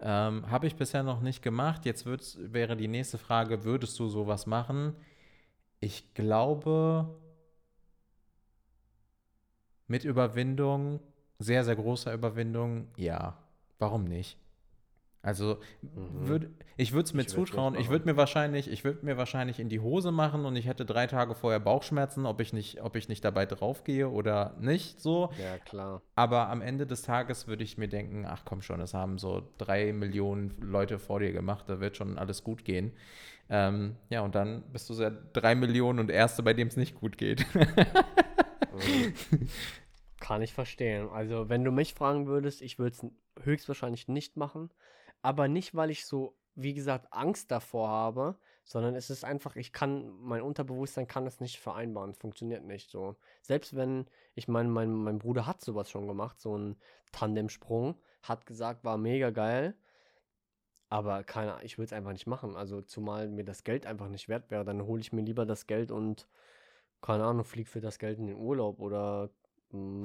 Ähm, 0.00 0.50
habe 0.50 0.66
ich 0.66 0.76
bisher 0.76 1.02
noch 1.02 1.22
nicht 1.22 1.42
gemacht. 1.42 1.86
Jetzt 1.86 2.06
wäre 2.06 2.76
die 2.76 2.88
nächste 2.88 3.18
Frage, 3.18 3.64
würdest 3.64 3.98
du 3.98 4.08
sowas 4.08 4.46
machen? 4.46 4.94
Ich 5.80 6.14
glaube, 6.14 7.08
mit 9.86 10.04
Überwindung, 10.04 11.00
sehr, 11.38 11.64
sehr 11.64 11.76
großer 11.76 12.12
Überwindung, 12.12 12.88
ja. 12.96 13.38
Warum 13.78 14.04
nicht? 14.04 14.38
Also, 15.26 15.58
würd, 15.82 16.50
ich 16.76 16.92
würde 16.92 17.06
es 17.06 17.12
mir 17.12 17.22
Mhm. 17.22 17.26
Ich 17.26 17.34
zutrauen. 17.34 17.74
Ich 17.74 17.88
würde 17.88 18.04
mir 18.04 18.16
wahrscheinlich, 18.16 18.70
ich 18.70 18.84
würde 18.84 19.04
mir 19.04 19.16
wahrscheinlich 19.16 19.58
in 19.58 19.68
die 19.68 19.80
Hose 19.80 20.12
machen 20.12 20.44
und 20.44 20.54
ich 20.54 20.68
hätte 20.68 20.86
drei 20.86 21.08
Tage 21.08 21.34
vorher 21.34 21.58
Bauchschmerzen, 21.58 22.26
ob 22.26 22.40
ich 22.40 22.52
nicht, 22.52 22.80
ob 22.80 22.94
ich 22.94 23.08
nicht 23.08 23.24
dabei 23.24 23.44
draufgehe 23.44 24.08
oder 24.08 24.54
nicht 24.60 25.00
so. 25.00 25.30
Ja, 25.36 25.58
klar. 25.58 26.00
Aber 26.14 26.48
am 26.48 26.62
Ende 26.62 26.86
des 26.86 27.02
Tages 27.02 27.48
würde 27.48 27.64
ich 27.64 27.76
mir 27.76 27.88
denken, 27.88 28.24
ach 28.24 28.44
komm 28.44 28.62
schon, 28.62 28.80
es 28.80 28.94
haben 28.94 29.18
so 29.18 29.42
drei 29.58 29.92
Millionen 29.92 30.54
Leute 30.60 31.00
vor 31.00 31.18
dir 31.18 31.32
gemacht, 31.32 31.64
da 31.66 31.80
wird 31.80 31.96
schon 31.96 32.18
alles 32.18 32.44
gut 32.44 32.64
gehen. 32.64 32.92
Ähm, 33.48 33.96
ja, 34.08 34.20
und 34.20 34.36
dann 34.36 34.62
bist 34.72 34.88
du 34.90 34.94
ja 34.94 35.10
drei 35.10 35.56
Millionen 35.56 35.98
und 35.98 36.10
Erste, 36.10 36.44
bei 36.44 36.54
dem 36.54 36.68
es 36.68 36.76
nicht 36.76 36.94
gut 36.94 37.18
geht. 37.18 37.44
Mhm. 38.72 39.48
Kann 40.20 40.42
ich 40.42 40.54
verstehen. 40.54 41.08
Also, 41.08 41.48
wenn 41.48 41.64
du 41.64 41.72
mich 41.72 41.94
fragen 41.94 42.26
würdest, 42.26 42.62
ich 42.62 42.78
würde 42.78 42.96
es 42.96 43.06
höchstwahrscheinlich 43.44 44.08
nicht 44.08 44.36
machen. 44.36 44.70
Aber 45.26 45.48
nicht, 45.48 45.74
weil 45.74 45.90
ich 45.90 46.06
so, 46.06 46.36
wie 46.54 46.72
gesagt, 46.72 47.12
Angst 47.12 47.50
davor 47.50 47.88
habe, 47.88 48.36
sondern 48.62 48.94
es 48.94 49.10
ist 49.10 49.24
einfach, 49.24 49.56
ich 49.56 49.72
kann, 49.72 50.08
mein 50.20 50.40
Unterbewusstsein 50.40 51.08
kann 51.08 51.24
das 51.24 51.40
nicht 51.40 51.58
vereinbaren. 51.58 52.14
Funktioniert 52.14 52.62
nicht 52.62 52.92
so. 52.92 53.16
Selbst 53.42 53.74
wenn, 53.74 54.06
ich 54.36 54.46
meine, 54.46 54.68
mein, 54.68 54.92
mein 54.94 55.18
Bruder 55.18 55.44
hat 55.44 55.60
sowas 55.60 55.90
schon 55.90 56.06
gemacht, 56.06 56.40
so 56.40 56.54
einen 56.54 56.76
Tandemsprung, 57.10 57.96
hat 58.22 58.46
gesagt, 58.46 58.84
war 58.84 58.98
mega 58.98 59.30
geil. 59.30 59.74
Aber 60.90 61.24
keine 61.24 61.60
ich 61.64 61.76
würde 61.76 61.86
es 61.86 61.92
einfach 61.92 62.12
nicht 62.12 62.28
machen. 62.28 62.54
Also, 62.54 62.80
zumal 62.80 63.28
mir 63.28 63.44
das 63.44 63.64
Geld 63.64 63.84
einfach 63.84 64.08
nicht 64.08 64.28
wert 64.28 64.52
wäre, 64.52 64.64
dann 64.64 64.86
hole 64.86 65.00
ich 65.00 65.12
mir 65.12 65.22
lieber 65.22 65.44
das 65.44 65.66
Geld 65.66 65.90
und, 65.90 66.28
keine 67.02 67.24
Ahnung, 67.24 67.44
flieg 67.44 67.68
für 67.68 67.80
das 67.80 67.98
Geld 67.98 68.20
in 68.20 68.28
den 68.28 68.36
Urlaub 68.36 68.78
oder 68.78 69.30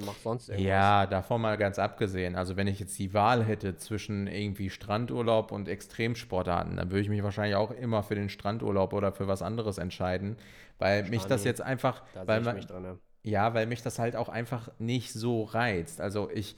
mach 0.04 0.18
sonst 0.18 0.48
irgendwas. 0.48 0.94
Ja, 1.00 1.06
davon 1.06 1.40
mal 1.40 1.56
ganz 1.56 1.78
abgesehen. 1.78 2.36
Also 2.36 2.56
wenn 2.56 2.66
ich 2.66 2.78
jetzt 2.78 2.98
die 2.98 3.14
Wahl 3.14 3.44
hätte 3.44 3.76
zwischen 3.76 4.26
irgendwie 4.26 4.70
Strandurlaub 4.70 5.50
und 5.52 5.68
Extremsportarten, 5.68 6.76
dann 6.76 6.90
würde 6.90 7.00
ich 7.00 7.08
mich 7.08 7.22
wahrscheinlich 7.22 7.56
auch 7.56 7.70
immer 7.70 8.02
für 8.02 8.14
den 8.14 8.28
Strandurlaub 8.28 8.92
oder 8.92 9.12
für 9.12 9.28
was 9.28 9.40
anderes 9.42 9.78
entscheiden, 9.78 10.36
weil 10.78 11.04
mich 11.04 11.24
das 11.26 11.44
jetzt 11.44 11.62
einfach, 11.62 12.02
Da 12.12 12.26
weil 12.26 12.40
man, 12.40 12.56
mich 12.56 12.66
drin. 12.66 12.98
ja, 13.22 13.54
weil 13.54 13.66
mich 13.66 13.82
das 13.82 13.98
halt 13.98 14.16
auch 14.16 14.28
einfach 14.28 14.70
nicht 14.78 15.12
so 15.12 15.44
reizt. 15.44 16.00
Also 16.00 16.28
ich, 16.30 16.56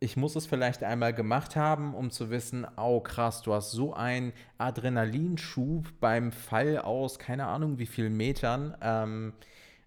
ich 0.00 0.16
muss 0.16 0.36
es 0.36 0.46
vielleicht 0.46 0.82
einmal 0.84 1.12
gemacht 1.14 1.56
haben, 1.56 1.94
um 1.94 2.10
zu 2.10 2.30
wissen, 2.30 2.66
oh 2.76 3.00
krass, 3.00 3.42
du 3.42 3.54
hast 3.54 3.72
so 3.72 3.94
einen 3.94 4.32
Adrenalinschub 4.58 5.86
beim 6.00 6.32
Fall 6.32 6.78
aus, 6.78 7.18
keine 7.18 7.46
Ahnung 7.46 7.78
wie 7.78 7.86
vielen 7.86 8.16
Metern, 8.16 8.76
ähm, 8.82 9.32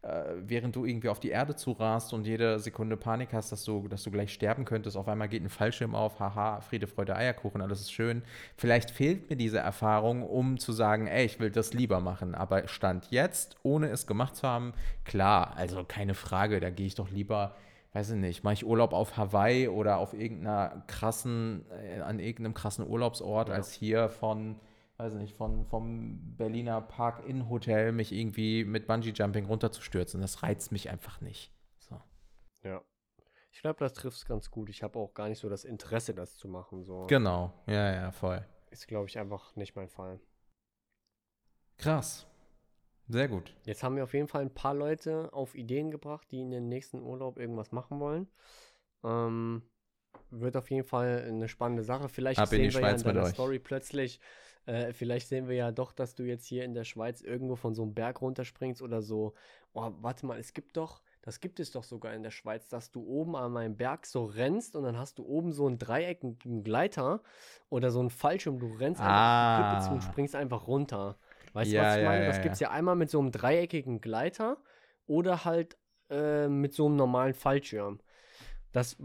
äh, 0.03 0.23
während 0.37 0.75
du 0.75 0.85
irgendwie 0.85 1.09
auf 1.09 1.19
die 1.19 1.29
Erde 1.29 1.55
zurast 1.55 2.13
und 2.13 2.25
jede 2.25 2.59
Sekunde 2.59 2.97
Panik 2.97 3.33
hast, 3.33 3.51
dass 3.51 3.63
du, 3.63 3.87
dass 3.87 4.03
du 4.03 4.11
gleich 4.11 4.33
sterben 4.33 4.65
könntest. 4.65 4.97
Auf 4.97 5.07
einmal 5.07 5.27
geht 5.29 5.43
ein 5.43 5.49
Fallschirm 5.49 5.93
auf, 5.93 6.19
haha, 6.19 6.61
Friede, 6.61 6.87
Freude, 6.87 7.15
Eierkuchen, 7.15 7.61
alles 7.61 7.81
ist 7.81 7.91
schön. 7.91 8.23
Vielleicht 8.57 8.91
fehlt 8.91 9.29
mir 9.29 9.35
diese 9.35 9.59
Erfahrung, 9.59 10.23
um 10.23 10.57
zu 10.57 10.71
sagen, 10.71 11.07
ey, 11.07 11.25
ich 11.25 11.39
will 11.39 11.51
das 11.51 11.73
lieber 11.73 11.99
machen. 11.99 12.33
Aber 12.35 12.67
Stand 12.67 13.11
jetzt, 13.11 13.57
ohne 13.63 13.89
es 13.89 14.07
gemacht 14.07 14.35
zu 14.35 14.47
haben, 14.47 14.73
klar, 15.05 15.53
also 15.55 15.83
keine 15.83 16.13
Frage, 16.15 16.59
da 16.59 16.69
gehe 16.69 16.87
ich 16.87 16.95
doch 16.95 17.09
lieber 17.09 17.55
weiß 17.93 18.11
ich 18.11 18.15
nicht, 18.15 18.45
mache 18.45 18.53
ich 18.53 18.65
Urlaub 18.65 18.93
auf 18.93 19.17
Hawaii 19.17 19.67
oder 19.67 19.97
auf 19.97 20.13
irgendeiner 20.13 20.81
krassen, 20.87 21.65
äh, 21.71 21.99
an 21.99 22.19
irgendeinem 22.19 22.53
krassen 22.53 22.87
Urlaubsort, 22.87 23.49
Ja. 23.49 23.55
als 23.55 23.73
hier 23.73 24.07
von, 24.07 24.55
weiß 25.01 25.13
ich 25.13 25.19
nicht, 25.19 25.35
von, 25.35 25.65
vom 25.65 26.35
Berliner 26.37 26.79
Park-In-Hotel 26.79 27.91
mich 27.91 28.11
irgendwie 28.11 28.63
mit 28.63 28.85
Bungee-Jumping 28.85 29.45
runterzustürzen. 29.45 30.21
Das 30.21 30.43
reizt 30.43 30.71
mich 30.71 30.89
einfach 30.91 31.21
nicht. 31.21 31.51
So. 31.79 31.99
Ja. 32.63 32.83
Ich 33.51 33.61
glaube, 33.61 33.79
das 33.79 33.93
trifft 33.93 34.17
es 34.17 34.25
ganz 34.25 34.51
gut. 34.51 34.69
Ich 34.69 34.83
habe 34.83 34.99
auch 34.99 35.13
gar 35.15 35.27
nicht 35.27 35.39
so 35.39 35.49
das 35.49 35.65
Interesse, 35.65 36.13
das 36.13 36.37
zu 36.37 36.47
machen. 36.47 36.83
So 36.83 37.07
Genau, 37.07 37.51
ja, 37.65 37.93
ja, 37.93 38.11
voll. 38.11 38.45
ist, 38.69 38.87
glaube 38.87 39.07
ich, 39.07 39.17
einfach 39.17 39.55
nicht 39.55 39.75
mein 39.75 39.89
Fall. 39.89 40.19
Krass. 41.77 42.27
Sehr 43.07 43.27
gut. 43.27 43.55
Jetzt 43.65 43.81
haben 43.81 43.95
wir 43.95 44.03
auf 44.03 44.13
jeden 44.13 44.27
Fall 44.27 44.43
ein 44.43 44.53
paar 44.53 44.75
Leute 44.75 45.33
auf 45.33 45.55
Ideen 45.55 45.89
gebracht, 45.89 46.27
die 46.29 46.41
in 46.41 46.51
den 46.51 46.69
nächsten 46.69 47.01
Urlaub 47.01 47.37
irgendwas 47.39 47.71
machen 47.71 47.99
wollen. 47.99 48.27
Ähm, 49.03 49.63
wird 50.29 50.55
auf 50.55 50.69
jeden 50.69 50.85
Fall 50.85 51.25
eine 51.27 51.49
spannende 51.49 51.83
Sache. 51.83 52.07
Vielleicht 52.07 52.39
Ab 52.39 52.47
sehen 52.47 52.71
wir 52.71 52.81
ja 52.81 52.91
in 52.91 53.01
deiner 53.01 53.25
Story 53.25 53.59
plötzlich, 53.59 54.19
äh, 54.65 54.93
vielleicht 54.93 55.27
sehen 55.27 55.47
wir 55.47 55.55
ja 55.55 55.71
doch, 55.71 55.91
dass 55.91 56.15
du 56.15 56.23
jetzt 56.23 56.45
hier 56.45 56.63
in 56.63 56.73
der 56.73 56.83
Schweiz 56.83 57.21
irgendwo 57.21 57.55
von 57.55 57.73
so 57.73 57.81
einem 57.81 57.93
Berg 57.93 58.21
runterspringst 58.21 58.81
oder 58.81 59.01
so. 59.01 59.33
Oh, 59.73 59.91
warte 60.01 60.25
mal, 60.25 60.39
es 60.39 60.53
gibt 60.53 60.77
doch, 60.77 61.01
das 61.21 61.39
gibt 61.39 61.59
es 61.59 61.71
doch 61.71 61.83
sogar 61.83 62.13
in 62.13 62.23
der 62.23 62.31
Schweiz, 62.31 62.67
dass 62.67 62.91
du 62.91 63.03
oben 63.03 63.35
an 63.35 63.57
einem 63.57 63.75
Berg 63.75 64.05
so 64.05 64.25
rennst 64.25 64.75
und 64.75 64.83
dann 64.83 64.97
hast 64.97 65.17
du 65.17 65.25
oben 65.25 65.51
so 65.51 65.67
einen 65.67 65.79
dreieckigen 65.79 66.63
Gleiter 66.63 67.21
oder 67.69 67.89
so 67.89 67.99
einen 67.99 68.09
Fallschirm. 68.09 68.59
Du 68.59 68.73
rennst 68.73 69.01
ah. 69.01 69.77
einfach 69.77 69.91
und 69.91 70.03
springst 70.03 70.35
einfach 70.35 70.67
runter. 70.67 71.17
Weißt 71.53 71.71
du, 71.71 71.75
ja, 71.75 71.83
was 71.83 71.97
ich 71.97 72.03
meine? 72.03 72.23
Ja, 72.23 72.27
das 72.29 72.41
gibt 72.41 72.53
es 72.53 72.59
ja 72.59 72.69
einmal 72.69 72.95
mit 72.95 73.09
so 73.09 73.19
einem 73.19 73.31
dreieckigen 73.31 73.99
Gleiter 73.99 74.57
oder 75.07 75.43
halt 75.43 75.77
äh, 76.09 76.47
mit 76.47 76.73
so 76.73 76.85
einem 76.85 76.95
normalen 76.95 77.33
Fallschirm. 77.33 77.99
Das 78.71 78.97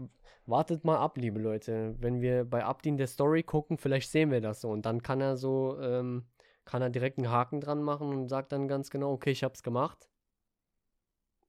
wartet 0.47 0.83
mal 0.85 0.97
ab, 0.97 1.17
liebe 1.17 1.39
Leute. 1.39 1.95
Wenn 1.99 2.21
wir 2.21 2.45
bei 2.45 2.63
Abdin 2.63 2.97
der 2.97 3.07
Story 3.07 3.43
gucken, 3.43 3.77
vielleicht 3.77 4.09
sehen 4.09 4.31
wir 4.31 4.41
das 4.41 4.61
so. 4.61 4.69
Und 4.69 4.85
dann 4.85 5.03
kann 5.03 5.21
er 5.21 5.37
so, 5.37 5.79
ähm, 5.81 6.25
kann 6.65 6.81
er 6.81 6.89
direkt 6.89 7.17
einen 7.17 7.29
Haken 7.31 7.61
dran 7.61 7.83
machen 7.83 8.09
und 8.09 8.27
sagt 8.29 8.51
dann 8.51 8.67
ganz 8.67 8.89
genau, 8.89 9.11
okay, 9.11 9.31
ich 9.31 9.43
hab's 9.43 9.63
gemacht. 9.63 10.09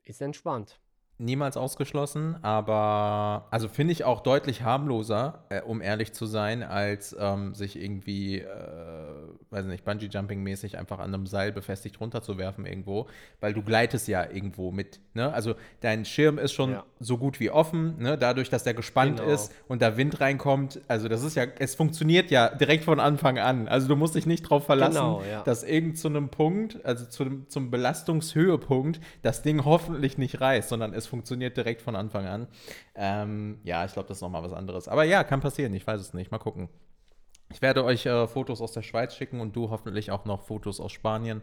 Ist 0.05 0.23
entspannt 0.23 0.81
niemals 1.19 1.57
ausgeschlossen, 1.57 2.37
aber 2.43 3.49
also 3.51 3.69
finde 3.69 3.93
ich 3.93 4.05
auch 4.05 4.21
deutlich 4.21 4.63
harmloser, 4.63 5.45
äh, 5.49 5.61
um 5.63 5.83
ehrlich 5.83 6.13
zu 6.13 6.27
sein, 6.27 6.63
als 6.63 7.15
ähm, 7.19 7.55
sich 7.55 7.77
irgendwie, 7.77 8.39
äh, 8.39 8.98
weiß 9.51 9.67
nicht, 9.67 9.85
Bungee-Jumping-mäßig 9.85 10.77
einfach 10.77 10.99
an 10.99 11.15
einem 11.15 11.27
Seil 11.27 11.53
befestigt 11.53 12.01
runterzuwerfen 12.01 12.67
irgendwo, 12.67 13.07
weil 13.41 13.55
du 13.55 13.63
gleitest 13.63 14.09
ja 14.09 14.29
irgendwo 14.31 14.71
mit, 14.71 15.01
ne? 15.15 15.33
Also 15.33 15.55
dein 15.81 16.05
Schirm 16.05 16.39
ist 16.39 16.53
schon 16.53 16.73
ja. 16.73 16.85
so 17.01 17.19
gut 17.19 17.41
wie 17.41 17.51
offen, 17.51 17.99
ne? 17.99 18.19
Dadurch, 18.19 18.51
dass 18.51 18.65
der 18.65 18.75
gespannt 18.75 19.19
genau. 19.21 19.33
ist 19.33 19.53
und 19.69 19.81
da 19.83 19.97
Wind 19.97 20.21
reinkommt, 20.21 20.81
also 20.89 21.09
das 21.09 21.23
ist 21.23 21.35
ja, 21.35 21.45
es 21.59 21.75
funktioniert 21.75 22.31
ja 22.31 22.49
direkt 22.49 22.85
von 22.85 23.01
Anfang 23.01 23.39
an. 23.39 23.69
Also 23.69 23.89
du 23.89 23.97
musst 23.97 24.15
dich 24.15 24.27
nicht 24.27 24.45
darauf 24.45 24.67
verlassen, 24.67 24.95
genau, 24.95 25.23
ja. 25.23 25.43
dass 25.43 25.65
irgend 25.65 25.99
zu 25.99 26.09
einem 26.09 26.29
Punkt, 26.29 26.85
also 26.85 27.07
zu, 27.07 27.47
zum 27.49 27.71
Belastungshöhepunkt, 27.71 29.01
das 29.23 29.43
Ding 29.43 29.65
hoffentlich 29.65 30.19
nicht 30.19 30.41
reißt, 30.41 30.69
sondern 30.69 30.93
es 30.93 31.07
funktioniert 31.07 31.57
direkt 31.57 31.83
von 31.83 31.97
Anfang 31.97 32.27
an. 32.27 32.49
Ähm, 32.95 33.59
ja, 33.65 33.85
ich 33.85 33.93
glaube, 33.93 34.09
das 34.09 34.19
ist 34.19 34.23
nochmal 34.23 34.43
was 34.43 34.53
anderes. 34.53 34.89
Aber 34.89 35.05
ja, 35.05 35.25
kann 35.25 35.41
passieren. 35.41 35.73
Ich 35.75 35.87
weiß 35.87 36.01
es 36.01 36.15
nicht. 36.15 36.31
Mal 36.31 36.39
gucken. 36.39 36.69
Ich 37.51 37.63
werde 37.63 37.85
euch 37.85 38.05
äh, 38.07 38.27
Fotos 38.27 38.61
aus 38.61 38.73
der 38.73 38.83
Schweiz 38.83 39.15
schicken 39.15 39.41
und 39.41 39.57
du 39.57 39.71
hoffentlich 39.71 40.11
auch 40.11 40.25
noch 40.27 40.43
Fotos 40.43 40.81
aus 40.81 40.93
Spanien 40.93 41.43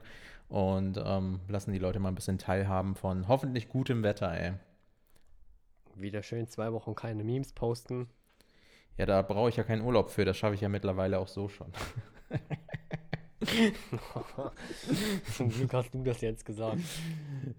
und 0.50 1.02
ähm, 1.04 1.40
lassen 1.48 1.72
die 1.72 1.80
Leute 1.80 2.00
mal 2.00 2.10
ein 2.10 2.16
bisschen 2.16 2.38
teilhaben 2.38 2.96
von 2.96 3.28
hoffentlich 3.28 3.70
gutem 3.70 4.04
Wetter, 4.04 4.32
ey. 4.32 4.54
Wieder 5.96 6.22
schön 6.22 6.48
zwei 6.48 6.72
Wochen 6.74 6.94
keine 6.94 7.24
Memes 7.24 7.54
posten. 7.54 8.08
Ja, 8.98 9.06
da 9.06 9.22
brauche 9.22 9.50
ich 9.50 9.56
ja 9.56 9.64
keinen 9.64 9.82
Urlaub 9.82 10.10
für, 10.10 10.26
das 10.26 10.38
schaffe 10.38 10.56
ich 10.56 10.62
ja 10.62 10.70
mittlerweile 10.70 11.20
auch 11.20 11.28
so 11.28 11.50
schon. 11.50 11.72
Zum 15.36 15.50
Glück 15.50 15.74
hast 15.74 15.94
du 15.94 16.04
das 16.04 16.22
jetzt 16.22 16.46
gesagt. 16.46 16.80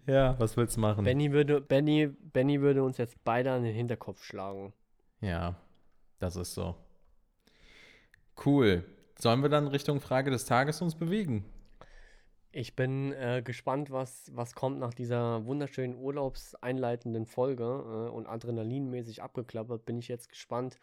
Ja, 0.07 0.39
was 0.39 0.57
willst 0.57 0.77
du 0.77 0.81
machen? 0.81 1.05
Benny 1.05 1.33
würde, 1.33 1.61
Benny, 1.61 2.09
Benny 2.09 2.61
würde 2.61 2.83
uns 2.83 2.97
jetzt 2.99 3.23
beide 3.25 3.53
an 3.53 3.63
den 3.63 3.75
Hinterkopf 3.75 4.23
schlagen. 4.25 4.73
Ja, 5.21 5.57
das 6.19 6.37
ist 6.37 6.55
so. 6.55 6.75
Cool. 8.45 8.85
Sollen 9.19 9.43
wir 9.43 9.49
dann 9.49 9.67
Richtung 9.67 10.01
Frage 10.01 10.31
des 10.31 10.45
Tages 10.45 10.83
uns 10.83 10.95
bewegen? 10.95 11.45
Ich 12.53 12.75
bin 12.75 13.13
äh, 13.13 13.43
gespannt, 13.45 13.91
was, 13.91 14.31
was 14.35 14.55
kommt 14.55 14.79
nach 14.79 14.95
dieser 14.95 15.45
wunderschönen 15.45 15.97
urlaubseinleitenden 15.97 17.27
Folge 17.27 17.65
äh, 17.65 18.11
und 18.11 18.27
adrenalinmäßig 18.27 19.23
abgeklappert. 19.23 19.85
Bin 19.85 19.99
ich 19.99 20.09
jetzt 20.09 20.31
gespannt, 20.31 20.79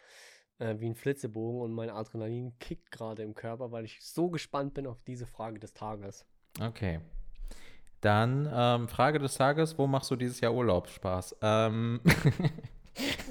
äh, 0.60 0.76
wie 0.78 0.86
ein 0.88 0.96
Flitzebogen 0.96 1.62
und 1.62 1.74
mein 1.74 1.90
Adrenalin 1.90 2.54
kickt 2.60 2.92
gerade 2.92 3.24
im 3.24 3.34
Körper, 3.34 3.72
weil 3.72 3.86
ich 3.86 4.00
so 4.02 4.30
gespannt 4.30 4.76
bin 4.76 4.86
auf 4.86 5.02
diese 5.08 5.26
Frage 5.26 5.60
des 5.60 5.74
Tages. 5.74 6.26
Okay. 6.62 7.00
Dann 8.02 8.48
ähm, 8.54 8.88
Frage 8.88 9.18
des 9.18 9.36
Tages, 9.36 9.78
wo 9.78 9.88
machst 9.88 10.12
du 10.12 10.16
dieses 10.16 10.42
Jahr 10.42 10.54
Urlaub? 10.54 10.90
Spaß. 10.90 11.38
Ähm. 11.42 12.02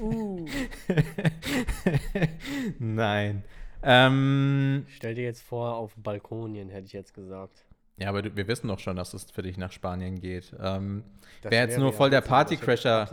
uh. 0.01 0.45
Nein. 2.79 3.43
Ähm, 3.83 4.85
Stell 4.89 5.15
dir 5.15 5.23
jetzt 5.23 5.43
vor, 5.43 5.75
auf 5.75 5.93
Balkonien, 5.97 6.69
hätte 6.69 6.85
ich 6.85 6.93
jetzt 6.93 7.13
gesagt. 7.13 7.65
Ja, 7.97 8.09
aber 8.09 8.21
du, 8.21 8.35
wir 8.35 8.47
wissen 8.47 8.67
doch 8.67 8.79
schon, 8.79 8.95
dass 8.95 9.13
es 9.13 9.29
für 9.29 9.43
dich 9.43 9.57
nach 9.57 9.71
Spanien 9.71 10.19
geht. 10.19 10.55
Ähm, 10.59 11.03
Wäre 11.41 11.67
jetzt 11.67 11.77
nur 11.77 11.93
voll 11.93 12.09
der 12.09 12.21
Partycrasher. 12.21 13.09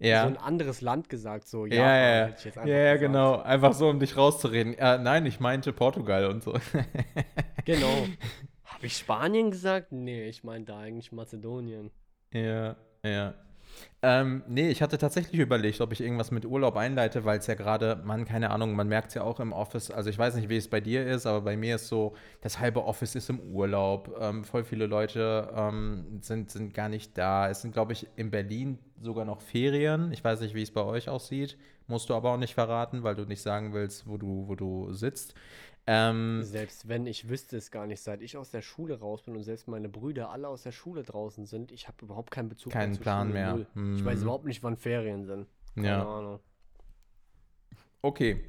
Ja. 0.00 0.22
So 0.22 0.28
ein 0.28 0.36
anderes 0.36 0.80
Land 0.80 1.08
gesagt, 1.08 1.46
so 1.46 1.66
ja. 1.66 1.76
Ja, 1.76 2.26
ja, 2.26 2.64
ja, 2.64 2.76
ja 2.78 2.96
genau. 2.96 3.40
Einfach 3.40 3.72
so, 3.72 3.88
um 3.88 4.00
dich 4.00 4.16
rauszureden. 4.16 4.74
Äh, 4.74 4.98
nein, 4.98 5.24
ich 5.24 5.38
meinte 5.38 5.72
Portugal 5.72 6.26
und 6.26 6.42
so. 6.42 6.52
genau. 7.64 8.06
Habe 8.64 8.86
ich 8.86 8.96
Spanien 8.96 9.50
gesagt? 9.52 9.92
Nee, 9.92 10.28
ich 10.28 10.42
meinte 10.42 10.74
eigentlich 10.74 11.12
Mazedonien. 11.12 11.90
Ja, 12.32 12.76
ja. 13.04 13.34
Ähm, 14.02 14.42
nee, 14.46 14.68
ich 14.68 14.82
hatte 14.82 14.98
tatsächlich 14.98 15.40
überlegt, 15.40 15.80
ob 15.80 15.90
ich 15.90 16.02
irgendwas 16.02 16.30
mit 16.30 16.44
Urlaub 16.44 16.76
einleite, 16.76 17.24
weil 17.24 17.38
es 17.38 17.46
ja 17.46 17.54
gerade, 17.54 18.02
man, 18.04 18.26
keine 18.26 18.50
Ahnung, 18.50 18.74
man 18.74 18.86
merkt 18.86 19.08
es 19.08 19.14
ja 19.14 19.22
auch 19.22 19.40
im 19.40 19.52
Office. 19.52 19.90
Also 19.90 20.10
ich 20.10 20.18
weiß 20.18 20.34
nicht, 20.34 20.50
wie 20.50 20.58
es 20.58 20.68
bei 20.68 20.80
dir 20.80 21.06
ist, 21.06 21.24
aber 21.24 21.40
bei 21.40 21.56
mir 21.56 21.76
ist 21.76 21.88
so, 21.88 22.14
das 22.42 22.58
halbe 22.58 22.84
Office 22.84 23.14
ist 23.14 23.30
im 23.30 23.40
Urlaub. 23.40 24.14
Ähm, 24.20 24.44
voll 24.44 24.64
viele 24.64 24.86
Leute 24.86 25.50
ähm, 25.56 26.18
sind, 26.20 26.50
sind 26.50 26.74
gar 26.74 26.90
nicht 26.90 27.16
da. 27.16 27.48
Es 27.48 27.62
sind, 27.62 27.72
glaube 27.72 27.94
ich, 27.94 28.06
in 28.16 28.30
Berlin 28.30 28.78
sogar 29.00 29.24
noch 29.24 29.40
Ferien. 29.40 30.12
Ich 30.12 30.22
weiß 30.22 30.40
nicht, 30.40 30.54
wie 30.54 30.62
es 30.62 30.70
bei 30.70 30.82
euch 30.82 31.08
aussieht. 31.08 31.56
Musst 31.86 32.10
du 32.10 32.14
aber 32.14 32.32
auch 32.32 32.38
nicht 32.38 32.54
verraten, 32.54 33.04
weil 33.04 33.14
du 33.14 33.24
nicht 33.24 33.42
sagen 33.42 33.72
willst, 33.72 34.06
wo 34.06 34.18
du, 34.18 34.48
wo 34.48 34.54
du 34.54 34.92
sitzt. 34.92 35.34
Ähm, 35.86 36.42
selbst 36.42 36.88
wenn 36.88 37.06
ich 37.06 37.28
wüsste 37.28 37.58
es 37.58 37.70
gar 37.70 37.86
nicht, 37.86 38.00
seit 38.00 38.22
ich 38.22 38.38
aus 38.38 38.50
der 38.50 38.62
Schule 38.62 38.98
raus 39.00 39.22
bin 39.22 39.36
und 39.36 39.42
selbst 39.42 39.68
meine 39.68 39.90
Brüder 39.90 40.30
alle 40.30 40.48
aus 40.48 40.62
der 40.62 40.72
Schule 40.72 41.02
draußen 41.02 41.44
sind, 41.44 41.72
ich 41.72 41.88
habe 41.88 41.98
überhaupt 42.02 42.30
keinen 42.30 42.48
Bezug 42.48 42.72
Keinen 42.72 42.92
mehr 42.92 43.00
Plan 43.00 43.28
Schule, 43.28 43.34
mehr. 43.34 43.66
Hm. 43.74 43.96
Ich 43.96 44.04
weiß 44.04 44.16
mhm. 44.18 44.22
überhaupt 44.22 44.46
nicht, 44.46 44.62
wann 44.62 44.76
Ferien 44.76 45.24
sind. 45.26 45.46
Keine 45.74 45.88
ja. 45.88 46.04
Ahnung. 46.04 46.40
Okay, 48.00 48.44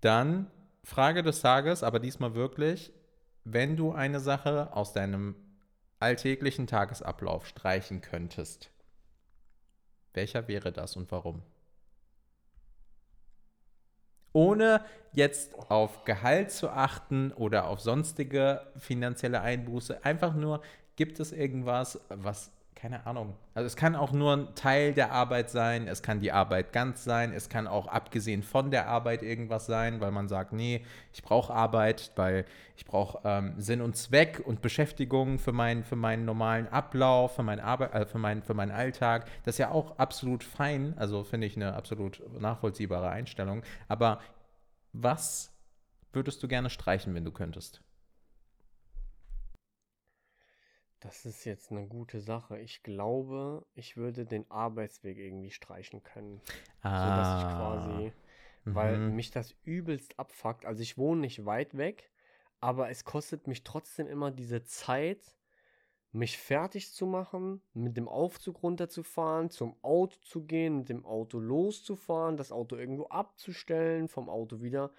dann 0.00 0.50
Frage 0.82 1.22
des 1.22 1.40
Tages, 1.40 1.84
aber 1.84 2.00
diesmal 2.00 2.34
wirklich, 2.34 2.92
wenn 3.44 3.76
du 3.76 3.92
eine 3.92 4.18
Sache 4.18 4.74
aus 4.74 4.92
deinem 4.92 5.36
alltäglichen 6.00 6.66
Tagesablauf 6.66 7.46
streichen 7.46 8.00
könntest, 8.00 8.72
welcher 10.14 10.48
wäre 10.48 10.72
das 10.72 10.96
und 10.96 11.10
warum? 11.12 11.42
Ohne 14.32 14.84
jetzt 15.12 15.54
auf 15.70 16.04
Gehalt 16.04 16.50
zu 16.50 16.70
achten 16.70 17.32
oder 17.32 17.68
auf 17.68 17.80
sonstige 17.80 18.62
finanzielle 18.78 19.40
Einbuße. 19.40 20.04
Einfach 20.04 20.34
nur, 20.34 20.62
gibt 20.96 21.20
es 21.20 21.32
irgendwas, 21.32 22.00
was, 22.08 22.50
keine 22.74 23.06
Ahnung. 23.06 23.34
Also 23.54 23.66
es 23.66 23.76
kann 23.76 23.94
auch 23.94 24.12
nur 24.12 24.36
ein 24.36 24.54
Teil 24.54 24.92
der 24.92 25.12
Arbeit 25.12 25.50
sein, 25.50 25.86
es 25.86 26.02
kann 26.02 26.18
die 26.18 26.32
Arbeit 26.32 26.72
ganz 26.72 27.04
sein, 27.04 27.32
es 27.32 27.48
kann 27.48 27.66
auch 27.66 27.86
abgesehen 27.86 28.42
von 28.42 28.70
der 28.70 28.88
Arbeit 28.88 29.22
irgendwas 29.22 29.66
sein, 29.66 30.00
weil 30.00 30.10
man 30.10 30.28
sagt, 30.28 30.52
nee, 30.52 30.84
ich 31.12 31.22
brauche 31.22 31.52
Arbeit, 31.52 32.10
weil 32.16 32.44
ich 32.76 32.84
brauche 32.84 33.20
ähm, 33.24 33.54
Sinn 33.58 33.80
und 33.80 33.96
Zweck 33.96 34.42
und 34.44 34.62
Beschäftigung 34.62 35.38
für, 35.38 35.52
mein, 35.52 35.84
für 35.84 35.96
meinen 35.96 36.24
normalen 36.24 36.66
Ablauf, 36.68 37.36
für, 37.36 37.42
mein 37.42 37.60
Arbeit, 37.60 37.94
äh, 37.94 38.06
für, 38.06 38.18
mein, 38.18 38.42
für 38.42 38.54
meinen 38.54 38.72
Alltag. 38.72 39.26
Das 39.44 39.54
ist 39.54 39.58
ja 39.58 39.70
auch 39.70 39.98
absolut 39.98 40.42
fein, 40.42 40.94
also 40.96 41.22
finde 41.24 41.46
ich 41.46 41.56
eine 41.56 41.74
absolut 41.74 42.20
nachvollziehbare 42.40 43.10
Einstellung. 43.10 43.62
Aber 43.86 44.20
was 44.92 45.52
würdest 46.12 46.42
du 46.42 46.48
gerne 46.48 46.70
streichen, 46.70 47.14
wenn 47.14 47.24
du 47.24 47.30
könntest? 47.30 47.80
Das 51.02 51.26
ist 51.26 51.44
jetzt 51.44 51.72
eine 51.72 51.86
gute 51.86 52.20
Sache. 52.20 52.60
Ich 52.60 52.84
glaube, 52.84 53.66
ich 53.74 53.96
würde 53.96 54.24
den 54.24 54.48
Arbeitsweg 54.50 55.18
irgendwie 55.18 55.50
streichen 55.50 56.02
können. 56.04 56.40
Ah. 56.80 57.00
Sodass 57.00 57.42
ich 57.42 57.58
quasi, 57.58 58.12
mhm. 58.64 58.74
weil 58.74 58.98
mich 58.98 59.32
das 59.32 59.54
übelst 59.64 60.18
abfuckt. 60.18 60.64
Also 60.64 60.80
ich 60.82 60.96
wohne 60.96 61.22
nicht 61.22 61.44
weit 61.44 61.76
weg, 61.76 62.10
aber 62.60 62.88
es 62.88 63.04
kostet 63.04 63.48
mich 63.48 63.64
trotzdem 63.64 64.06
immer 64.06 64.30
diese 64.30 64.62
Zeit, 64.62 65.36
mich 66.12 66.38
fertig 66.38 66.92
zu 66.92 67.06
machen, 67.06 67.62
mit 67.72 67.96
dem 67.96 68.08
Aufzug 68.08 68.62
runterzufahren, 68.62 69.50
zum 69.50 69.74
Auto 69.82 70.18
zu 70.20 70.44
gehen, 70.44 70.78
mit 70.78 70.88
dem 70.88 71.04
Auto 71.04 71.40
loszufahren, 71.40 72.36
das 72.36 72.52
Auto 72.52 72.76
irgendwo 72.76 73.06
abzustellen, 73.06 74.06
vom 74.06 74.28
Auto 74.28 74.60
wieder 74.60 74.92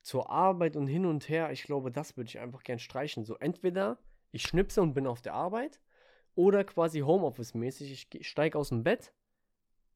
zur 0.00 0.30
Arbeit 0.30 0.76
und 0.76 0.88
hin 0.88 1.06
und 1.06 1.28
her. 1.28 1.52
Ich 1.52 1.62
glaube, 1.62 1.92
das 1.92 2.16
würde 2.16 2.28
ich 2.28 2.40
einfach 2.40 2.64
gern 2.64 2.78
streichen. 2.78 3.24
So 3.24 3.36
entweder 3.36 3.98
ich 4.32 4.42
schnipse 4.42 4.82
und 4.82 4.94
bin 4.94 5.06
auf 5.06 5.22
der 5.22 5.34
Arbeit 5.34 5.80
oder 6.34 6.64
quasi 6.64 7.00
Homeoffice-mäßig. 7.00 8.08
Ich 8.12 8.28
steige 8.28 8.58
aus 8.58 8.68
dem 8.68 8.84
Bett, 8.84 9.12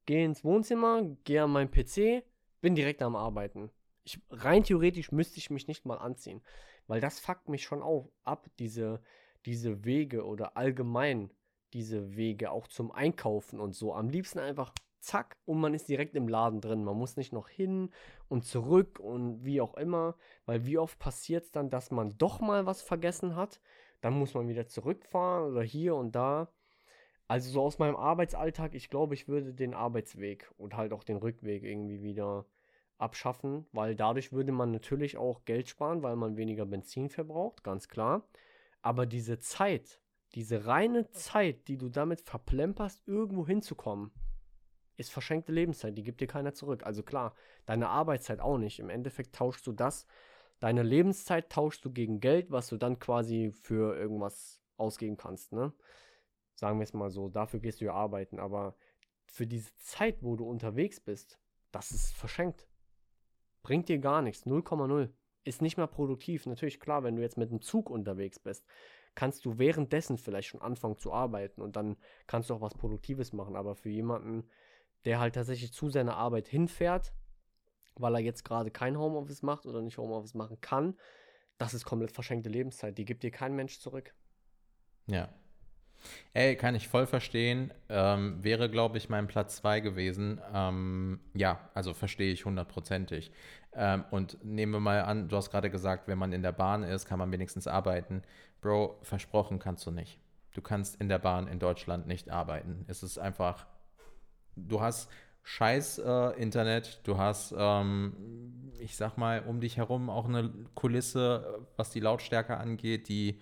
gehe 0.07 0.25
ins 0.25 0.45
Wohnzimmer, 0.45 1.03
gehe 1.25 1.43
an 1.43 1.51
meinen 1.51 1.71
PC, 1.71 2.25
bin 2.61 2.75
direkt 2.75 3.03
am 3.03 3.17
Arbeiten. 3.17 3.71
Ich, 4.05 4.21
rein 4.31 4.65
theoretisch 4.65 5.13
müsste 5.13 5.39
ich 5.39 5.51
mich 5.51 5.69
nicht 5.69 5.85
mal 5.85 5.99
anziehen, 5.99 6.43
weil 6.87 7.01
das 7.01 7.21
fuckt 7.21 7.49
mich 7.49 7.63
schon 7.63 7.83
auf, 7.83 8.11
ab, 8.25 8.49
diese, 8.59 9.03
diese 9.45 9.85
Wege 9.85 10.25
oder 10.25 10.57
allgemein 10.57 11.31
diese 11.73 12.17
Wege 12.17 12.51
auch 12.51 12.67
zum 12.67 12.91
Einkaufen 12.91 13.61
und 13.61 13.75
so. 13.75 13.95
Am 13.95 14.09
liebsten 14.09 14.39
einfach 14.39 14.73
zack, 15.01 15.37
und 15.47 15.61
man 15.61 15.75
ist 15.75 15.89
direkt 15.89 16.15
im 16.15 16.29
Laden 16.29 16.61
drin. 16.61 16.85
Man 16.85 16.97
muss 16.97 17.17
nicht 17.17 17.33
noch 17.33 17.49
hin 17.49 17.91
und 18.29 18.45
zurück 18.45 18.99
und 19.01 19.45
wie 19.45 19.61
auch 19.61 19.75
immer, 19.75 20.15
weil 20.47 20.67
wie 20.67 20.79
oft 20.79 20.99
passiert 20.99 21.45
es 21.45 21.51
dann, 21.51 21.71
dass 21.71 21.91
man 21.91 22.17
doch 22.19 22.41
mal 22.41 22.67
was 22.67 22.83
vergessen 22.83 23.35
hat, 23.35 23.61
dann 24.01 24.15
muss 24.15 24.35
man 24.35 24.49
wieder 24.49 24.67
zurückfahren 24.67 25.53
oder 25.53 25.63
hier 25.63 25.95
und 25.95 26.15
da. 26.15 26.53
Also 27.29 27.51
so 27.51 27.63
aus 27.63 27.79
meinem 27.79 27.97
Arbeitsalltag, 27.97 28.75
ich 28.75 28.91
glaube, 28.91 29.15
ich 29.15 29.29
würde 29.29 29.55
den 29.55 29.75
Arbeitsweg 29.75 30.51
und 30.57 30.77
halt 30.77 30.93
auch 30.93 31.05
den 31.05 31.19
Rückweg 31.19 31.63
irgendwie 31.63 32.03
wieder 32.03 32.47
abschaffen, 32.99 33.67
weil 33.73 33.95
dadurch 33.95 34.33
würde 34.33 34.53
man 34.53 34.73
natürlich 34.73 35.17
auch 35.17 35.45
Geld 35.45 35.69
sparen, 35.69 36.03
weil 36.03 36.17
man 36.17 36.37
weniger 36.37 36.67
Benzin 36.67 37.09
verbraucht, 37.09 37.63
ganz 37.63 37.89
klar. 37.89 38.29
Aber 38.83 39.07
diese 39.07 39.39
Zeit, 39.39 40.01
diese 40.35 40.67
reine 40.67 41.11
Zeit, 41.11 41.69
die 41.69 41.79
du 41.79 41.89
damit 41.89 42.21
verplemperst, 42.21 43.07
irgendwo 43.07 43.47
hinzukommen, 43.47 44.11
ist 44.97 45.11
verschenkte 45.11 45.53
Lebenszeit, 45.53 45.97
die 45.97 46.03
gibt 46.03 46.21
dir 46.21 46.27
keiner 46.27 46.53
zurück. 46.53 46.85
Also 46.85 47.03
klar, 47.03 47.35
deine 47.65 47.89
Arbeitszeit 47.89 48.41
auch 48.41 48.59
nicht. 48.59 48.79
Im 48.79 48.91
Endeffekt 48.91 49.35
tauschst 49.35 49.67
du 49.67 49.73
das, 49.73 50.07
deine 50.61 50.83
Lebenszeit 50.83 51.51
tauschst 51.51 51.85
du 51.85 51.91
gegen 51.91 52.21
Geld, 52.21 52.51
was 52.51 52.69
du 52.69 52.77
dann 52.77 52.99
quasi 52.99 53.53
für 53.53 53.97
irgendwas 53.97 54.63
ausgeben 54.77 55.17
kannst, 55.17 55.53
ne? 55.53 55.73
Sagen 56.55 56.79
wir 56.79 56.85
es 56.85 56.93
mal 56.93 57.11
so, 57.11 57.29
dafür 57.29 57.61
gehst 57.61 57.81
du 57.81 57.87
ja 57.87 57.95
arbeiten, 57.95 58.39
aber 58.39 58.77
für 59.27 59.47
diese 59.47 59.75
Zeit, 59.79 60.23
wo 60.23 60.37
du 60.37 60.45
unterwegs 60.45 61.01
bist, 61.01 61.41
das 61.73 61.91
ist 61.91 62.13
verschenkt. 62.13 62.69
Bringt 63.63 63.89
dir 63.89 63.99
gar 63.99 64.23
nichts. 64.23 64.45
0,0. 64.45 65.11
Ist 65.45 65.63
nicht 65.63 65.79
mal 65.79 65.87
produktiv. 65.87 66.47
Natürlich, 66.47 66.81
klar, 66.81 67.03
wenn 67.03 67.17
du 67.17 67.23
jetzt 67.23 67.39
mit 67.39 67.51
dem 67.51 67.63
Zug 67.63 67.89
unterwegs 67.89 68.39
bist, 68.39 68.67
kannst 69.15 69.45
du 69.45 69.59
währenddessen 69.59 70.19
vielleicht 70.19 70.49
schon 70.49 70.63
anfangen 70.63 70.99
zu 70.99 71.13
arbeiten 71.13 71.63
und 71.63 71.77
dann 71.77 71.97
kannst 72.27 72.51
du 72.51 72.55
auch 72.55 72.61
was 72.61 72.75
Produktives 72.75 73.33
machen. 73.33 73.57
Aber 73.57 73.75
für 73.75 73.89
jemanden, 73.89 74.49
der 75.05 75.21
halt 75.21 75.35
tatsächlich 75.35 75.73
zu 75.73 75.89
seiner 75.89 76.17
Arbeit 76.17 76.49
hinfährt, 76.49 77.15
weil 78.01 78.15
er 78.15 78.21
jetzt 78.21 78.45
gerade 78.45 78.71
kein 78.71 78.99
Homeoffice 78.99 79.43
macht 79.43 79.67
oder 79.67 79.83
nicht 79.83 79.99
Homeoffice 79.99 80.35
machen 80.35 80.61
kann, 80.61 80.97
das 81.59 81.75
ist 81.75 81.85
komplett 81.85 82.13
verschenkte 82.13 82.49
Lebenszeit. 82.49 82.97
Die 82.97 83.05
gibt 83.05 83.23
dir 83.23 83.31
kein 83.31 83.55
Mensch 83.55 83.81
zurück. 83.81 84.15
Ja, 85.07 85.29
Ey, 86.33 86.57
kann 86.57 86.75
ich 86.75 86.89
voll 86.89 87.07
verstehen. 87.07 87.73
Ähm, 87.89 88.43
wäre, 88.43 88.71
glaube 88.71 88.99
ich, 88.99 89.09
mein 89.09 89.27
Platz 89.27 89.57
2 89.57 89.81
gewesen. 89.81 90.41
Ähm, 90.53 91.21
ja, 91.35 91.71
also 91.75 91.95
verstehe 91.95 92.33
ich 92.33 92.45
hundertprozentig. 92.45 93.31
Ähm, 93.73 94.05
und 94.11 94.43
nehmen 94.45 94.73
wir 94.73 94.81
mal 94.81 95.03
an, 95.03 95.29
du 95.29 95.37
hast 95.37 95.51
gerade 95.51 95.71
gesagt, 95.71 96.09
wenn 96.09 96.19
man 96.19 96.33
in 96.33 96.43
der 96.43 96.53
Bahn 96.53 96.83
ist, 96.83 97.07
kann 97.07 97.19
man 97.19 97.33
wenigstens 97.33 97.67
arbeiten. 97.67 98.23
Bro, 98.61 98.99
versprochen 99.03 99.59
kannst 99.59 99.87
du 99.87 99.91
nicht. 99.91 100.19
Du 100.55 100.63
kannst 100.63 101.01
in 101.01 101.09
der 101.09 101.19
Bahn 101.19 101.47
in 101.47 101.59
Deutschland 101.59 102.07
nicht 102.07 102.31
arbeiten. 102.31 102.85
Es 102.89 103.03
ist 103.03 103.19
einfach, 103.19 103.67
du 104.57 104.81
hast 104.81 105.11
scheiß 105.43 105.99
äh, 105.99 106.41
Internet, 106.41 107.01
du 107.05 107.19
hast, 107.19 107.55
ähm, 107.57 108.15
ich 108.79 108.97
sag 108.97 109.17
mal, 109.17 109.43
um 109.47 109.61
dich 109.61 109.77
herum 109.77 110.11
auch 110.11 110.29
eine 110.29 110.51
Kulisse, 110.75 111.67
was 111.77 111.91
die 111.91 112.01
Lautstärke 112.01 112.57
angeht, 112.57 113.09
die 113.09 113.41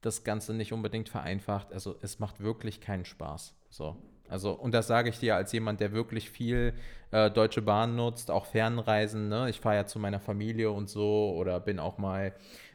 das 0.00 0.24
Ganze 0.24 0.54
nicht 0.54 0.72
unbedingt 0.72 1.08
vereinfacht. 1.08 1.72
Also 1.72 1.96
es 2.02 2.18
macht 2.18 2.40
wirklich 2.40 2.80
keinen 2.80 3.04
Spaß. 3.04 3.54
So. 3.70 3.96
Also, 4.28 4.52
und 4.52 4.72
das 4.72 4.86
sage 4.86 5.10
ich 5.10 5.18
dir 5.18 5.36
als 5.36 5.52
jemand, 5.52 5.80
der 5.80 5.92
wirklich 5.92 6.30
viel 6.30 6.74
äh, 7.10 7.30
Deutsche 7.30 7.62
Bahn 7.62 7.94
nutzt, 7.94 8.30
auch 8.30 8.46
Fernreisen. 8.46 9.28
Ne? 9.28 9.50
Ich 9.50 9.60
fahre 9.60 9.76
ja 9.76 9.86
zu 9.86 9.98
meiner 9.98 10.20
Familie 10.20 10.70
und 10.70 10.88
so 10.88 11.34
oder 11.36 11.60
bin 11.60 11.78
auch 11.78 11.98
mal 11.98 12.34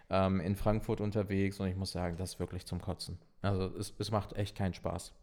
ähm, 0.09 0.39
in 0.41 0.55
Frankfurt 0.55 1.01
unterwegs 1.01 1.59
und 1.59 1.67
ich 1.67 1.75
muss 1.75 1.91
sagen, 1.91 2.17
das 2.17 2.33
ist 2.33 2.39
wirklich 2.39 2.65
zum 2.65 2.81
Kotzen. 2.81 3.19
Also 3.41 3.65
es, 3.77 3.93
es 3.97 4.11
macht 4.11 4.33
echt 4.33 4.55
keinen 4.55 4.73
Spaß. 4.73 5.13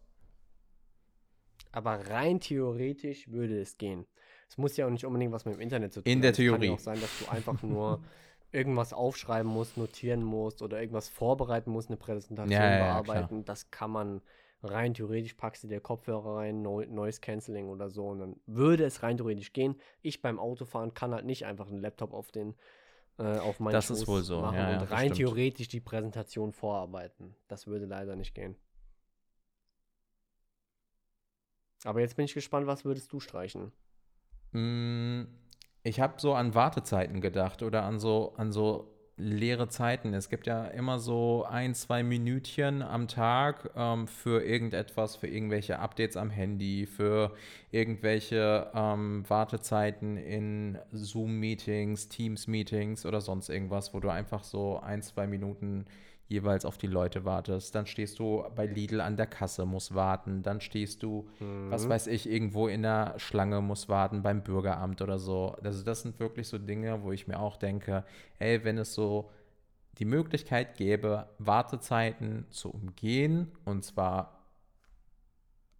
Aber 1.72 2.08
rein 2.08 2.40
theoretisch 2.40 3.28
würde 3.28 3.60
es 3.60 3.78
gehen. 3.78 4.06
Es 4.48 4.58
muss 4.58 4.76
ja 4.76 4.86
auch 4.86 4.90
nicht 4.90 5.04
unbedingt 5.04 5.32
was 5.32 5.44
mit 5.44 5.54
dem 5.54 5.60
Internet 5.60 5.92
zu 5.92 6.00
tun 6.00 6.10
haben. 6.10 6.16
In 6.16 6.22
der 6.22 6.32
Theorie. 6.32 6.54
Es 6.54 6.60
kann 6.60 6.68
ja 6.68 6.74
auch 6.74 6.78
sein, 6.78 7.00
dass 7.00 7.18
du 7.18 7.30
einfach 7.30 7.62
nur 7.62 8.00
irgendwas 8.52 8.92
aufschreiben 8.92 9.50
musst, 9.50 9.76
notieren 9.76 10.22
musst 10.22 10.62
oder 10.62 10.80
irgendwas 10.80 11.08
vorbereiten 11.08 11.70
musst, 11.70 11.88
eine 11.88 11.96
Präsentation 11.96 12.60
ja, 12.60 12.78
bearbeiten, 12.78 13.38
ja, 13.38 13.42
das 13.44 13.70
kann 13.70 13.90
man 13.90 14.22
rein 14.62 14.94
theoretisch 14.94 15.34
packst 15.34 15.64
du 15.64 15.68
dir 15.68 15.80
Kopfhörer 15.80 16.36
rein, 16.36 16.62
no 16.62 16.80
Noise 16.82 17.20
Cancelling 17.20 17.68
oder 17.68 17.90
so 17.90 18.08
und 18.08 18.18
dann 18.20 18.36
würde 18.46 18.84
es 18.84 19.02
rein 19.02 19.16
theoretisch 19.16 19.52
gehen. 19.52 19.76
Ich 20.02 20.22
beim 20.22 20.38
Autofahren 20.38 20.94
kann 20.94 21.12
halt 21.12 21.26
nicht 21.26 21.44
einfach 21.44 21.68
einen 21.68 21.78
Laptop 21.78 22.12
auf 22.12 22.30
den 22.32 22.54
äh, 23.18 23.38
auf 23.38 23.60
meinen 23.60 23.74
Das 23.74 23.86
Schoß 23.86 24.00
ist 24.00 24.08
wohl 24.08 24.22
so. 24.22 24.40
machen 24.40 24.58
und 24.58 24.90
rein 24.90 25.12
theoretisch 25.12 25.68
die 25.68 25.80
Präsentation 25.80 26.52
vorarbeiten. 26.52 27.34
Das 27.48 27.66
würde 27.66 27.86
leider 27.86 28.16
nicht 28.16 28.34
gehen. 28.34 28.56
Aber 31.86 32.00
jetzt 32.00 32.16
bin 32.16 32.24
ich 32.24 32.34
gespannt, 32.34 32.66
was 32.66 32.84
würdest 32.84 33.12
du 33.12 33.20
streichen? 33.20 33.72
Mm, 34.52 35.22
ich 35.82 36.00
habe 36.00 36.14
so 36.18 36.34
an 36.34 36.54
Wartezeiten 36.54 37.20
gedacht 37.20 37.62
oder 37.62 37.84
an 37.84 37.98
so, 37.98 38.34
an 38.36 38.52
so 38.52 38.92
leere 39.16 39.68
Zeiten. 39.68 40.12
Es 40.12 40.28
gibt 40.28 40.46
ja 40.46 40.66
immer 40.66 40.98
so 40.98 41.46
ein, 41.48 41.74
zwei 41.74 42.02
Minütchen 42.02 42.82
am 42.82 43.08
Tag 43.08 43.70
ähm, 43.74 44.08
für 44.08 44.44
irgendetwas, 44.44 45.16
für 45.16 45.26
irgendwelche 45.26 45.78
Updates 45.78 46.16
am 46.16 46.28
Handy, 46.28 46.86
für 46.86 47.34
irgendwelche 47.70 48.70
ähm, 48.74 49.24
Wartezeiten 49.28 50.18
in 50.18 50.78
Zoom-Meetings, 50.92 52.08
Teams-Meetings 52.08 53.06
oder 53.06 53.20
sonst 53.20 53.48
irgendwas, 53.48 53.94
wo 53.94 54.00
du 54.00 54.10
einfach 54.10 54.44
so 54.44 54.80
ein, 54.80 55.02
zwei 55.02 55.26
Minuten 55.26 55.86
jeweils 56.28 56.64
auf 56.64 56.78
die 56.78 56.86
Leute 56.86 57.24
wartest. 57.24 57.74
Dann 57.74 57.86
stehst 57.86 58.18
du 58.18 58.44
bei 58.54 58.66
Lidl 58.66 59.00
an 59.00 59.16
der 59.16 59.26
Kasse, 59.26 59.64
musst 59.64 59.94
warten. 59.94 60.42
Dann 60.42 60.60
stehst 60.60 61.02
du, 61.02 61.28
mhm. 61.40 61.70
was 61.70 61.88
weiß 61.88 62.08
ich, 62.08 62.28
irgendwo 62.28 62.68
in 62.68 62.82
der 62.82 63.14
Schlange, 63.18 63.60
musst 63.60 63.88
warten 63.88 64.22
beim 64.22 64.42
Bürgeramt 64.42 65.02
oder 65.02 65.18
so. 65.18 65.56
Also 65.62 65.84
das 65.84 66.02
sind 66.02 66.18
wirklich 66.18 66.48
so 66.48 66.58
Dinge, 66.58 67.02
wo 67.02 67.12
ich 67.12 67.28
mir 67.28 67.38
auch 67.38 67.56
denke, 67.56 68.04
ey, 68.38 68.64
wenn 68.64 68.78
es 68.78 68.94
so 68.94 69.30
die 69.98 70.04
Möglichkeit 70.04 70.76
gäbe, 70.76 71.28
Wartezeiten 71.38 72.46
zu 72.50 72.70
umgehen 72.70 73.52
und 73.64 73.84
zwar 73.84 74.35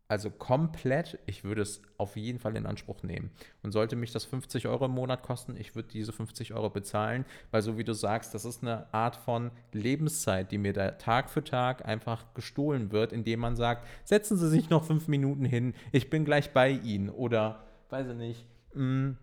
also 0.09 0.31
komplett, 0.31 1.19
ich 1.27 1.43
würde 1.43 1.63
es 1.63 1.83
auf 1.99 2.17
jeden 2.17 2.39
Fall 2.39 2.57
in 2.57 2.67
Anspruch 2.67 3.03
nehmen. 3.03 3.31
Und 3.63 3.73
sollte 3.73 3.97
mich 3.97 4.13
das 4.13 4.25
50 4.25 4.69
Euro 4.69 4.85
im 4.85 4.93
Monat 4.93 5.23
kosten, 5.23 5.57
ich 5.57 5.75
würde 5.75 5.89
diese 5.89 6.13
50 6.13 6.55
Euro 6.55 6.71
bezahlen, 6.71 7.25
weil 7.51 7.63
so 7.63 7.77
wie 7.77 7.85
du 7.85 7.93
sagst, 7.93 8.33
das 8.33 8.45
ist 8.45 8.63
eine 8.63 8.93
Art 8.95 9.17
von 9.17 9.51
Lebenszeit, 9.73 10.53
die 10.53 10.59
mir 10.59 10.73
da 10.73 10.93
Tag 10.93 11.29
für 11.29 11.43
Tag 11.43 11.85
einfach 11.85 12.35
gestohlen 12.35 12.93
wird, 12.93 13.13
indem 13.13 13.41
man 13.41 13.57
sagt, 13.57 13.87
setzen 14.05 14.37
Sie 14.37 14.49
sich 14.49 14.71
noch 14.71 14.85
fünf 14.85 15.09
Minuten 15.09 15.45
hin, 15.45 15.75
ich 15.91 16.09
bin 16.09 16.25
gleich 16.25 16.53
bei 16.53 16.71
Ihnen. 16.71 17.11
Oder, 17.11 17.65
weiß 17.91 18.09
ich 18.09 18.17
nicht, 18.17 18.47
mh, 18.75 18.85
mm, 18.85 19.19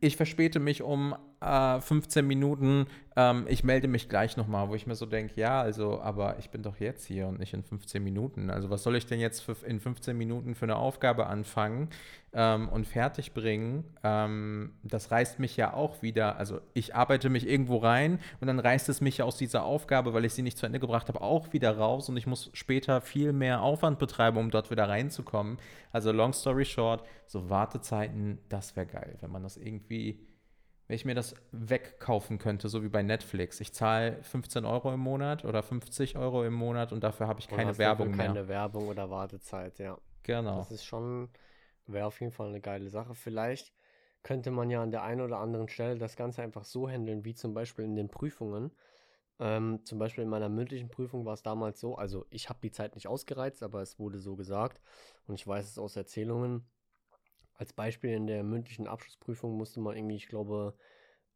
ich 0.00 0.16
verspäte 0.16 0.60
mich 0.60 0.82
um 0.82 1.14
äh, 1.42 1.80
15 1.80 2.26
Minuten, 2.26 2.86
ähm, 3.16 3.46
ich 3.48 3.62
melde 3.64 3.88
mich 3.88 4.08
gleich 4.08 4.36
nochmal, 4.36 4.68
wo 4.68 4.74
ich 4.74 4.86
mir 4.86 4.94
so 4.94 5.06
denke, 5.06 5.38
ja, 5.38 5.60
also, 5.60 6.00
aber 6.00 6.38
ich 6.38 6.50
bin 6.50 6.62
doch 6.62 6.78
jetzt 6.78 7.04
hier 7.04 7.26
und 7.26 7.38
nicht 7.38 7.52
in 7.52 7.62
15 7.62 8.02
Minuten. 8.02 8.48
Also 8.48 8.70
was 8.70 8.82
soll 8.82 8.96
ich 8.96 9.06
denn 9.06 9.20
jetzt 9.20 9.40
für, 9.40 9.56
in 9.66 9.80
15 9.80 10.16
Minuten 10.16 10.54
für 10.54 10.64
eine 10.64 10.76
Aufgabe 10.76 11.26
anfangen 11.26 11.90
ähm, 12.32 12.68
und 12.68 12.86
fertig 12.86 13.32
bringen? 13.34 13.84
Ähm, 14.02 14.72
das 14.82 15.10
reißt 15.10 15.40
mich 15.40 15.56
ja 15.56 15.74
auch 15.74 16.00
wieder, 16.02 16.36
also 16.36 16.60
ich 16.72 16.94
arbeite 16.94 17.28
mich 17.28 17.46
irgendwo 17.46 17.78
rein 17.78 18.18
und 18.40 18.46
dann 18.46 18.58
reißt 18.58 18.88
es 18.88 19.00
mich 19.00 19.22
aus 19.22 19.36
dieser 19.36 19.64
Aufgabe, 19.64 20.14
weil 20.14 20.24
ich 20.24 20.32
sie 20.32 20.42
nicht 20.42 20.56
zu 20.56 20.64
Ende 20.64 20.80
gebracht 20.80 21.08
habe, 21.08 21.20
auch 21.20 21.52
wieder 21.52 21.76
raus 21.76 22.08
und 22.08 22.16
ich 22.16 22.26
muss 22.26 22.50
später 22.54 23.00
viel 23.02 23.32
mehr 23.32 23.62
Aufwand 23.62 23.98
betreiben, 23.98 24.38
um 24.38 24.50
dort 24.50 24.70
wieder 24.70 24.88
reinzukommen. 24.88 25.58
Also 25.90 26.12
long 26.12 26.32
story 26.32 26.64
short, 26.64 27.04
so 27.26 27.50
Wartezeiten, 27.50 28.38
das 28.48 28.74
wäre 28.74 28.86
geil, 28.86 29.18
wenn 29.20 29.30
man 29.30 29.42
das 29.42 29.58
irgendwie 29.58 30.18
wenn 30.92 30.96
ich 30.96 31.06
mir 31.06 31.14
das 31.14 31.34
wegkaufen 31.52 32.36
könnte, 32.36 32.68
so 32.68 32.82
wie 32.82 32.90
bei 32.90 33.02
Netflix. 33.02 33.62
Ich 33.62 33.72
zahle 33.72 34.22
15 34.24 34.66
Euro 34.66 34.92
im 34.92 35.00
Monat 35.00 35.42
oder 35.42 35.62
50 35.62 36.18
Euro 36.18 36.44
im 36.44 36.52
Monat 36.52 36.92
und 36.92 37.02
dafür 37.02 37.28
habe 37.28 37.40
ich 37.40 37.48
keine 37.48 37.78
Werbung 37.78 38.10
mehr. 38.10 38.26
Keine 38.26 38.46
Werbung 38.46 38.88
oder 38.88 39.08
Wartezeit, 39.08 39.78
ja. 39.78 39.96
Genau. 40.22 40.58
Das 40.58 40.70
ist 40.70 40.84
schon, 40.84 41.30
wäre 41.86 42.04
auf 42.04 42.20
jeden 42.20 42.30
Fall 42.30 42.48
eine 42.48 42.60
geile 42.60 42.90
Sache. 42.90 43.14
Vielleicht 43.14 43.72
könnte 44.22 44.50
man 44.50 44.68
ja 44.68 44.82
an 44.82 44.90
der 44.90 45.02
einen 45.02 45.22
oder 45.22 45.38
anderen 45.38 45.66
Stelle 45.70 45.96
das 45.96 46.14
Ganze 46.14 46.42
einfach 46.42 46.64
so 46.64 46.86
handeln, 46.86 47.24
wie 47.24 47.32
zum 47.32 47.54
Beispiel 47.54 47.86
in 47.86 47.96
den 47.96 48.10
Prüfungen. 48.10 48.70
Ähm, 49.40 49.80
zum 49.86 49.98
Beispiel 49.98 50.24
in 50.24 50.28
meiner 50.28 50.50
mündlichen 50.50 50.90
Prüfung 50.90 51.24
war 51.24 51.32
es 51.32 51.42
damals 51.42 51.80
so, 51.80 51.96
also 51.96 52.26
ich 52.28 52.50
habe 52.50 52.58
die 52.62 52.70
Zeit 52.70 52.96
nicht 52.96 53.08
ausgereizt, 53.08 53.62
aber 53.62 53.80
es 53.80 53.98
wurde 53.98 54.18
so 54.18 54.36
gesagt 54.36 54.82
und 55.26 55.36
ich 55.36 55.46
weiß 55.46 55.66
es 55.66 55.78
aus 55.78 55.96
Erzählungen, 55.96 56.66
als 57.62 57.72
Beispiel 57.72 58.10
in 58.10 58.26
der 58.26 58.42
mündlichen 58.42 58.88
Abschlussprüfung 58.88 59.56
musste 59.56 59.78
man 59.78 59.96
irgendwie, 59.96 60.16
ich 60.16 60.26
glaube, 60.26 60.74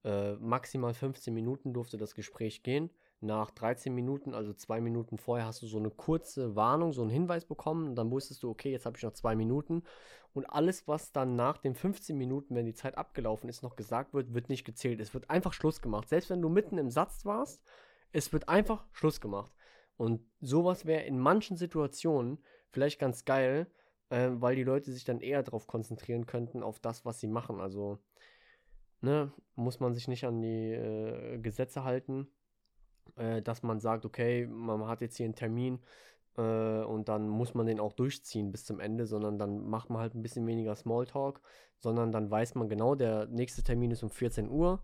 äh, 0.02 0.32
maximal 0.34 0.92
15 0.92 1.32
Minuten 1.32 1.72
durfte 1.72 1.98
das 1.98 2.16
Gespräch 2.16 2.64
gehen. 2.64 2.90
Nach 3.20 3.52
13 3.52 3.94
Minuten, 3.94 4.34
also 4.34 4.52
zwei 4.52 4.80
Minuten 4.80 5.18
vorher, 5.18 5.46
hast 5.46 5.62
du 5.62 5.68
so 5.68 5.78
eine 5.78 5.90
kurze 5.90 6.56
Warnung, 6.56 6.92
so 6.92 7.02
einen 7.02 7.12
Hinweis 7.12 7.44
bekommen. 7.44 7.86
Und 7.86 7.94
dann 7.94 8.10
wusstest 8.10 8.42
du, 8.42 8.50
okay, 8.50 8.72
jetzt 8.72 8.86
habe 8.86 8.96
ich 8.96 9.04
noch 9.04 9.12
zwei 9.12 9.36
Minuten. 9.36 9.84
Und 10.34 10.46
alles, 10.46 10.88
was 10.88 11.12
dann 11.12 11.36
nach 11.36 11.58
den 11.58 11.76
15 11.76 12.18
Minuten, 12.18 12.56
wenn 12.56 12.66
die 12.66 12.74
Zeit 12.74 12.98
abgelaufen 12.98 13.48
ist, 13.48 13.62
noch 13.62 13.76
gesagt 13.76 14.12
wird, 14.12 14.34
wird 14.34 14.48
nicht 14.48 14.64
gezählt. 14.64 15.00
Es 15.00 15.14
wird 15.14 15.30
einfach 15.30 15.52
Schluss 15.52 15.80
gemacht. 15.80 16.08
Selbst 16.08 16.28
wenn 16.28 16.42
du 16.42 16.48
mitten 16.48 16.76
im 16.76 16.90
Satz 16.90 17.24
warst, 17.24 17.62
es 18.10 18.32
wird 18.32 18.48
einfach 18.48 18.84
Schluss 18.90 19.20
gemacht. 19.20 19.54
Und 19.96 20.26
sowas 20.40 20.86
wäre 20.86 21.04
in 21.04 21.20
manchen 21.20 21.56
Situationen 21.56 22.38
vielleicht 22.70 22.98
ganz 22.98 23.24
geil, 23.24 23.70
äh, 24.10 24.30
weil 24.32 24.56
die 24.56 24.64
Leute 24.64 24.92
sich 24.92 25.04
dann 25.04 25.20
eher 25.20 25.42
darauf 25.42 25.66
konzentrieren 25.66 26.26
könnten, 26.26 26.62
auf 26.62 26.78
das, 26.78 27.04
was 27.04 27.20
sie 27.20 27.28
machen. 27.28 27.60
Also, 27.60 27.98
ne, 29.00 29.32
muss 29.54 29.80
man 29.80 29.94
sich 29.94 30.08
nicht 30.08 30.24
an 30.24 30.40
die 30.40 30.72
äh, 30.72 31.38
Gesetze 31.38 31.84
halten, 31.84 32.28
äh, 33.16 33.42
dass 33.42 33.62
man 33.62 33.80
sagt, 33.80 34.04
okay, 34.04 34.46
man 34.46 34.86
hat 34.86 35.00
jetzt 35.00 35.16
hier 35.16 35.24
einen 35.24 35.34
Termin 35.34 35.80
äh, 36.36 36.82
und 36.84 37.08
dann 37.08 37.28
muss 37.28 37.54
man 37.54 37.66
den 37.66 37.80
auch 37.80 37.92
durchziehen 37.92 38.52
bis 38.52 38.64
zum 38.64 38.80
Ende, 38.80 39.06
sondern 39.06 39.38
dann 39.38 39.68
macht 39.68 39.90
man 39.90 40.00
halt 40.00 40.14
ein 40.14 40.22
bisschen 40.22 40.46
weniger 40.46 40.74
Smalltalk, 40.76 41.40
sondern 41.78 42.12
dann 42.12 42.30
weiß 42.30 42.54
man 42.54 42.68
genau, 42.68 42.94
der 42.94 43.26
nächste 43.26 43.62
Termin 43.62 43.90
ist 43.90 44.02
um 44.02 44.10
14 44.10 44.48
Uhr 44.48 44.82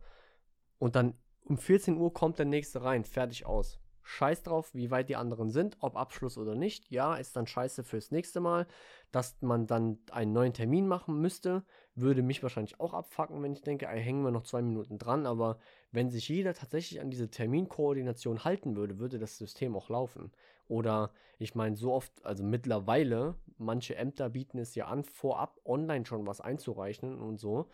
und 0.78 0.96
dann 0.96 1.14
um 1.44 1.58
14 1.58 1.96
Uhr 1.96 2.12
kommt 2.12 2.38
der 2.38 2.46
nächste 2.46 2.82
rein, 2.82 3.04
fertig 3.04 3.46
aus. 3.46 3.81
Scheiß 4.02 4.42
drauf, 4.42 4.74
wie 4.74 4.90
weit 4.90 5.08
die 5.08 5.16
anderen 5.16 5.50
sind, 5.50 5.76
ob 5.80 5.96
Abschluss 5.96 6.38
oder 6.38 6.54
nicht. 6.54 6.90
Ja, 6.90 7.14
ist 7.14 7.36
dann 7.36 7.46
scheiße 7.46 7.84
fürs 7.84 8.10
nächste 8.10 8.40
Mal. 8.40 8.66
Dass 9.10 9.36
man 9.40 9.66
dann 9.66 9.98
einen 10.10 10.32
neuen 10.32 10.54
Termin 10.54 10.88
machen 10.88 11.20
müsste, 11.20 11.64
würde 11.94 12.22
mich 12.22 12.42
wahrscheinlich 12.42 12.80
auch 12.80 12.94
abfacken, 12.94 13.42
wenn 13.42 13.52
ich 13.52 13.62
denke, 13.62 13.86
ey, 13.86 14.02
hängen 14.02 14.24
wir 14.24 14.30
noch 14.30 14.44
zwei 14.44 14.62
Minuten 14.62 14.98
dran. 14.98 15.26
Aber 15.26 15.58
wenn 15.90 16.10
sich 16.10 16.28
jeder 16.28 16.54
tatsächlich 16.54 17.00
an 17.00 17.10
diese 17.10 17.30
Terminkoordination 17.30 18.44
halten 18.44 18.76
würde, 18.76 18.98
würde 18.98 19.18
das 19.18 19.38
System 19.38 19.76
auch 19.76 19.88
laufen. 19.88 20.32
Oder 20.68 21.12
ich 21.38 21.54
meine, 21.54 21.76
so 21.76 21.92
oft, 21.92 22.24
also 22.24 22.42
mittlerweile, 22.42 23.34
manche 23.58 23.96
Ämter 23.96 24.30
bieten 24.30 24.58
es 24.58 24.74
ja 24.74 24.86
an, 24.86 25.04
vorab 25.04 25.60
online 25.64 26.06
schon 26.06 26.26
was 26.26 26.40
einzureichen 26.40 27.18
und 27.18 27.38
so. 27.38 27.68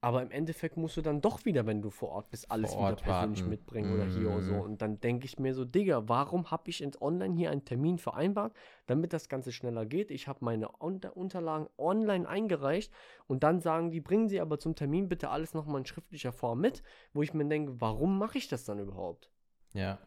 Aber 0.00 0.22
im 0.22 0.30
Endeffekt 0.30 0.76
musst 0.76 0.96
du 0.96 1.02
dann 1.02 1.20
doch 1.20 1.44
wieder, 1.44 1.66
wenn 1.66 1.82
du 1.82 1.90
vor 1.90 2.10
Ort 2.10 2.30
bist, 2.30 2.52
alles 2.52 2.70
Vor 2.70 2.82
wieder 2.82 2.90
Ort 2.90 3.02
persönlich 3.02 3.40
warten. 3.40 3.50
mitbringen 3.50 3.94
oder 3.94 4.04
hier 4.04 4.30
oder 4.30 4.42
so. 4.42 4.52
Mhm. 4.54 4.60
Und 4.60 4.82
dann 4.82 5.00
denke 5.00 5.24
ich 5.26 5.40
mir 5.40 5.54
so, 5.54 5.64
Digga, 5.64 6.08
warum 6.08 6.52
habe 6.52 6.70
ich 6.70 6.82
ins 6.82 7.02
Online 7.02 7.34
hier 7.34 7.50
einen 7.50 7.64
Termin 7.64 7.98
vereinbart, 7.98 8.54
damit 8.86 9.12
das 9.12 9.28
Ganze 9.28 9.50
schneller 9.50 9.86
geht? 9.86 10.12
Ich 10.12 10.28
habe 10.28 10.44
meine 10.44 10.68
Unter 10.68 11.16
Unterlagen 11.16 11.66
online 11.78 12.28
eingereicht 12.28 12.92
und 13.26 13.42
dann 13.42 13.60
sagen 13.60 13.90
die, 13.90 14.00
bringen 14.00 14.28
Sie 14.28 14.40
aber 14.40 14.60
zum 14.60 14.76
Termin 14.76 15.08
bitte 15.08 15.30
alles 15.30 15.52
nochmal 15.52 15.80
in 15.80 15.86
schriftlicher 15.86 16.30
Form 16.32 16.60
mit, 16.60 16.84
wo 17.12 17.22
ich 17.22 17.34
mir 17.34 17.44
denke, 17.46 17.80
warum 17.80 18.18
mache 18.18 18.38
ich 18.38 18.46
das 18.46 18.64
dann 18.64 18.78
überhaupt? 18.78 19.30
Ja. 19.74 19.98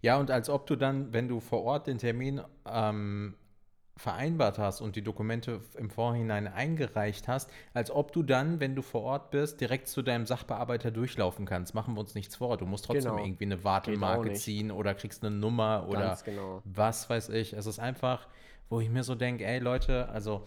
Ja, 0.00 0.18
und 0.18 0.32
als 0.32 0.50
ob 0.50 0.66
du 0.66 0.74
dann, 0.74 1.12
wenn 1.12 1.28
du 1.28 1.38
vor 1.38 1.62
Ort 1.62 1.86
den 1.86 1.98
Termin 1.98 2.40
ähm, 2.66 3.36
vereinbart 3.98 4.58
hast 4.58 4.80
und 4.80 4.96
die 4.96 5.02
Dokumente 5.02 5.60
im 5.76 5.90
Vorhinein 5.90 6.46
eingereicht 6.46 7.28
hast, 7.28 7.50
als 7.74 7.90
ob 7.90 8.12
du 8.12 8.22
dann, 8.22 8.60
wenn 8.60 8.74
du 8.74 8.82
vor 8.82 9.02
Ort 9.02 9.30
bist, 9.30 9.60
direkt 9.60 9.88
zu 9.88 10.02
deinem 10.02 10.24
Sachbearbeiter 10.24 10.90
durchlaufen 10.90 11.44
kannst. 11.46 11.74
Machen 11.74 11.94
wir 11.94 12.00
uns 12.00 12.14
nichts 12.14 12.36
vor. 12.36 12.56
Du 12.56 12.64
musst 12.64 12.84
trotzdem 12.84 13.12
Genau. 13.12 13.24
irgendwie 13.24 13.44
eine 13.44 13.64
Wartemarke 13.64 14.32
ziehen 14.34 14.70
oder 14.70 14.94
kriegst 14.94 15.24
eine 15.24 15.34
Nummer 15.34 15.86
oder 15.88 16.16
genau. 16.24 16.62
was 16.64 17.10
weiß 17.10 17.28
ich. 17.30 17.52
Es 17.52 17.66
ist 17.66 17.78
einfach, 17.80 18.26
wo 18.70 18.80
ich 18.80 18.88
mir 18.88 19.02
so 19.02 19.14
denke, 19.14 19.44
ey 19.44 19.58
Leute, 19.58 20.08
also 20.08 20.46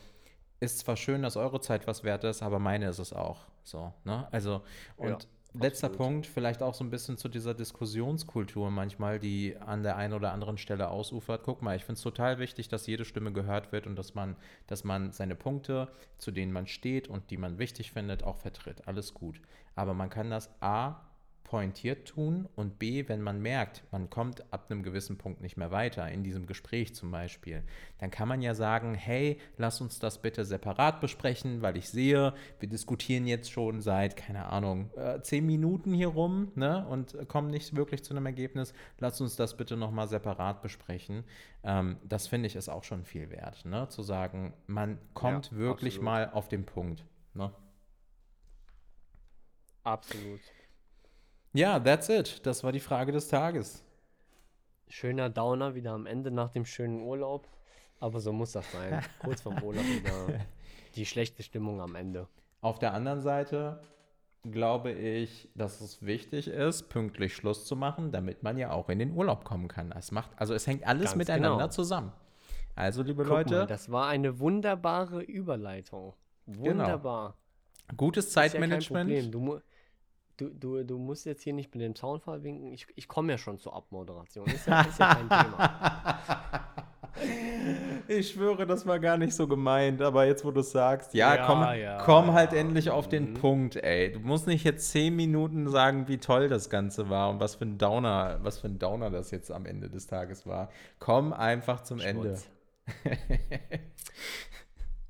ist 0.61 0.79
zwar 0.79 0.95
schön, 0.95 1.21
dass 1.21 1.35
eure 1.37 1.59
Zeit 1.59 1.87
was 1.87 2.03
wert 2.03 2.23
ist, 2.23 2.41
aber 2.41 2.59
meine 2.59 2.87
ist 2.87 2.99
es 2.99 3.13
auch. 3.13 3.39
So, 3.63 3.93
ne? 4.05 4.27
Also, 4.31 4.61
und 4.95 5.09
Ja, 5.09 5.17
letzter. 5.53 5.89
Punkt, 5.89 6.25
vielleicht 6.27 6.63
auch 6.63 6.73
so 6.73 6.83
ein 6.83 6.89
bisschen 6.89 7.17
zu 7.17 7.29
dieser 7.29 7.53
Diskussionskultur 7.53 8.71
manchmal, 8.71 9.19
die 9.19 9.57
an 9.57 9.83
der 9.83 9.97
einen 9.97 10.13
oder 10.13 10.31
anderen 10.31 10.57
Stelle 10.57 10.89
ausufert. 10.89 11.43
Guck 11.43 11.61
mal, 11.61 11.75
ich 11.75 11.83
finde 11.83 11.97
es 11.97 12.03
total 12.03 12.39
wichtig, 12.39 12.69
dass 12.69 12.87
jede 12.87 13.05
Stimme 13.05 13.31
gehört 13.31 13.71
wird 13.71 13.87
und 13.87 13.95
dass 13.95 14.15
man, 14.15 14.35
dass 14.67 14.83
man 14.83 15.11
seine 15.11 15.35
Punkte, 15.35 15.89
zu 16.17 16.31
denen 16.31 16.51
man 16.51 16.67
steht 16.67 17.07
und 17.07 17.29
die 17.29 17.37
man 17.37 17.59
wichtig 17.59 17.91
findet, 17.91 18.23
auch 18.23 18.37
vertritt. 18.37 18.87
Alles 18.87 19.13
gut. 19.13 19.41
Aber 19.75 19.93
man 19.93 20.09
kann 20.09 20.29
das 20.29 20.49
A 20.61 21.01
pointiert 21.51 22.07
tun 22.07 22.47
und 22.55 22.79
B, 22.79 23.09
wenn 23.09 23.21
man 23.21 23.41
merkt, 23.41 23.83
man 23.91 24.09
kommt 24.09 24.53
ab 24.53 24.67
einem 24.69 24.83
gewissen 24.83 25.17
Punkt 25.17 25.41
nicht 25.41 25.57
mehr 25.57 25.69
weiter, 25.69 26.09
in 26.09 26.23
diesem 26.23 26.45
Gespräch 26.45 26.95
zum 26.95 27.11
Beispiel, 27.11 27.61
dann 27.97 28.09
kann 28.09 28.29
man 28.29 28.41
ja 28.41 28.53
sagen, 28.55 28.95
hey, 28.95 29.37
lass 29.57 29.81
uns 29.81 29.99
das 29.99 30.21
bitte 30.21 30.45
separat 30.45 31.01
besprechen, 31.01 31.61
weil 31.61 31.75
ich 31.75 31.89
sehe, 31.89 32.33
wir 32.61 32.69
diskutieren 32.69 33.27
jetzt 33.27 33.51
schon 33.51 33.81
seit, 33.81 34.15
keine 34.15 34.45
Ahnung, 34.45 34.91
äh, 34.95 35.21
zehn 35.23 35.45
Minuten 35.45 35.93
hier 35.93 36.07
rum 36.07 36.53
ne, 36.55 36.87
und 36.87 37.17
kommen 37.27 37.49
nicht 37.49 37.75
wirklich 37.75 38.01
zu 38.01 38.13
einem 38.13 38.27
Ergebnis. 38.27 38.73
Lass 38.99 39.19
uns 39.19 39.35
das 39.35 39.57
bitte 39.57 39.75
nochmal 39.75 40.07
separat 40.07 40.61
besprechen. 40.61 41.25
Ähm, 41.65 41.97
das 42.07 42.27
finde 42.27 42.47
ich 42.47 42.55
ist 42.55 42.69
auch 42.69 42.85
schon 42.85 43.03
viel 43.03 43.29
wert, 43.29 43.65
ne, 43.65 43.89
zu 43.89 44.03
sagen, 44.03 44.53
man 44.67 44.99
kommt 45.13 45.51
Ja, 45.51 45.57
wirklich 45.57 45.95
absolut. 45.95 46.05
mal 46.05 46.29
auf 46.31 46.47
den 46.47 46.65
Punkt. 46.65 47.03
Ne? 47.33 47.51
Absolut. 49.83 50.39
Ja, 51.53 51.79
that's 51.79 52.09
it. 52.09 52.45
Das 52.45 52.63
war 52.63 52.71
die 52.71 52.79
Frage 52.79 53.11
des 53.11 53.27
Tages. 53.27 53.83
Schöner 54.87 55.29
Downer 55.29 55.75
wieder 55.75 55.91
am 55.91 56.05
Ende 56.05 56.31
nach 56.31 56.49
dem 56.49 56.65
schönen 56.65 57.01
Urlaub. 57.01 57.47
Aber 57.99 58.19
so 58.19 58.31
muss 58.31 58.53
das 58.53 58.69
sein. 58.71 59.03
Kurz 59.19 59.41
vorm 59.41 59.61
Urlaub 59.61 59.83
wieder 59.83 60.45
die 60.95 61.05
schlechte 61.05 61.43
Stimmung 61.43 61.81
am 61.81 61.95
Ende. 61.95 62.27
Auf 62.61 62.79
der 62.79 62.93
anderen 62.93 63.21
Seite 63.21 63.81
glaube 64.43 64.91
ich, 64.91 65.49
dass 65.55 65.81
es 65.81 66.03
wichtig 66.03 66.47
ist, 66.47 66.89
pünktlich 66.89 67.35
Schluss 67.35 67.65
zu 67.65 67.75
machen, 67.75 68.11
damit 68.11 68.43
man 68.43 68.57
ja 68.57 68.71
auch 68.71 68.89
in 68.89 68.99
den 68.99 69.11
Urlaub 69.13 69.43
kommen 69.43 69.67
kann. 69.67 69.91
Es 69.91 70.11
macht, 70.11 70.31
also 70.37 70.53
es 70.53 70.65
hängt 70.65 70.85
alles 70.87 71.05
Ganz 71.05 71.15
miteinander 71.15 71.57
genau. 71.57 71.69
zusammen. 71.69 72.11
Also, 72.75 73.03
liebe 73.03 73.23
Guck 73.23 73.31
Leute, 73.31 73.55
mal, 73.59 73.67
das 73.67 73.91
war 73.91 74.07
eine 74.07 74.39
wunderbare 74.39 75.21
Überleitung. 75.21 76.13
Wunderbar. 76.45 77.35
gutes 77.97 78.27
Ist 78.27 78.35
ja 78.35 78.43
kein 78.43 78.51
Zeitmanagement. 78.51 79.31
Problem. 79.31 79.61
Du, 80.41 80.49
du, 80.49 80.83
du, 80.83 80.97
musst 80.97 81.25
jetzt 81.27 81.43
hier 81.43 81.53
nicht 81.53 81.75
mit 81.75 81.83
dem 81.83 81.93
Zaunfall 81.93 82.41
winken. 82.43 82.71
Ich, 82.71 82.87
ich 82.95 83.07
komme 83.07 83.31
ja 83.31 83.37
schon 83.37 83.59
zur 83.59 83.75
Abmoderation. 83.75 84.47
Ist 84.47 84.65
ja, 84.65 84.81
ist 84.81 84.99
ja 84.99 85.13
kein 85.13 85.29
Thema. 85.29 86.19
Ich 88.07 88.31
schwöre, 88.31 88.65
das 88.65 88.87
war 88.87 88.99
gar 88.99 89.17
nicht 89.17 89.33
so 89.33 89.47
gemeint, 89.47 90.01
aber 90.01 90.25
jetzt, 90.25 90.43
wo 90.43 90.49
du 90.51 90.61
es 90.61 90.71
sagst, 90.71 91.13
ja, 91.13 91.35
Ja, 91.35 91.45
komm, 91.45 91.61
ja. 91.79 91.97
komm 92.03 92.33
halt 92.33 92.51
endlich 92.53 92.89
auf 92.89 93.07
den 93.07 93.31
Mhm. 93.31 93.33
Punkt, 93.35 93.75
ey. 93.75 94.11
Du 94.11 94.19
musst 94.19 94.47
nicht 94.47 94.63
jetzt 94.63 94.89
zehn 94.89 95.15
Minuten 95.15 95.69
sagen, 95.69 96.07
wie 96.07 96.17
toll 96.17 96.47
das 96.49 96.69
Ganze 96.69 97.09
war 97.09 97.29
und 97.29 97.39
was 97.39 97.55
für 97.55 97.65
ein 97.65 97.77
Downer, 97.77 98.39
was 98.41 98.59
für 98.59 98.67
ein 98.67 98.79
Downer 98.79 99.11
das 99.11 99.29
jetzt 99.29 99.51
am 99.51 99.65
Ende 99.65 99.89
des 99.89 100.07
Tages 100.07 100.47
war. 100.47 100.69
Komm 100.99 101.31
einfach 101.31 101.81
zum 101.81 101.99
Ende. 101.99 102.37
Schmutz. 102.37 102.49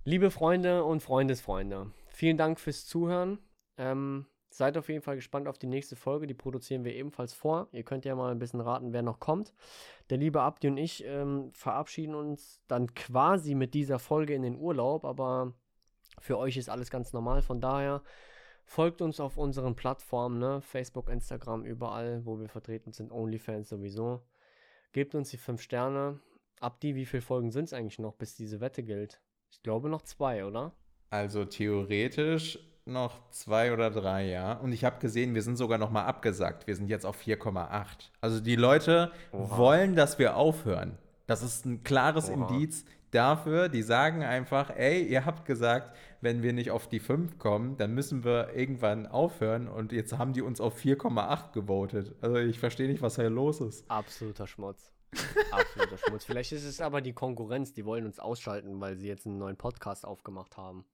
Liebe 0.03 0.29
Freunde 0.32 0.84
und 0.84 1.01
Freundesfreunde, 1.01 1.91
vielen 2.09 2.38
Dank 2.38 2.59
fürs 2.59 2.86
Zuhören. 2.86 3.39
Ähm, 3.77 4.25
seid 4.54 4.78
auf 4.78 4.89
jeden 4.89 5.02
Fall 5.02 5.16
gespannt 5.16 5.47
auf 5.47 5.58
die 5.58 5.68
nächste 5.68 5.95
Folge. 5.95 6.28
Die 6.28 6.34
produzieren 6.34 6.84
wir 6.84 6.93
ebenfalls 6.93 7.34
vor. 7.34 7.68
Ihr 7.72 7.84
könnt 7.84 8.06
ja 8.06 8.16
mal 8.16 8.32
ein 8.32 8.39
bisschen 8.39 8.62
raten, 8.62 8.93
wer 8.93 9.02
noch 9.02 9.20
kommt. 9.20 9.54
Der 10.10 10.18
liebe 10.18 10.41
Abdi 10.41 10.68
und 10.68 10.78
ich 10.78 11.04
ähm, 11.06 11.52
verabschieden 11.54 12.16
uns 12.16 12.62
dann 12.68 12.93
quasi 12.93 13.56
mit 13.56 13.74
dieser 13.74 13.99
Folge 13.99 14.34
in 14.34 14.41
den 14.41 14.58
Urlaub, 14.58 15.06
aber 15.06 15.54
für 16.20 16.38
euch 16.38 16.58
ist 16.58 16.70
alles 16.70 16.89
ganz 16.89 17.14
normal. 17.14 17.41
Von 17.41 17.62
daher 17.62 18.04
folgt 18.66 19.02
uns 19.02 19.20
auf 19.20 19.38
unseren 19.38 19.76
Plattformen, 19.76 20.39
ne? 20.39 20.62
Facebook, 20.62 21.10
Instagram, 21.10 21.64
überall, 21.64 22.26
wo 22.26 22.39
wir 22.39 22.49
vertreten 22.49 22.91
sind. 22.91 23.12
OnlyFans 23.12 23.70
sowieso. 23.70 24.22
Gebt 24.91 25.16
uns 25.16 25.30
die 25.30 25.38
5 25.38 25.62
Sterne. 25.62 26.20
Abdi, 26.60 26.95
wie 26.95 27.06
viele 27.06 27.22
Folgen 27.22 27.52
sind 27.52 27.66
es 27.66 27.74
eigentlich 27.74 27.99
noch, 27.99 28.14
bis 28.14 28.36
diese 28.36 28.60
Wette 28.60 28.84
gilt? 28.84 29.22
Ich 29.49 29.64
glaube 29.64 29.89
noch 29.89 30.04
zwei, 30.04 30.45
oder? 30.45 30.74
Also 31.10 31.43
theoretisch 31.43 32.60
noch 32.86 33.29
zwei 33.29 33.73
oder 33.73 33.89
drei, 33.91 34.27
ja. 34.29 34.53
Und 34.53 34.71
ich 34.71 34.84
habe 34.84 34.99
gesehen, 34.99 35.36
wir 35.36 35.41
sind 35.41 35.57
sogar 35.57 35.77
noch 35.77 35.91
mal 35.91 36.05
abgesagt. 36.05 36.67
Wir 36.67 36.75
sind 36.75 36.88
jetzt 36.88 37.05
auf 37.05 37.19
4,8. 37.21 37.86
Also 38.21 38.39
die 38.39 38.55
Leute 38.55 39.11
Oha. 39.32 39.57
wollen, 39.57 39.95
dass 39.95 40.19
wir 40.19 40.36
aufhören. 40.36 40.97
Das 41.27 41.43
ist 41.43 41.65
ein 41.65 41.84
klares 41.84 42.29
Oha. 42.29 42.49
Indiz 42.49 42.86
dafür. 43.11 43.69
Die 43.69 43.84
sagen 43.84 44.23
einfach, 44.23 44.71
ey, 44.75 45.03
ihr 45.03 45.25
habt 45.25 45.45
gesagt, 45.45 45.95
wenn 46.21 46.43
wir 46.43 46.53
nicht 46.53 46.71
auf 46.71 46.88
die 46.88 46.99
5 46.99 47.38
kommen, 47.38 47.77
dann 47.77 47.93
müssen 47.93 48.23
wir 48.23 48.53
irgendwann 48.55 49.07
aufhören. 49.07 49.67
Und 49.67 49.91
jetzt 49.91 50.17
haben 50.17 50.34
die 50.34 50.41
uns 50.41 50.59
auf 50.59 50.77
4,8 50.79 51.53
gewotet. 51.53 52.15
Also 52.21 52.38
ich 52.38 52.59
verstehe 52.59 52.88
nicht, 52.88 53.01
was 53.01 53.15
hier 53.15 53.29
los 53.29 53.61
ist. 53.61 53.89
Absoluter 53.89 54.47
Schmutz. 54.47 54.91
Absoluter 55.51 55.97
Schmutz. 55.97 56.25
Vielleicht 56.25 56.51
ist 56.51 56.63
es 56.63 56.79
aber 56.82 57.01
die 57.01 57.13
Konkurrenz, 57.13 57.73
die 57.73 57.86
wollen 57.86 58.05
uns 58.05 58.19
ausschalten, 58.19 58.79
weil 58.79 58.97
sie 58.97 59.07
jetzt 59.07 59.25
einen 59.25 59.38
neuen 59.38 59.57
Podcast 59.57 60.05
aufgemacht 60.05 60.57
haben. 60.57 60.86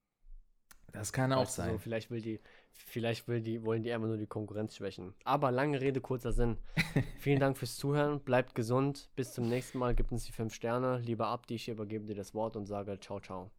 Das 0.91 1.13
kann 1.13 1.33
auch 1.33 1.47
sein. 1.47 1.73
So, 1.73 1.77
vielleicht 1.77 2.09
will 2.11 2.21
die, 2.21 2.39
vielleicht 2.73 3.27
will 3.27 3.41
die, 3.41 3.63
wollen 3.63 3.83
die 3.83 3.91
einfach 3.91 4.07
nur 4.07 4.17
die 4.17 4.27
Konkurrenz 4.27 4.75
schwächen. 4.75 5.13
Aber 5.23 5.51
lange 5.51 5.81
Rede, 5.81 6.01
kurzer 6.01 6.31
Sinn. 6.31 6.57
Vielen 7.19 7.39
Dank 7.39 7.57
fürs 7.57 7.75
Zuhören. 7.75 8.19
Bleibt 8.21 8.55
gesund. 8.55 9.09
Bis 9.15 9.33
zum 9.33 9.47
nächsten 9.47 9.77
Mal. 9.77 9.95
Gebt 9.95 10.11
uns 10.11 10.25
die 10.25 10.31
fünf 10.31 10.53
Sterne. 10.53 10.99
Lieber 10.99 11.27
Abdi, 11.27 11.55
ich 11.55 11.67
übergebe 11.67 12.05
dir 12.05 12.15
das 12.15 12.33
Wort 12.33 12.55
und 12.55 12.65
sage 12.65 12.99
ciao, 12.99 13.19
ciao. 13.19 13.51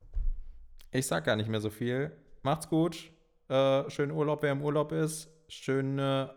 Ich 0.91 1.07
sag 1.07 1.25
gar 1.25 1.37
nicht 1.37 1.49
mehr 1.49 1.61
so 1.61 1.71
viel. 1.71 2.13
Macht's 2.43 2.69
gut. 2.69 3.11
Äh, 3.49 3.89
schönen 3.91 4.13
Urlaub, 4.13 4.43
wer 4.43 4.53
im 4.53 4.63
Urlaub 4.63 4.93
ist. 4.93 5.29
Schöne 5.49 6.35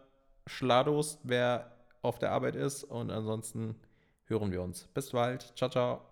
Schlados, 0.47 1.19
wer 1.23 1.71
auf 2.01 2.19
der 2.19 2.31
Arbeit 2.31 2.55
ist. 2.55 2.83
Und 2.83 3.11
ansonsten 3.11 3.75
hören 4.25 4.51
wir 4.51 4.61
uns. 4.61 4.87
Bis 4.93 5.11
bald. 5.11 5.53
Ciao, 5.55 5.69
ciao. 5.69 6.10